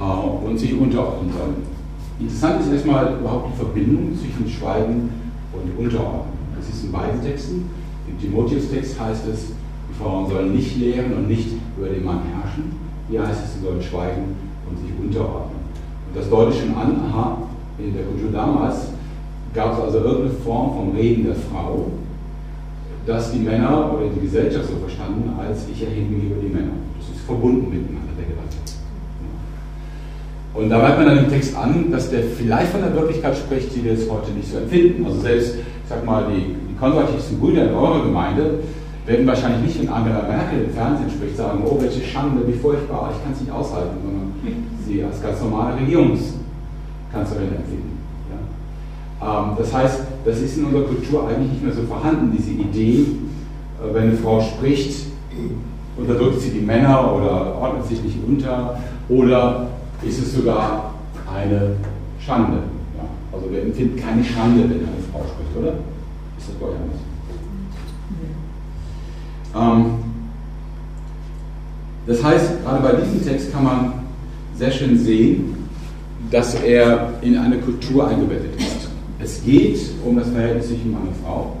äh, 0.00 0.46
und 0.46 0.58
sich 0.58 0.78
unterordnen 0.78 1.32
sollen. 1.32 1.74
Interessant 2.20 2.60
ist 2.60 2.72
erstmal 2.72 3.18
überhaupt 3.18 3.52
die 3.52 3.58
Verbindung 3.58 4.12
zwischen 4.16 4.48
Schweigen 4.48 5.10
und 5.52 5.84
Unterordnen. 5.84 6.32
Das 6.56 6.68
ist 6.68 6.84
in 6.84 6.92
beiden 6.92 7.20
Texten. 7.22 7.68
Im 8.08 8.18
Timotheus-Text 8.18 9.00
heißt 9.00 9.26
es, 9.28 9.52
die 9.88 10.02
Frauen 10.02 10.28
sollen 10.28 10.54
nicht 10.54 10.76
lehren 10.78 11.12
und 11.14 11.28
nicht 11.28 11.48
über 11.76 11.88
den 11.88 12.04
Mann 12.04 12.20
herrschen. 12.32 12.72
Hier 13.08 13.26
heißt 13.26 13.44
es, 13.44 13.54
sie 13.54 13.60
sollen 13.60 13.82
schweigen 13.82 14.36
und 14.68 14.78
sich 14.78 14.90
unterordnen. 14.98 15.58
Und 16.08 16.16
das 16.16 16.30
deutet 16.30 16.54
schon 16.54 16.74
an, 16.74 17.00
aha, 17.08 17.38
in 17.78 17.92
der 17.92 18.04
Kultur 18.04 18.30
damals 18.32 18.88
gab 19.52 19.74
es 19.74 19.84
also 19.84 19.98
irgendeine 19.98 20.30
Form 20.30 20.74
vom 20.74 20.96
Reden 20.96 21.24
der 21.24 21.34
Frau, 21.34 21.86
dass 23.06 23.32
die 23.32 23.40
Männer 23.40 23.92
oder 23.92 24.06
die 24.08 24.20
Gesellschaft 24.20 24.68
so 24.68 24.76
verstanden, 24.76 25.30
als 25.38 25.68
ich 25.68 25.82
erhebe 25.82 26.14
mich 26.14 26.24
über 26.24 26.40
die 26.40 26.48
Männer. 26.48 26.72
Das 26.98 27.14
ist 27.14 27.24
verbunden 27.26 27.70
der 27.70 27.80
Gedanke. 27.80 28.03
Und 30.54 30.70
da 30.70 30.78
merkt 30.78 30.98
man 30.98 31.06
dann 31.06 31.18
im 31.18 31.28
Text 31.28 31.56
an, 31.56 31.90
dass 31.90 32.10
der 32.10 32.22
vielleicht 32.22 32.70
von 32.70 32.80
der 32.80 32.94
Wirklichkeit 32.94 33.36
spricht, 33.36 33.74
die 33.74 33.84
wir 33.84 33.92
jetzt 33.92 34.08
heute 34.08 34.30
nicht 34.30 34.50
so 34.50 34.58
empfinden. 34.58 35.04
Also 35.04 35.20
selbst, 35.20 35.56
ich 35.56 35.88
sag 35.88 36.04
mal, 36.04 36.26
die, 36.30 36.54
die 36.70 36.76
konservativsten 36.78 37.40
Brüder 37.40 37.68
in 37.68 37.74
eurer 37.74 38.04
Gemeinde 38.04 38.60
werden 39.04 39.26
wahrscheinlich 39.26 39.62
nicht, 39.62 39.80
wenn 39.80 39.88
Angela 39.88 40.22
Merkel 40.22 40.64
im 40.64 40.70
Fernsehen 40.70 41.10
spricht, 41.10 41.36
sagen, 41.36 41.62
oh, 41.64 41.76
welche 41.80 42.02
Schande, 42.02 42.46
wie 42.46 42.52
furchtbar, 42.52 43.10
ich 43.12 43.22
kann 43.22 43.32
es 43.32 43.40
nicht 43.40 43.52
aushalten, 43.52 43.96
sondern 44.02 44.32
sie 44.86 45.02
als 45.02 45.20
ganz 45.20 45.40
normale 45.40 45.76
Regierungskanzlerin 45.80 47.56
empfinden. 47.56 47.98
Ja? 48.30 49.42
Ähm, 49.42 49.56
das 49.58 49.74
heißt, 49.74 50.00
das 50.24 50.38
ist 50.38 50.56
in 50.56 50.66
unserer 50.66 50.84
Kultur 50.84 51.28
eigentlich 51.28 51.50
nicht 51.50 51.64
mehr 51.64 51.74
so 51.74 51.82
vorhanden, 51.82 52.32
diese 52.34 52.52
Idee, 52.52 53.00
äh, 53.82 53.92
wenn 53.92 54.04
eine 54.04 54.16
Frau 54.16 54.40
spricht, 54.40 55.06
unterdrückt 55.96 56.40
sie 56.40 56.50
die 56.50 56.60
Männer 56.60 57.12
oder 57.12 57.56
ordnet 57.60 57.86
sich 57.86 58.02
nicht 58.02 58.18
unter 58.26 58.78
oder 59.08 59.66
ist 60.06 60.18
es 60.18 60.34
sogar 60.34 60.94
eine 61.32 61.76
Schande. 62.20 62.58
Ja? 62.96 63.04
Also 63.32 63.50
wir 63.50 63.62
empfinden 63.62 63.96
keine 63.98 64.24
Schande, 64.24 64.64
wenn 64.64 64.80
eine 64.80 65.02
Frau 65.12 65.20
spricht, 65.20 65.56
oder? 65.58 65.74
Ist 66.38 66.48
das 66.48 66.54
bei 66.56 66.66
euch 66.66 66.74
anders? 66.74 67.00
Ähm, 69.56 69.86
das 72.06 72.22
heißt, 72.22 72.62
gerade 72.62 72.82
bei 72.82 73.00
diesem 73.00 73.24
Text 73.24 73.52
kann 73.52 73.64
man 73.64 73.92
sehr 74.56 74.70
schön 74.70 74.98
sehen, 74.98 75.54
dass 76.30 76.54
er 76.54 77.14
in 77.22 77.38
eine 77.38 77.58
Kultur 77.58 78.08
eingebettet 78.08 78.56
ist. 78.58 78.88
Es 79.18 79.42
geht 79.44 79.78
um 80.04 80.16
das 80.16 80.28
Verhältnis 80.28 80.68
zwischen 80.68 80.92
Mann 80.92 81.08
und 81.08 81.16
Frau. 81.24 81.56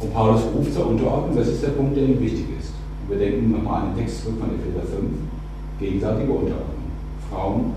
Und 0.00 0.12
Paulus 0.14 0.42
ruft 0.54 0.74
zur 0.74 0.88
Unterordnung, 0.88 1.36
das 1.36 1.48
ist 1.48 1.62
der 1.62 1.68
Punkt, 1.68 1.96
der 1.96 2.04
ihm 2.04 2.20
wichtig 2.20 2.46
ist. 2.58 2.72
wir 3.08 3.18
denken 3.18 3.52
nochmal 3.52 3.82
an 3.82 3.94
den 3.94 4.04
Text 4.04 4.22
zurück 4.22 4.36
von 4.40 4.48
Epheser 4.48 4.86
5, 4.86 5.12
gegenseitige 5.78 6.32
Unterordnung. 6.32 6.79
Frauen, 7.30 7.74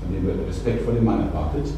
von 0.00 0.12
denen 0.12 0.26
wird 0.26 0.48
Respekt 0.48 0.84
vor 0.84 0.94
dem 0.94 1.04
Mann 1.04 1.20
erwartet. 1.20 1.72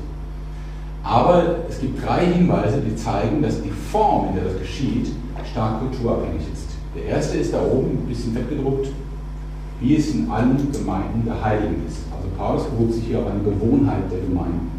Aber 1.05 1.57
es 1.69 1.81
gibt 1.81 2.05
drei 2.05 2.27
Hinweise, 2.27 2.81
die 2.81 2.95
zeigen, 2.95 3.43
dass 3.43 3.61
die 3.61 3.71
Form, 3.71 4.29
in 4.29 4.37
der 4.37 4.45
das 4.45 4.59
geschieht, 4.59 5.13
stark 5.53 5.81
kulturabhängig 5.81 6.43
ist. 6.53 6.69
Der 6.95 7.05
erste 7.05 7.39
ist 7.39 7.53
da 7.53 7.63
oben, 7.63 7.91
ein 7.91 8.09
bisschen 8.09 8.33
fettgedruckt, 8.33 8.89
wie 9.81 9.97
es 9.97 10.15
in 10.15 10.31
allen 10.31 10.71
Gemeinden 10.73 11.25
der 11.27 11.43
Heiligen 11.43 11.85
ist. 11.87 11.99
Also 12.15 12.29
Paulus 12.37 12.65
beruft 12.65 12.95
sich 12.95 13.05
hier 13.05 13.19
auf 13.19 13.27
eine 13.27 13.43
Gewohnheit 13.43 14.11
der 14.11 14.21
Gemeinden. 14.21 14.71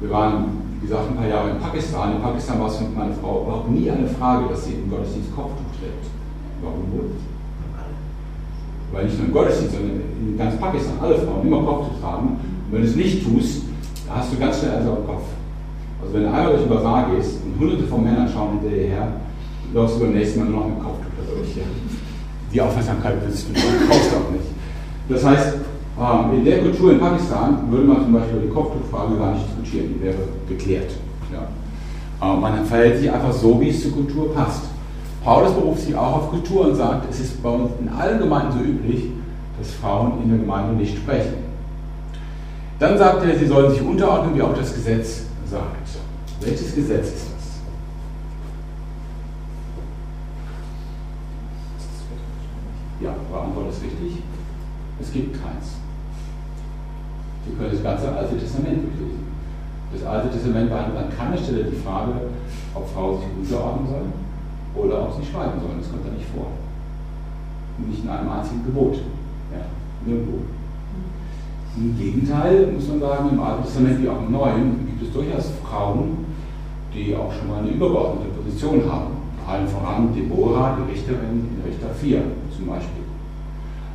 Wir 0.00 0.10
waren, 0.10 0.44
wie 0.80 0.86
gesagt, 0.86 1.10
ein 1.10 1.16
paar 1.16 1.26
Jahre 1.26 1.50
in 1.50 1.58
Pakistan. 1.58 2.16
In 2.16 2.22
Pakistan 2.22 2.60
war 2.60 2.68
es 2.68 2.80
mit 2.80 2.96
meiner 2.96 3.14
Frau 3.14 3.42
überhaupt 3.42 3.70
nie 3.70 3.90
eine 3.90 4.08
Frage, 4.08 4.48
dass 4.48 4.64
sie 4.64 4.74
im 4.74 4.90
Gottesdienst 4.90 5.34
Kopftuch 5.34 5.74
trägt. 5.78 6.06
Warum 6.62 6.92
wohl? 6.92 7.10
Weil 8.92 9.04
nicht 9.04 9.18
nur 9.18 9.26
im 9.26 9.32
Gottesdienst, 9.32 9.74
sondern 9.74 10.00
in 10.20 10.38
ganz 10.38 10.56
Pakistan 10.56 10.94
alle 11.00 11.18
Frauen 11.18 11.46
immer 11.46 11.62
Kopftuch 11.62 12.00
tragen. 12.00 12.28
Und 12.28 12.72
wenn 12.72 12.82
du 12.82 12.88
es 12.88 12.96
nicht 12.96 13.24
tust, 13.24 13.62
da 14.06 14.16
hast 14.16 14.32
du 14.32 14.38
ganz 14.38 14.58
schnell 14.58 14.72
also 14.72 14.90
am 14.92 15.06
Kopf. 15.06 15.24
Also 16.00 16.14
wenn 16.14 16.22
du 16.22 16.28
einmal 16.28 16.52
durch 16.52 16.62
den 16.62 16.70
Basar 16.70 17.10
gehst 17.14 17.38
und 17.44 17.60
hunderte 17.60 17.84
von 17.84 18.04
Männern 18.04 18.28
schauen 18.32 18.60
hinter 18.60 18.74
dir 18.74 18.86
her, 18.88 19.08
läufst 19.74 19.96
du 19.96 20.00
beim 20.00 20.14
nächsten 20.14 20.40
Mal 20.40 20.46
nur 20.46 20.60
noch 20.60 20.68
mit 20.68 20.76
dem 20.78 20.84
Kopftuch 20.84 21.12
dadurch. 21.18 21.56
Ja. 21.56 21.62
Die 22.52 22.60
Aufmerksamkeit 22.60 23.14
willst 23.26 23.48
du 23.48 23.52
brauchst 23.52 24.14
auch 24.14 24.30
nicht. 24.32 24.48
Das 25.08 25.24
heißt, 25.24 25.54
ähm, 26.00 26.38
in 26.38 26.44
der 26.44 26.60
Kultur 26.60 26.92
in 26.92 27.00
Pakistan 27.00 27.70
würde 27.70 27.84
man 27.84 28.04
zum 28.04 28.12
Beispiel 28.12 28.40
die 28.44 28.48
Kopftuchfrage 28.48 29.16
gar 29.16 29.34
nicht 29.34 29.44
diskutieren, 29.46 29.94
die 29.94 30.04
wäre 30.04 30.18
geklärt. 30.48 30.92
Ja. 31.32 31.48
Man 32.34 32.64
verhält 32.64 32.98
sich 32.98 33.10
einfach 33.10 33.32
so, 33.32 33.60
wie 33.60 33.68
es 33.68 33.82
zur 33.82 33.92
Kultur 33.92 34.34
passt. 34.34 34.62
Paulus 35.28 35.52
beruft 35.52 35.82
sich 35.82 35.94
auch 35.94 36.16
auf 36.16 36.30
Kultur 36.30 36.68
und 36.68 36.74
sagt, 36.74 37.10
es 37.10 37.20
ist 37.20 37.42
bei 37.42 37.50
uns 37.50 37.70
in 37.78 37.90
allen 37.90 38.18
Gemeinden 38.18 38.50
so 38.50 38.64
üblich, 38.64 39.10
dass 39.58 39.72
Frauen 39.72 40.22
in 40.22 40.30
der 40.30 40.38
Gemeinde 40.38 40.72
nicht 40.72 40.96
sprechen. 40.96 41.34
Dann 42.78 42.96
sagt 42.96 43.26
er, 43.26 43.38
sie 43.38 43.46
sollen 43.46 43.70
sich 43.70 43.82
unterordnen, 43.82 44.34
wie 44.34 44.40
auch 44.40 44.56
das 44.56 44.72
Gesetz 44.72 45.24
sagt. 45.44 45.86
Welches 46.40 46.74
Gesetz 46.74 47.08
ist 47.08 47.26
das? 47.26 47.60
Ja, 53.02 53.10
eure 53.30 53.42
Antwort 53.42 53.68
ist 53.68 53.82
richtig. 53.82 54.22
Es 54.98 55.12
gibt 55.12 55.34
keins. 55.34 55.74
Wir 57.44 57.54
können 57.54 57.72
das 57.72 57.82
ganze 57.82 58.16
Alte 58.16 58.38
Testament 58.38 58.82
durchlesen. 58.82 59.26
Das 59.92 60.04
Alte 60.04 60.30
Testament 60.30 60.70
behandelt 60.70 61.04
an 61.04 61.14
keiner 61.14 61.36
Stelle 61.36 61.64
die 61.64 61.76
Frage, 61.76 62.12
ob 62.74 62.88
Frauen 62.88 63.18
sich 63.18 63.28
unterordnen 63.52 63.88
sollen 63.88 64.27
oder 64.78 65.02
ob 65.02 65.12
sie 65.14 65.26
schweigen 65.26 65.60
sollen. 65.60 65.78
Das 65.80 65.90
kommt 65.90 66.06
da 66.06 66.10
nicht 66.10 66.28
vor. 66.34 66.46
Nicht 67.78 68.04
in 68.04 68.10
einem 68.10 68.30
einzigen 68.30 68.64
Gebot. 68.64 68.96
Ja, 69.52 69.64
nirgendwo. 70.04 70.38
Im 71.76 71.96
Gegenteil, 71.96 72.72
muss 72.74 72.88
man 72.88 73.00
sagen, 73.00 73.28
im 73.32 73.40
Alten 73.40 73.62
Testament 73.62 74.02
wie 74.02 74.08
auch 74.08 74.18
im 74.18 74.32
Neuen 74.32 74.86
gibt 74.86 75.02
es 75.02 75.12
durchaus 75.12 75.52
Frauen, 75.62 76.26
die 76.92 77.14
auch 77.14 77.32
schon 77.32 77.48
mal 77.48 77.60
eine 77.60 77.70
übergeordnete 77.70 78.30
Position 78.30 78.82
haben 78.90 79.18
allen 79.48 79.66
voran 79.66 80.14
Deborah, 80.14 80.76
die 80.76 80.92
Richterin 80.92 81.48
in 81.56 81.62
Richter 81.64 81.88
4 81.88 82.20
zum 82.54 82.66
Beispiel. 82.66 83.04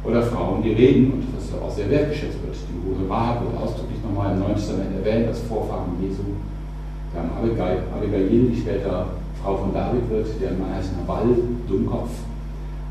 Oder 0.03 0.23
Frauen, 0.23 0.63
die 0.63 0.71
reden 0.71 1.13
und 1.13 1.27
was 1.35 1.53
auch 1.61 1.69
sehr 1.69 1.89
wertgeschätzt 1.89 2.41
wird. 2.41 2.55
Die 2.55 2.75
Hure 2.81 3.09
Rahab 3.09 3.43
wird 3.43 3.61
ausdrücklich 3.61 3.99
nochmal 4.03 4.33
im 4.33 4.39
Neuen 4.39 4.55
Testament 4.55 4.89
erwähnt 4.97 5.27
als 5.27 5.41
Vorfahren 5.41 5.93
Jesu. 6.01 6.23
Wir 7.13 7.21
haben 7.21 7.31
Abigail, 7.37 7.83
Abigail, 7.95 8.27
die 8.27 8.59
später 8.59 9.05
Frau 9.43 9.57
von 9.57 9.73
David 9.73 10.09
wird, 10.09 10.27
der 10.39 10.51
Mann 10.53 10.73
heißt 10.73 10.95
Nabal, 10.95 11.27
Dummkopf. 11.67 12.15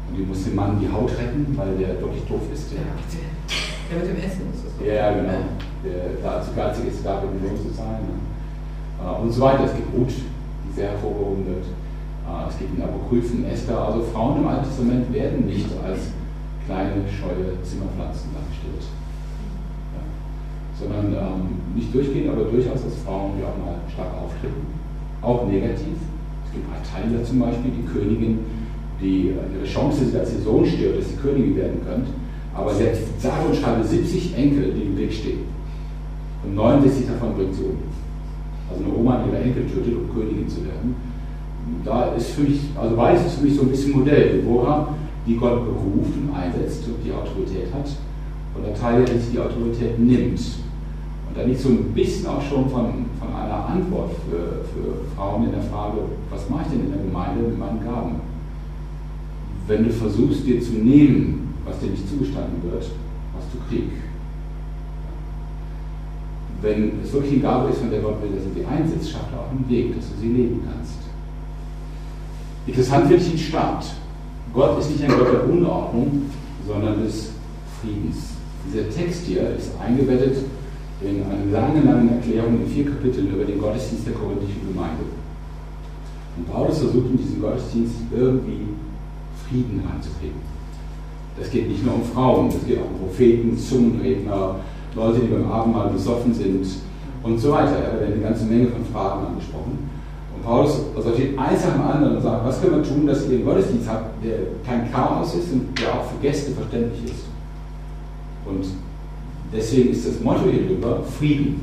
Und 0.09 0.19
die 0.19 0.23
muss 0.23 0.45
dem 0.45 0.55
Mann 0.55 0.79
die 0.79 0.93
Haut 0.93 1.11
retten, 1.17 1.49
weil 1.57 1.79
der 1.79 1.99
wirklich 1.99 2.25
doof 2.29 2.45
ist. 2.53 2.69
Der, 2.73 2.85
der 2.85 3.97
mit 3.97 4.09
dem 4.13 4.21
Essen 4.23 4.53
ist 4.53 4.69
das. 4.69 4.87
Ja, 4.87 5.17
genau. 5.17 5.49
Der 5.81 6.21
dazu 6.23 6.51
geizig 6.55 6.93
ist, 6.93 7.07
David 7.07 7.41
Lohn 7.41 7.57
zu 7.57 7.73
sein. 7.73 8.05
Äh, 9.01 9.23
und 9.23 9.33
so 9.33 9.41
weiter. 9.41 9.65
Es 9.65 9.75
gibt 9.75 9.97
Ruth, 9.97 10.13
die 10.13 10.73
sehr 10.77 10.91
hervorgehoben 10.91 11.47
wird. 11.47 11.65
Ah, 12.29 12.45
es 12.49 12.59
gibt 12.59 12.77
in 12.77 12.85
Apokryphen 12.85 13.47
Esther, 13.47 13.79
also 13.79 14.03
Frauen 14.13 14.37
im 14.37 14.47
Alten 14.47 14.65
Testament 14.65 15.13
werden 15.13 15.47
nicht 15.47 15.67
als 15.83 16.13
kleine, 16.67 17.03
scheue 17.09 17.57
Zimmerpflanzen 17.65 18.29
dargestellt. 18.37 18.85
Ja. 19.97 20.05
Sondern 20.79 21.07
ähm, 21.17 21.75
nicht 21.75 21.93
durchgehend, 21.95 22.29
aber 22.29 22.45
durchaus 22.45 22.85
als 22.85 23.01
Frauen, 23.05 23.33
die 23.37 23.43
auch 23.43 23.57
mal 23.57 23.81
stark 23.89 24.13
auftreten. 24.21 24.69
Auch 25.23 25.47
negativ. 25.47 25.97
Gibt 26.53 26.67
Teile 26.87 27.23
zum 27.25 27.41
Beispiel, 27.41 27.71
die 27.71 27.87
Königin, 27.87 28.39
die 29.01 29.29
äh, 29.31 29.59
ihre 29.59 29.67
Chance 29.67 30.05
ist, 30.05 30.17
als 30.17 30.33
ihr 30.35 30.41
Sohn 30.41 30.67
stirbt, 30.67 30.99
dass 30.99 31.09
sie 31.09 31.17
Königin 31.17 31.57
werden 31.57 31.81
könnt. 31.87 32.07
Aber 32.55 32.75
sie 32.75 32.85
hat 32.85 32.97
sage 33.19 33.49
und 33.49 33.57
schreibe 33.57 33.83
70 33.83 34.37
Enkel, 34.37 34.73
die 34.75 34.83
im 34.83 34.99
Weg 34.99 35.13
stehen. 35.13 35.41
Und 36.45 36.55
69 36.55 37.07
davon 37.07 37.35
bringt 37.35 37.55
sie 37.55 37.65
um. 37.65 37.79
Also 38.71 38.85
eine 38.85 38.95
Oma 38.95 39.25
ihre 39.27 39.43
Enkel 39.43 39.67
tötet, 39.67 39.95
um 39.97 40.15
Königin 40.15 40.49
zu 40.49 40.65
werden 40.65 40.95
da 41.85 42.13
ist 42.15 42.31
für 42.31 42.43
mich, 42.43 42.61
also 42.81 42.97
beides 42.97 43.27
ist 43.27 43.35
für 43.35 43.45
mich 43.45 43.57
so 43.57 43.63
ein 43.63 43.69
bisschen 43.69 43.93
Modell. 43.93 44.41
Deborah, 44.41 44.95
die 45.27 45.37
Gott 45.37 45.65
beruft 45.65 46.17
und 46.17 46.35
einsetzt 46.35 46.85
und 46.87 47.05
die 47.05 47.13
Autorität 47.13 47.73
hat, 47.73 47.89
und 48.55 48.67
der 48.67 48.75
Teil, 48.75 49.05
der 49.05 49.19
sich 49.19 49.33
die 49.33 49.39
Autorität 49.39 49.99
nimmt. 49.99 50.41
Und 51.33 51.39
da 51.39 51.47
liegt 51.47 51.61
so 51.61 51.71
ein 51.71 51.95
bisschen 51.95 52.27
auch 52.27 52.43
schon 52.43 52.69
von, 52.69 53.07
von 53.19 53.35
einer 53.35 53.67
Antwort 53.67 54.11
für, 54.29 54.67
für 54.69 55.17
Frauen 55.17 55.45
in 55.45 55.53
der 55.53 55.63
Frage, 55.63 56.01
was 56.29 56.51
mache 56.51 56.65
ich 56.67 56.73
denn 56.73 56.85
in 56.85 56.93
der 56.93 57.01
Gemeinde 57.01 57.49
mit 57.49 57.59
meinen 57.59 57.83
Gaben? 57.83 58.17
Wenn 59.67 59.85
du 59.85 59.91
versuchst, 59.91 60.45
dir 60.45 60.61
zu 60.61 60.73
nehmen, 60.73 61.55
was 61.65 61.79
dir 61.81 61.87
nicht 61.87 62.07
zugestanden 62.07 62.63
wird, 62.71 62.83
hast 62.83 63.47
du 63.51 63.59
Krieg. 63.67 63.93
Wenn 66.61 67.01
es 67.03 67.11
wirklich 67.15 67.33
eine 67.33 67.43
Gabe 67.43 67.71
ist, 67.71 67.79
von 67.79 67.91
der 67.91 68.03
Gott 68.03 68.21
will, 68.21 68.37
dass 68.37 68.45
er 68.45 68.53
sie 68.53 68.67
einsetzt, 68.67 69.11
schafft 69.11 69.33
er 69.33 69.41
auch 69.41 69.51
einen 69.51 69.67
Weg, 69.71 69.97
dass 69.97 70.11
du 70.11 70.21
sie 70.21 70.29
leben 70.29 70.61
kannst. 70.67 70.99
Interessant 72.67 73.07
finde 73.07 73.23
ich 73.23 73.31
den 73.31 73.39
Start. 73.39 73.87
Gott 74.53 74.79
ist 74.79 74.91
nicht 74.91 75.03
ein 75.03 75.19
Gott 75.19 75.33
der 75.33 75.49
Unordnung, 75.49 76.27
sondern 76.67 77.03
des 77.03 77.31
Friedens. 77.81 78.33
Dieser 78.69 78.91
Text 78.91 79.25
hier 79.25 79.57
ist 79.57 79.71
eingebettet 79.81 80.37
in 81.05 81.23
einer 81.23 81.51
langen, 81.51 81.87
langen 81.87 82.09
Erklärung 82.11 82.61
in 82.63 82.67
vier 82.67 82.87
Kapiteln 82.87 83.33
über 83.33 83.45
den 83.45 83.61
Gottesdienst 83.61 84.07
der 84.07 84.15
korinthischen 84.15 84.69
Gemeinde. 84.69 85.05
Und 86.37 86.51
Paulus 86.51 86.79
versucht 86.79 87.11
in 87.11 87.19
diesem 87.19 87.41
Gottesdienst 87.41 87.95
irgendwie 88.11 88.69
Frieden 89.49 89.83
reinzukriegen. 89.87 90.41
Das 91.39 91.51
geht 91.51 91.69
nicht 91.69 91.85
nur 91.85 91.95
um 91.95 92.05
Frauen, 92.05 92.49
es 92.49 92.67
geht 92.67 92.79
auch 92.79 92.91
um 92.91 93.09
Propheten, 93.09 93.57
Zungenredner, 93.57 94.57
Leute, 94.95 95.21
die 95.21 95.29
beim 95.29 95.51
Abendmahl 95.51 95.91
besoffen 95.91 96.33
sind 96.35 96.67
und 97.23 97.39
so 97.39 97.53
weiter. 97.53 97.73
Da 97.73 98.01
werden 98.01 98.15
eine 98.15 98.23
ganze 98.23 98.45
Menge 98.45 98.69
von 98.69 98.85
Fragen 98.93 99.27
angesprochen. 99.27 99.91
Und 100.35 100.43
Paulus 100.45 100.81
sortiert 100.95 101.39
eins 101.39 101.65
nach 101.65 101.73
dem 101.73 101.83
anderen 101.83 102.17
und 102.17 102.23
sagt, 102.23 102.45
was 102.45 102.61
können 102.61 102.77
wir 102.77 102.83
tun, 102.83 103.07
dass 103.07 103.27
ihr 103.29 103.37
einen 103.37 103.45
Gottesdienst 103.45 103.89
habt, 103.89 104.25
der 104.25 104.39
kein 104.67 104.91
Chaos 104.93 105.35
ist 105.35 105.53
und 105.53 105.79
der 105.79 105.95
auch 105.95 106.05
für 106.05 106.21
Gäste 106.21 106.53
verständlich 106.53 107.05
ist. 107.05 107.25
Und 108.45 108.67
deswegen 109.53 109.91
ist 109.91 110.07
das 110.07 110.21
Motto 110.21 110.51
hier 110.51 110.67
drüber 110.67 111.03
Frieden. 111.19 111.63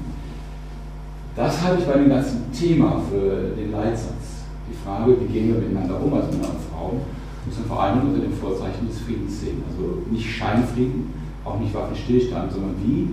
Das 1.36 1.62
halte 1.64 1.82
ich 1.82 1.88
bei 1.88 1.98
dem 1.98 2.10
ganzen 2.10 2.52
Thema 2.52 3.02
für 3.10 3.56
den 3.56 3.72
Leitsatz. 3.72 4.46
Die 4.70 4.76
Frage, 4.86 5.16
wie 5.20 5.34
gehen 5.34 5.48
wir 5.54 5.62
miteinander 5.62 6.02
um 6.02 6.14
als 6.14 6.30
Männer 6.32 6.50
und 6.50 6.62
Frauen, 6.70 7.00
muss 7.46 7.58
man 7.58 7.68
vor 7.68 7.84
allem 7.84 8.10
unter 8.10 8.22
dem 8.22 8.34
Vorzeichen 8.34 8.88
des 8.88 9.00
Friedens 9.00 9.42
sehen. 9.42 9.64
Also 9.70 10.04
nicht 10.12 10.30
Scheinfrieden, 10.30 11.14
auch 11.46 11.60
nicht 11.60 11.74
Waffenstillstand, 11.74 12.52
sondern 12.52 12.76
wie 12.84 13.10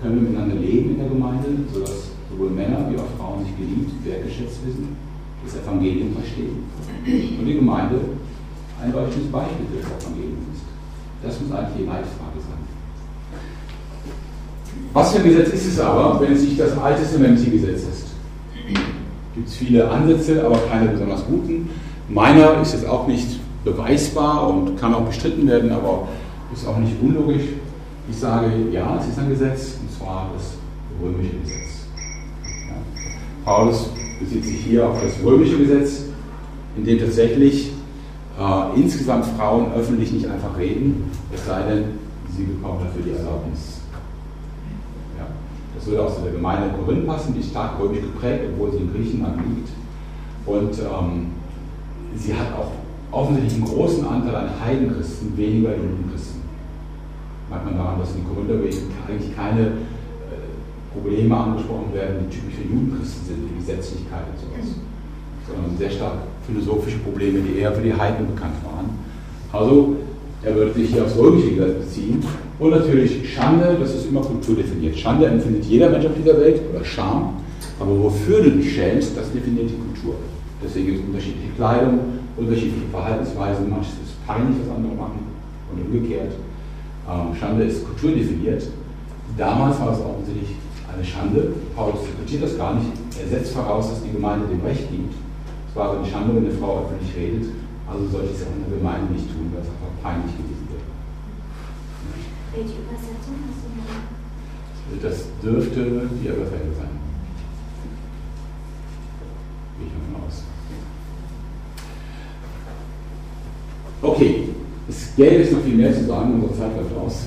können 0.00 0.14
wir 0.16 0.28
miteinander 0.28 0.56
leben 0.56 0.90
in 0.90 0.98
der 0.98 1.08
Gemeinde, 1.08 1.48
sodass 1.72 2.10
sowohl 2.30 2.50
Männer 2.50 2.86
wie 2.90 2.98
auch 2.98 3.10
Frauen 3.18 3.44
sich 3.44 3.56
geliebt, 3.56 3.90
wertgeschätzt 4.04 4.60
wissen, 4.66 4.96
das 5.44 5.56
Evangelium 5.62 6.12
verstehen 6.12 6.64
und 7.38 7.46
die 7.46 7.54
Gemeinde 7.54 8.00
ein 8.82 8.92
leuchtendes 8.92 9.30
Beispiel 9.30 9.66
für 9.70 9.80
das 9.80 10.04
Evangelium 10.04 10.44
ist. 10.52 10.66
Das 11.22 11.40
muss 11.40 11.52
eigentlich 11.52 11.78
die 11.78 11.86
Leitfrage 11.86 12.38
sein. 12.38 12.55
Was 14.96 15.12
für 15.12 15.18
ein 15.18 15.24
Gesetz 15.24 15.48
ist 15.48 15.66
es 15.66 15.78
aber, 15.78 16.18
wenn 16.22 16.32
es 16.32 16.40
nicht 16.40 16.58
das 16.58 16.74
alttestamentliche 16.78 17.50
Gesetz 17.50 17.82
ist? 17.82 18.06
Gibt 19.34 19.46
es 19.46 19.56
viele 19.56 19.86
Ansätze, 19.90 20.42
aber 20.42 20.56
keine 20.70 20.88
besonders 20.88 21.22
guten. 21.26 21.68
Meiner 22.08 22.62
ist 22.62 22.72
jetzt 22.72 22.88
auch 22.88 23.06
nicht 23.06 23.38
beweisbar 23.62 24.48
und 24.48 24.80
kann 24.80 24.94
auch 24.94 25.02
bestritten 25.02 25.46
werden, 25.46 25.70
aber 25.70 26.08
ist 26.50 26.66
auch 26.66 26.78
nicht 26.78 26.94
unlogisch. 27.02 27.42
Ich 28.08 28.16
sage, 28.16 28.50
ja, 28.72 28.98
es 28.98 29.08
ist 29.08 29.18
ein 29.18 29.28
Gesetz, 29.28 29.74
und 29.82 29.92
zwar 29.92 30.30
das 30.34 30.54
römische 30.98 31.36
Gesetz. 31.42 31.88
Ja. 32.66 32.76
Paulus 33.44 33.90
bezieht 34.18 34.46
sich 34.46 34.60
hier 34.60 34.88
auf 34.88 34.96
das 35.02 35.12
römische 35.22 35.58
Gesetz, 35.58 36.04
in 36.74 36.86
dem 36.86 36.98
tatsächlich 37.00 37.70
äh, 38.40 38.80
insgesamt 38.80 39.26
Frauen 39.36 39.74
öffentlich 39.74 40.10
nicht 40.10 40.26
einfach 40.26 40.56
reden, 40.56 41.10
es 41.34 41.44
sei 41.44 41.60
denn, 41.64 41.84
sie 42.34 42.44
bekommen 42.44 42.78
dafür 42.82 43.02
die 43.04 43.10
Erlaubnis. 43.10 43.75
Würde 45.86 46.02
auch 46.02 46.14
zu 46.14 46.22
der 46.22 46.32
Gemeinde 46.32 46.68
in 46.68 46.84
Korinth 46.84 47.06
passen, 47.06 47.34
die 47.34 47.42
stark 47.42 47.78
römisch 47.80 48.00
geprägt, 48.00 48.44
obwohl 48.52 48.72
sie 48.72 48.78
in 48.78 48.92
Griechenland 48.92 49.36
liegt. 49.38 49.68
Und 50.46 50.78
ähm, 50.78 51.26
sie 52.16 52.34
hat 52.34 52.52
auch 52.58 52.72
offensichtlich 53.12 53.54
einen 53.54 53.64
großen 53.64 54.06
Anteil 54.06 54.34
an 54.34 54.50
Heidenchristen, 54.64 55.36
weniger 55.36 55.76
Judenchristen. 55.76 56.42
Merkt 57.48 57.64
man 57.64 57.76
daran, 57.76 58.00
dass 58.00 58.14
in 58.14 58.24
Korinther 58.26 58.54
eigentlich 59.08 59.36
keine 59.36 59.60
äh, 59.62 60.92
Probleme 60.92 61.36
angesprochen 61.36 61.94
werden, 61.94 62.26
die 62.26 62.36
typisch 62.36 62.56
für 62.56 62.68
Judenchristen 62.68 63.26
sind, 63.26 63.38
wie 63.48 63.58
Gesetzlichkeit 63.58 64.26
und 64.32 64.38
sowas, 64.40 64.74
sondern 65.46 65.78
sehr 65.78 65.90
stark 65.90 66.18
philosophische 66.46 66.98
Probleme, 66.98 67.40
die 67.40 67.60
eher 67.60 67.72
für 67.72 67.82
die 67.82 67.94
Heiden 67.94 68.26
bekannt 68.34 68.56
waren. 68.64 68.90
Also, 69.52 69.96
er 70.42 70.54
würde 70.54 70.72
sich 70.74 70.90
hier 70.90 71.04
aufs 71.04 71.16
römische 71.16 71.54
Gesetz 71.54 71.84
beziehen. 71.84 72.22
Und 72.58 72.70
natürlich 72.70 73.34
Schande, 73.34 73.76
das 73.78 73.94
ist 73.94 74.08
immer 74.08 74.22
kulturdefiniert. 74.22 74.96
Schande 74.96 75.26
empfindet 75.26 75.64
jeder 75.64 75.90
Mensch 75.90 76.06
auf 76.06 76.14
dieser 76.16 76.40
Welt, 76.40 76.60
oder 76.72 76.84
Scham. 76.84 77.34
Aber 77.78 78.02
wofür 78.02 78.42
du 78.42 78.50
dich 78.52 78.74
schämst, 78.74 79.16
das 79.16 79.30
definiert 79.30 79.68
die 79.68 79.76
Kultur. 79.76 80.14
Deswegen 80.64 80.86
gibt 80.86 81.00
es 81.00 81.06
unterschiedliche 81.06 81.52
Kleidung, 81.56 81.98
unterschiedliche 82.36 82.88
Verhaltensweisen. 82.90 83.68
Manches 83.68 83.92
ist 84.02 84.26
peinlich, 84.26 84.56
was 84.64 84.76
andere 84.76 84.94
machen 84.94 85.20
und 85.72 85.84
umgekehrt. 85.84 86.32
Ähm, 87.04 87.36
Schande 87.38 87.64
ist 87.64 87.84
kulturdefiniert. 87.84 88.62
Damals 89.36 89.78
war 89.80 89.92
es 89.92 90.00
offensichtlich 90.00 90.56
eine 90.88 91.04
Schande. 91.04 91.52
Paulus 91.76 92.08
diskutiert 92.08 92.44
das 92.44 92.56
gar 92.56 92.74
nicht. 92.74 92.88
Er 93.20 93.28
setzt 93.28 93.52
voraus, 93.52 93.90
dass 93.90 94.02
die 94.02 94.12
Gemeinde 94.12 94.46
dem 94.48 94.64
Recht 94.64 94.88
gibt. 94.90 95.12
Es 95.68 95.76
war 95.76 95.90
aber 95.90 95.98
eine 96.00 96.08
Schande, 96.08 96.34
wenn 96.34 96.46
eine 96.48 96.56
Frau 96.56 96.88
öffentlich 96.88 97.12
redet. 97.12 97.52
Also 97.84 98.08
sollte 98.08 98.32
es 98.32 98.42
auch 98.42 98.56
in 98.56 98.64
der 98.64 98.78
Gemeinde 98.80 99.12
nicht 99.12 99.28
tun, 99.28 99.52
weil 99.52 99.60
es 99.60 99.68
einfach 99.68 99.92
peinlich 100.00 100.32
gewesen. 100.32 100.45
Welche 102.56 102.72
Übersetzung 102.72 103.36
hast 103.44 103.60
du 103.64 104.96
denn? 104.96 105.02
Das 105.02 105.24
dürfte 105.42 106.08
die 106.22 106.26
Elberfelder 106.26 106.72
sein. 106.74 106.88
Gehe 109.76 109.88
ich 109.88 109.92
davon 109.92 110.26
aus. 110.26 110.42
Okay, 114.00 114.48
es 114.88 115.14
gäbe 115.16 115.42
es 115.42 115.52
noch 115.52 115.60
viel 115.60 115.74
mehr 115.74 115.92
zu 115.92 116.06
sagen, 116.06 116.32
unsere 116.32 116.58
Zeit 116.58 116.74
läuft 116.76 116.96
aus. 116.96 117.26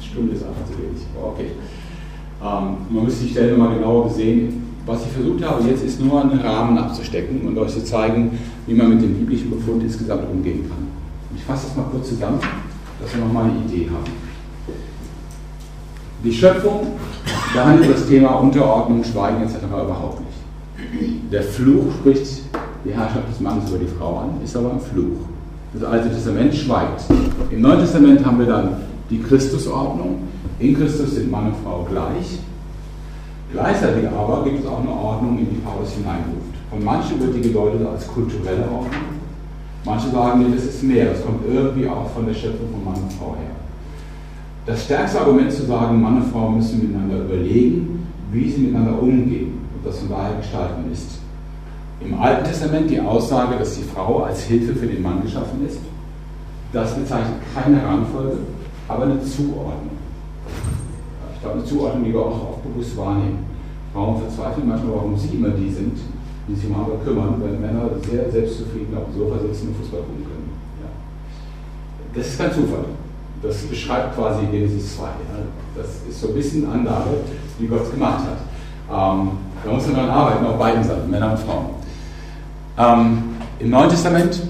Die 0.00 0.06
Stunde 0.06 0.36
ist 0.36 0.44
einfach 0.44 0.64
zu 0.66 0.78
wenig. 0.78 1.02
Okay. 1.20 1.46
Ähm, 2.40 2.76
man 2.88 3.04
müsste 3.04 3.24
die 3.24 3.30
Stelle 3.30 3.56
mal 3.56 3.74
genauer 3.74 4.10
sehen. 4.10 4.62
Was 4.86 5.04
ich 5.04 5.10
versucht 5.10 5.42
habe 5.44 5.68
jetzt 5.68 5.82
ist 5.82 6.00
nur 6.00 6.22
einen 6.22 6.38
Rahmen 6.38 6.78
abzustecken 6.78 7.48
und 7.48 7.58
euch 7.58 7.72
zu 7.72 7.84
zeigen, 7.84 8.38
wie 8.68 8.74
man 8.74 8.90
mit 8.90 9.02
dem 9.02 9.14
biblischen 9.14 9.50
Befund 9.50 9.82
insgesamt 9.82 10.30
umgehen 10.30 10.68
kann. 10.68 10.86
Ich 11.34 11.42
fasse 11.42 11.66
das 11.66 11.76
mal 11.76 11.90
kurz 11.90 12.10
zusammen, 12.10 12.38
dass 13.00 13.12
wir 13.12 13.24
nochmal 13.24 13.50
eine 13.50 13.58
Idee 13.64 13.90
haben. 13.90 14.31
Die 16.24 16.32
Schöpfung 16.32 16.86
behandelt 17.52 17.90
das 17.90 18.06
Thema 18.06 18.34
Unterordnung, 18.34 19.02
Schweigen 19.02 19.42
etc. 19.42 19.56
überhaupt 19.64 20.20
nicht. 20.20 21.32
Der 21.32 21.42
Fluch 21.42 21.92
spricht 21.98 22.42
die 22.84 22.92
Herrschaft 22.92 23.28
des 23.28 23.40
Mannes 23.40 23.68
über 23.68 23.78
die 23.78 23.88
Frau 23.98 24.18
an, 24.18 24.30
ist 24.44 24.56
aber 24.56 24.70
ein 24.70 24.80
Fluch. 24.80 25.26
Das 25.74 25.82
Alte 25.82 26.10
Testament 26.10 26.54
schweigt. 26.54 27.02
Im 27.50 27.60
Neuen 27.60 27.80
Testament 27.80 28.24
haben 28.24 28.38
wir 28.38 28.46
dann 28.46 28.76
die 29.10 29.20
Christusordnung. 29.20 30.28
In 30.60 30.76
Christus 30.76 31.16
sind 31.16 31.28
Mann 31.28 31.46
und 31.46 31.56
Frau 31.64 31.88
gleich. 31.90 32.38
Gleichzeitig 33.52 34.08
aber 34.08 34.44
gibt 34.44 34.60
es 34.60 34.66
auch 34.66 34.80
eine 34.80 34.90
Ordnung, 34.90 35.38
in 35.38 35.50
die 35.50 35.60
Paulus 35.60 35.90
hineinruft. 35.90 36.54
Von 36.70 36.84
manchen 36.84 37.18
wird 37.20 37.34
die 37.34 37.40
gedeutet 37.40 37.84
als 37.84 38.06
kulturelle 38.06 38.62
Ordnung. 38.62 39.10
Manche 39.84 40.08
sagen, 40.10 40.40
nee, 40.40 40.54
das 40.54 40.66
ist 40.66 40.84
mehr, 40.84 41.06
das 41.06 41.24
kommt 41.24 41.40
irgendwie 41.52 41.88
auch 41.88 42.08
von 42.10 42.26
der 42.26 42.34
Schöpfung 42.34 42.70
von 42.70 42.84
Mann 42.84 43.02
und 43.02 43.12
Frau 43.12 43.34
her. 43.34 43.61
Das 44.64 44.84
stärkste 44.84 45.20
Argument 45.20 45.50
zu 45.50 45.64
sagen, 45.66 46.00
Mann 46.00 46.22
und 46.22 46.30
Frau 46.30 46.50
müssen 46.50 46.82
miteinander 46.82 47.24
überlegen, 47.24 48.06
wie 48.30 48.48
sie 48.48 48.60
miteinander 48.60 49.02
umgehen 49.02 49.58
und 49.74 49.84
das 49.84 49.98
von 49.98 50.10
daher 50.10 50.36
gestalten 50.36 50.84
ist. 50.92 51.18
Im 52.00 52.14
Alten 52.14 52.44
Testament 52.44 52.88
die 52.88 53.00
Aussage, 53.00 53.56
dass 53.58 53.76
die 53.76 53.82
Frau 53.82 54.22
als 54.22 54.42
Hilfe 54.44 54.74
für 54.74 54.86
den 54.86 55.02
Mann 55.02 55.22
geschaffen 55.22 55.66
ist. 55.66 55.78
Das 56.72 56.94
bezeichnet 56.94 57.38
keine 57.54 57.84
Rangfolge, 57.84 58.38
aber 58.86 59.04
eine 59.04 59.22
Zuordnung. 59.22 59.98
Ich 61.34 61.40
glaube, 61.40 61.58
eine 61.58 61.64
Zuordnung, 61.64 62.04
die 62.04 62.12
wir 62.12 62.20
auch, 62.20 62.26
auch 62.32 62.58
bewusst 62.58 62.96
wahrnehmen. 62.96 63.44
Frauen 63.92 64.20
verzweifeln 64.20 64.68
manchmal, 64.68 64.94
warum 64.94 65.18
sie 65.18 65.36
immer 65.36 65.50
die 65.50 65.70
sind, 65.70 65.98
die 66.48 66.54
sich 66.54 66.70
um 66.70 66.76
andere 66.76 66.98
kümmern, 67.04 67.34
wenn 67.42 67.60
Männer 67.60 67.90
sehr 68.08 68.30
selbstzufrieden 68.30 68.96
auf 68.96 69.04
dem 69.06 69.18
Sofa 69.18 69.38
sitzen 69.40 69.68
und 69.68 69.76
Fußball 69.76 70.00
gucken 70.00 70.24
können. 70.24 70.50
Ja. 70.80 70.88
Das 72.14 72.28
ist 72.28 72.38
kein 72.38 72.52
Zufall. 72.52 72.84
Das 73.42 73.56
beschreibt 73.62 74.14
quasi 74.14 74.46
Genesis 74.46 74.96
2. 74.96 75.02
Ja. 75.02 75.10
Das 75.76 75.88
ist 76.08 76.20
so 76.20 76.28
ein 76.28 76.34
bisschen 76.34 76.70
Anlage, 76.70 77.10
wie 77.58 77.66
Gott 77.66 77.82
es 77.82 77.90
gemacht 77.90 78.20
hat. 78.20 78.38
Ähm, 78.88 79.30
da 79.64 79.72
muss 79.72 79.86
man 79.86 79.96
daran 79.96 80.10
arbeiten, 80.10 80.46
auf 80.46 80.58
beiden 80.58 80.84
Seiten, 80.84 81.10
Männer 81.10 81.32
und 81.32 81.38
Frauen. 81.40 81.66
Ähm, 82.78 83.22
Im 83.58 83.70
Neuen 83.70 83.90
Testament 83.90 84.42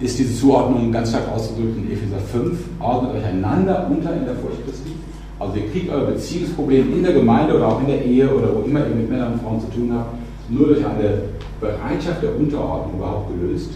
ist 0.00 0.18
diese 0.18 0.34
Zuordnung 0.34 0.90
ganz 0.90 1.10
stark 1.10 1.28
ausgedrückt 1.32 1.76
in 1.76 1.92
Epheser 1.92 2.18
5. 2.18 2.58
Ordnet 2.80 3.14
euch 3.14 3.24
einander 3.24 3.86
unter 3.88 4.14
in 4.16 4.24
der 4.24 4.34
Furcht 4.34 4.64
Christi. 4.66 4.92
Also 5.38 5.56
ihr 5.56 5.70
kriegt 5.70 5.90
euer 5.90 6.06
Beziehungsproblem 6.06 6.92
in 6.92 7.02
der 7.02 7.12
Gemeinde 7.12 7.56
oder 7.56 7.68
auch 7.68 7.80
in 7.80 7.86
der 7.86 8.04
Ehe 8.04 8.28
oder 8.28 8.54
wo 8.54 8.62
immer 8.62 8.80
ihr 8.80 8.94
mit 8.94 9.10
Männern 9.10 9.34
und 9.34 9.42
Frauen 9.42 9.60
zu 9.60 9.66
tun 9.70 9.92
habt, 9.92 10.14
nur 10.48 10.68
durch 10.68 10.84
eine 10.84 11.22
Bereitschaft 11.60 12.22
der 12.22 12.36
Unterordnung 12.36 12.98
überhaupt 12.98 13.30
gelöst. 13.32 13.70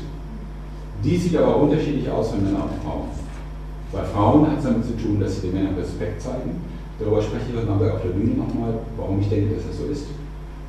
Die 1.04 1.16
sieht 1.16 1.36
aber 1.36 1.56
unterschiedlich 1.56 2.10
aus 2.10 2.30
für 2.30 2.36
Männer 2.36 2.64
und 2.64 2.82
Frauen. 2.82 3.25
Bei 3.96 4.04
Frauen 4.04 4.46
hat 4.46 4.58
es 4.58 4.64
damit 4.64 4.84
zu 4.84 4.92
tun, 4.92 5.18
dass 5.18 5.36
sie 5.36 5.48
den 5.48 5.54
Männern 5.54 5.74
Respekt 5.74 6.20
zeigen. 6.20 6.60
Darüber 7.00 7.22
spreche 7.22 7.46
ich 7.48 7.56
heute 7.56 7.72
Abend 7.72 7.90
auf 7.90 8.02
der 8.02 8.10
Bühne 8.10 8.36
nochmal, 8.36 8.74
warum 8.98 9.20
ich 9.20 9.28
denke, 9.30 9.54
dass 9.54 9.66
das 9.66 9.78
so 9.78 9.86
ist. 9.90 10.08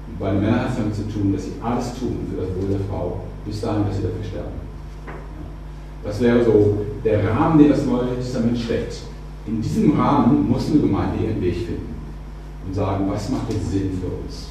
Und 0.08 0.18
bei 0.18 0.32
den 0.32 0.40
Männern 0.40 0.62
hat 0.62 0.70
es 0.70 0.78
damit 0.78 0.96
zu 0.96 1.10
tun, 1.12 1.34
dass 1.34 1.44
sie 1.44 1.60
alles 1.62 1.94
tun 2.00 2.24
für 2.32 2.40
das 2.40 2.50
Wohl 2.56 2.70
der 2.72 2.80
Frau, 2.90 3.24
bis 3.46 3.60
dahin, 3.60 3.84
dass 3.86 3.98
sie 3.98 4.04
dafür 4.04 4.24
sterben. 4.24 4.56
Das 6.06 6.22
wäre 6.22 6.46
so 6.46 6.86
der 7.04 7.30
Rahmen, 7.30 7.60
den 7.60 7.70
das 7.70 7.86
Neue 7.86 8.16
Testament 8.16 8.58
steckt. 8.58 8.96
In 9.46 9.62
diesem 9.62 10.00
Rahmen 10.00 10.48
muss 10.48 10.72
eine 10.72 10.80
Gemeinde 10.80 11.26
ihren 11.26 11.42
Weg 11.42 11.56
finden 11.68 11.96
und 12.66 12.74
sagen, 12.74 13.10
was 13.10 13.30
macht 13.30 13.52
jetzt 13.52 13.72
Sinn 13.72 14.00
für 14.00 14.08
uns. 14.08 14.48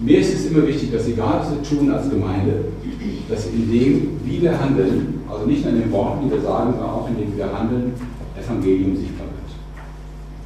Mir 0.00 0.18
ist 0.18 0.34
es 0.34 0.46
immer 0.50 0.66
wichtig, 0.66 0.92
dass 0.92 1.06
egal 1.06 1.40
was 1.40 1.50
wir 1.50 1.62
tun 1.62 1.90
als 1.90 2.10
Gemeinde, 2.10 2.66
dass 3.28 3.46
in 3.46 3.70
dem, 3.72 4.20
wie 4.22 4.42
wir 4.42 4.60
handeln, 4.60 5.13
also 5.30 5.46
nicht 5.46 5.64
nur 5.64 5.74
in 5.74 5.80
den 5.80 5.92
Worten, 5.92 6.24
die 6.24 6.30
wir 6.30 6.40
sagen, 6.40 6.72
sondern 6.72 6.90
auch 6.90 7.08
in 7.08 7.16
dem, 7.16 7.32
wie 7.32 7.38
wir 7.38 7.58
handeln, 7.58 7.92
Evangelium 8.38 8.96
sichtbar 8.96 9.26
wird. 9.26 9.50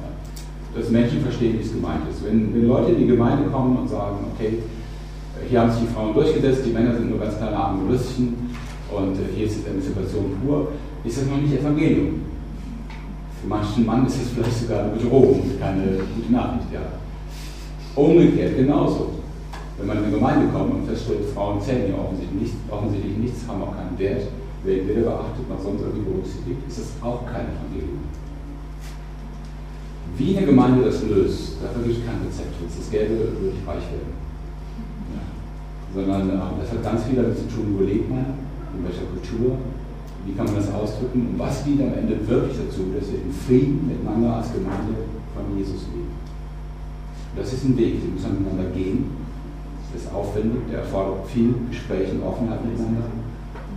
Ja. 0.01 0.79
dass 0.79 0.89
Menschen 0.89 1.21
verstehen, 1.21 1.57
wie 1.57 1.63
es 1.63 1.73
gemeint 1.73 2.01
ist. 2.09 2.25
Wenn, 2.25 2.53
wenn 2.53 2.67
Leute 2.67 2.91
in 2.91 2.99
die 2.99 3.07
Gemeinde 3.07 3.49
kommen 3.49 3.77
und 3.77 3.87
sagen, 3.87 4.17
okay, 4.33 4.59
hier 5.47 5.61
haben 5.61 5.71
sich 5.71 5.81
die 5.81 5.93
Frauen 5.93 6.13
durchgesetzt, 6.13 6.65
die 6.65 6.71
Männer 6.71 6.93
sind 6.93 7.09
nur 7.09 7.19
ganz 7.19 7.37
kleine 7.37 7.55
arme 7.55 7.91
Lüstchen 7.91 8.35
und 8.91 9.15
äh, 9.15 9.35
hier 9.35 9.45
ist 9.45 9.67
Emanzipation 9.67 10.37
pur, 10.43 10.69
ist 11.03 11.17
das 11.17 11.27
noch 11.27 11.37
nicht 11.37 11.53
Evangelium. 11.53 12.21
Für 13.41 13.47
manchen 13.47 13.85
Mann 13.85 14.05
ist 14.05 14.21
es 14.21 14.29
vielleicht 14.29 14.57
sogar 14.57 14.83
eine 14.83 14.93
Bedrohung, 14.93 15.41
keine 15.59 15.83
gute 16.15 16.31
Nachricht. 16.31 16.67
Ja. 16.73 16.81
Umgekehrt 17.95 18.57
genauso. 18.57 19.11
Wenn 19.77 19.87
man 19.87 19.97
in 19.99 20.03
eine 20.05 20.13
Gemeinde 20.13 20.47
kommt 20.51 20.73
und 20.73 20.87
feststellt, 20.87 21.29
Frauen 21.33 21.61
zählen 21.61 21.85
hier 21.85 21.97
offensichtlich, 21.97 22.41
nicht, 22.41 22.53
offensichtlich 22.69 23.17
nichts, 23.17 23.47
haben 23.47 23.63
auch 23.63 23.75
keinen 23.75 23.97
Wert, 23.97 24.23
werden 24.63 24.87
weder 24.87 25.01
beachtet 25.01 25.49
noch 25.49 25.61
sonst 25.61 25.81
irgendwie 25.81 26.09
berücksichtigt, 26.09 26.59
ist 26.67 26.79
das 26.79 26.89
auch 27.01 27.25
kein 27.25 27.47
Evangelium. 27.47 28.03
Wie 30.17 30.35
eine 30.35 30.45
Gemeinde 30.45 30.83
das 30.83 31.03
löst, 31.03 31.63
dafür 31.63 31.83
gibt 31.83 31.99
es 31.99 32.05
kein 32.05 32.19
Rezept. 32.19 32.59
Wenn 32.59 32.67
es 32.67 32.77
das 32.77 32.91
gäbe, 32.91 33.15
würde 33.39 33.55
ich 33.55 33.63
reich 33.63 33.87
werden. 33.87 34.11
Ja. 35.15 35.23
Sondern 35.95 36.29
äh, 36.29 36.59
das 36.59 36.71
hat 36.71 36.83
ganz 36.83 37.03
viel 37.05 37.15
damit 37.15 37.37
zu 37.37 37.47
tun, 37.47 37.77
wo 37.77 37.83
lebt 37.83 38.09
man, 38.09 38.35
in 38.75 38.83
welcher 38.83 39.07
Kultur, 39.07 39.57
wie 40.25 40.33
kann 40.33 40.45
man 40.45 40.55
das 40.55 40.73
ausdrücken 40.73 41.31
und 41.31 41.39
was 41.39 41.63
dient 41.63 41.81
am 41.81 41.93
Ende 41.93 42.19
wirklich 42.27 42.57
dazu, 42.57 42.91
dass 42.91 43.11
wir 43.11 43.23
in 43.23 43.31
Frieden 43.31 43.87
miteinander 43.87 44.43
als 44.43 44.51
Gemeinde 44.51 45.07
von 45.31 45.57
Jesus 45.57 45.87
leben. 45.95 46.11
Das 47.37 47.53
ist 47.53 47.63
ein 47.63 47.77
Weg, 47.77 48.01
den 48.01 48.13
muss 48.13 48.23
man 48.23 48.43
miteinander 48.43 48.71
gehen. 48.75 49.15
Das 49.93 50.03
ist 50.03 50.13
aufwendig, 50.13 50.67
der 50.69 50.79
erfordert 50.79 51.25
viel 51.27 51.53
Gespräch 51.69 52.11
und 52.11 52.23
Offenheit 52.23 52.59
miteinander. 52.65 53.07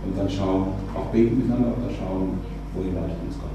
Und 0.05 0.17
dann 0.17 0.29
schauen, 0.29 0.67
auch 0.95 1.11
beten 1.11 1.37
miteinander 1.37 1.75
und 1.75 1.87
dann 1.87 1.95
schauen, 1.95 2.39
wohin 2.75 2.95
leitet 2.95 3.17
uns 3.25 3.39
Gott 3.39 3.53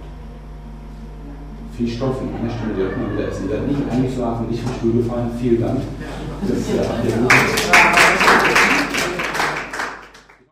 viel 1.79 1.89
Stoff 1.89 2.17
in 2.21 2.35
einer 2.35 2.51
Stunde 2.51 2.77
wird 2.77 2.99
man 2.99 3.13
wieder 3.13 3.29
essen. 3.29 3.45
Ihr 3.45 3.51
werdet 3.51 3.69
nicht 3.69 3.89
eingeschlafen, 3.89 4.51
nicht 4.51 4.63
vom 4.65 4.75
Stuhl 4.75 4.93
gefallen. 5.01 5.31
Vielen 5.41 5.61
Dank. 5.61 5.79
Das, 6.43 6.59
äh, 6.59 8.28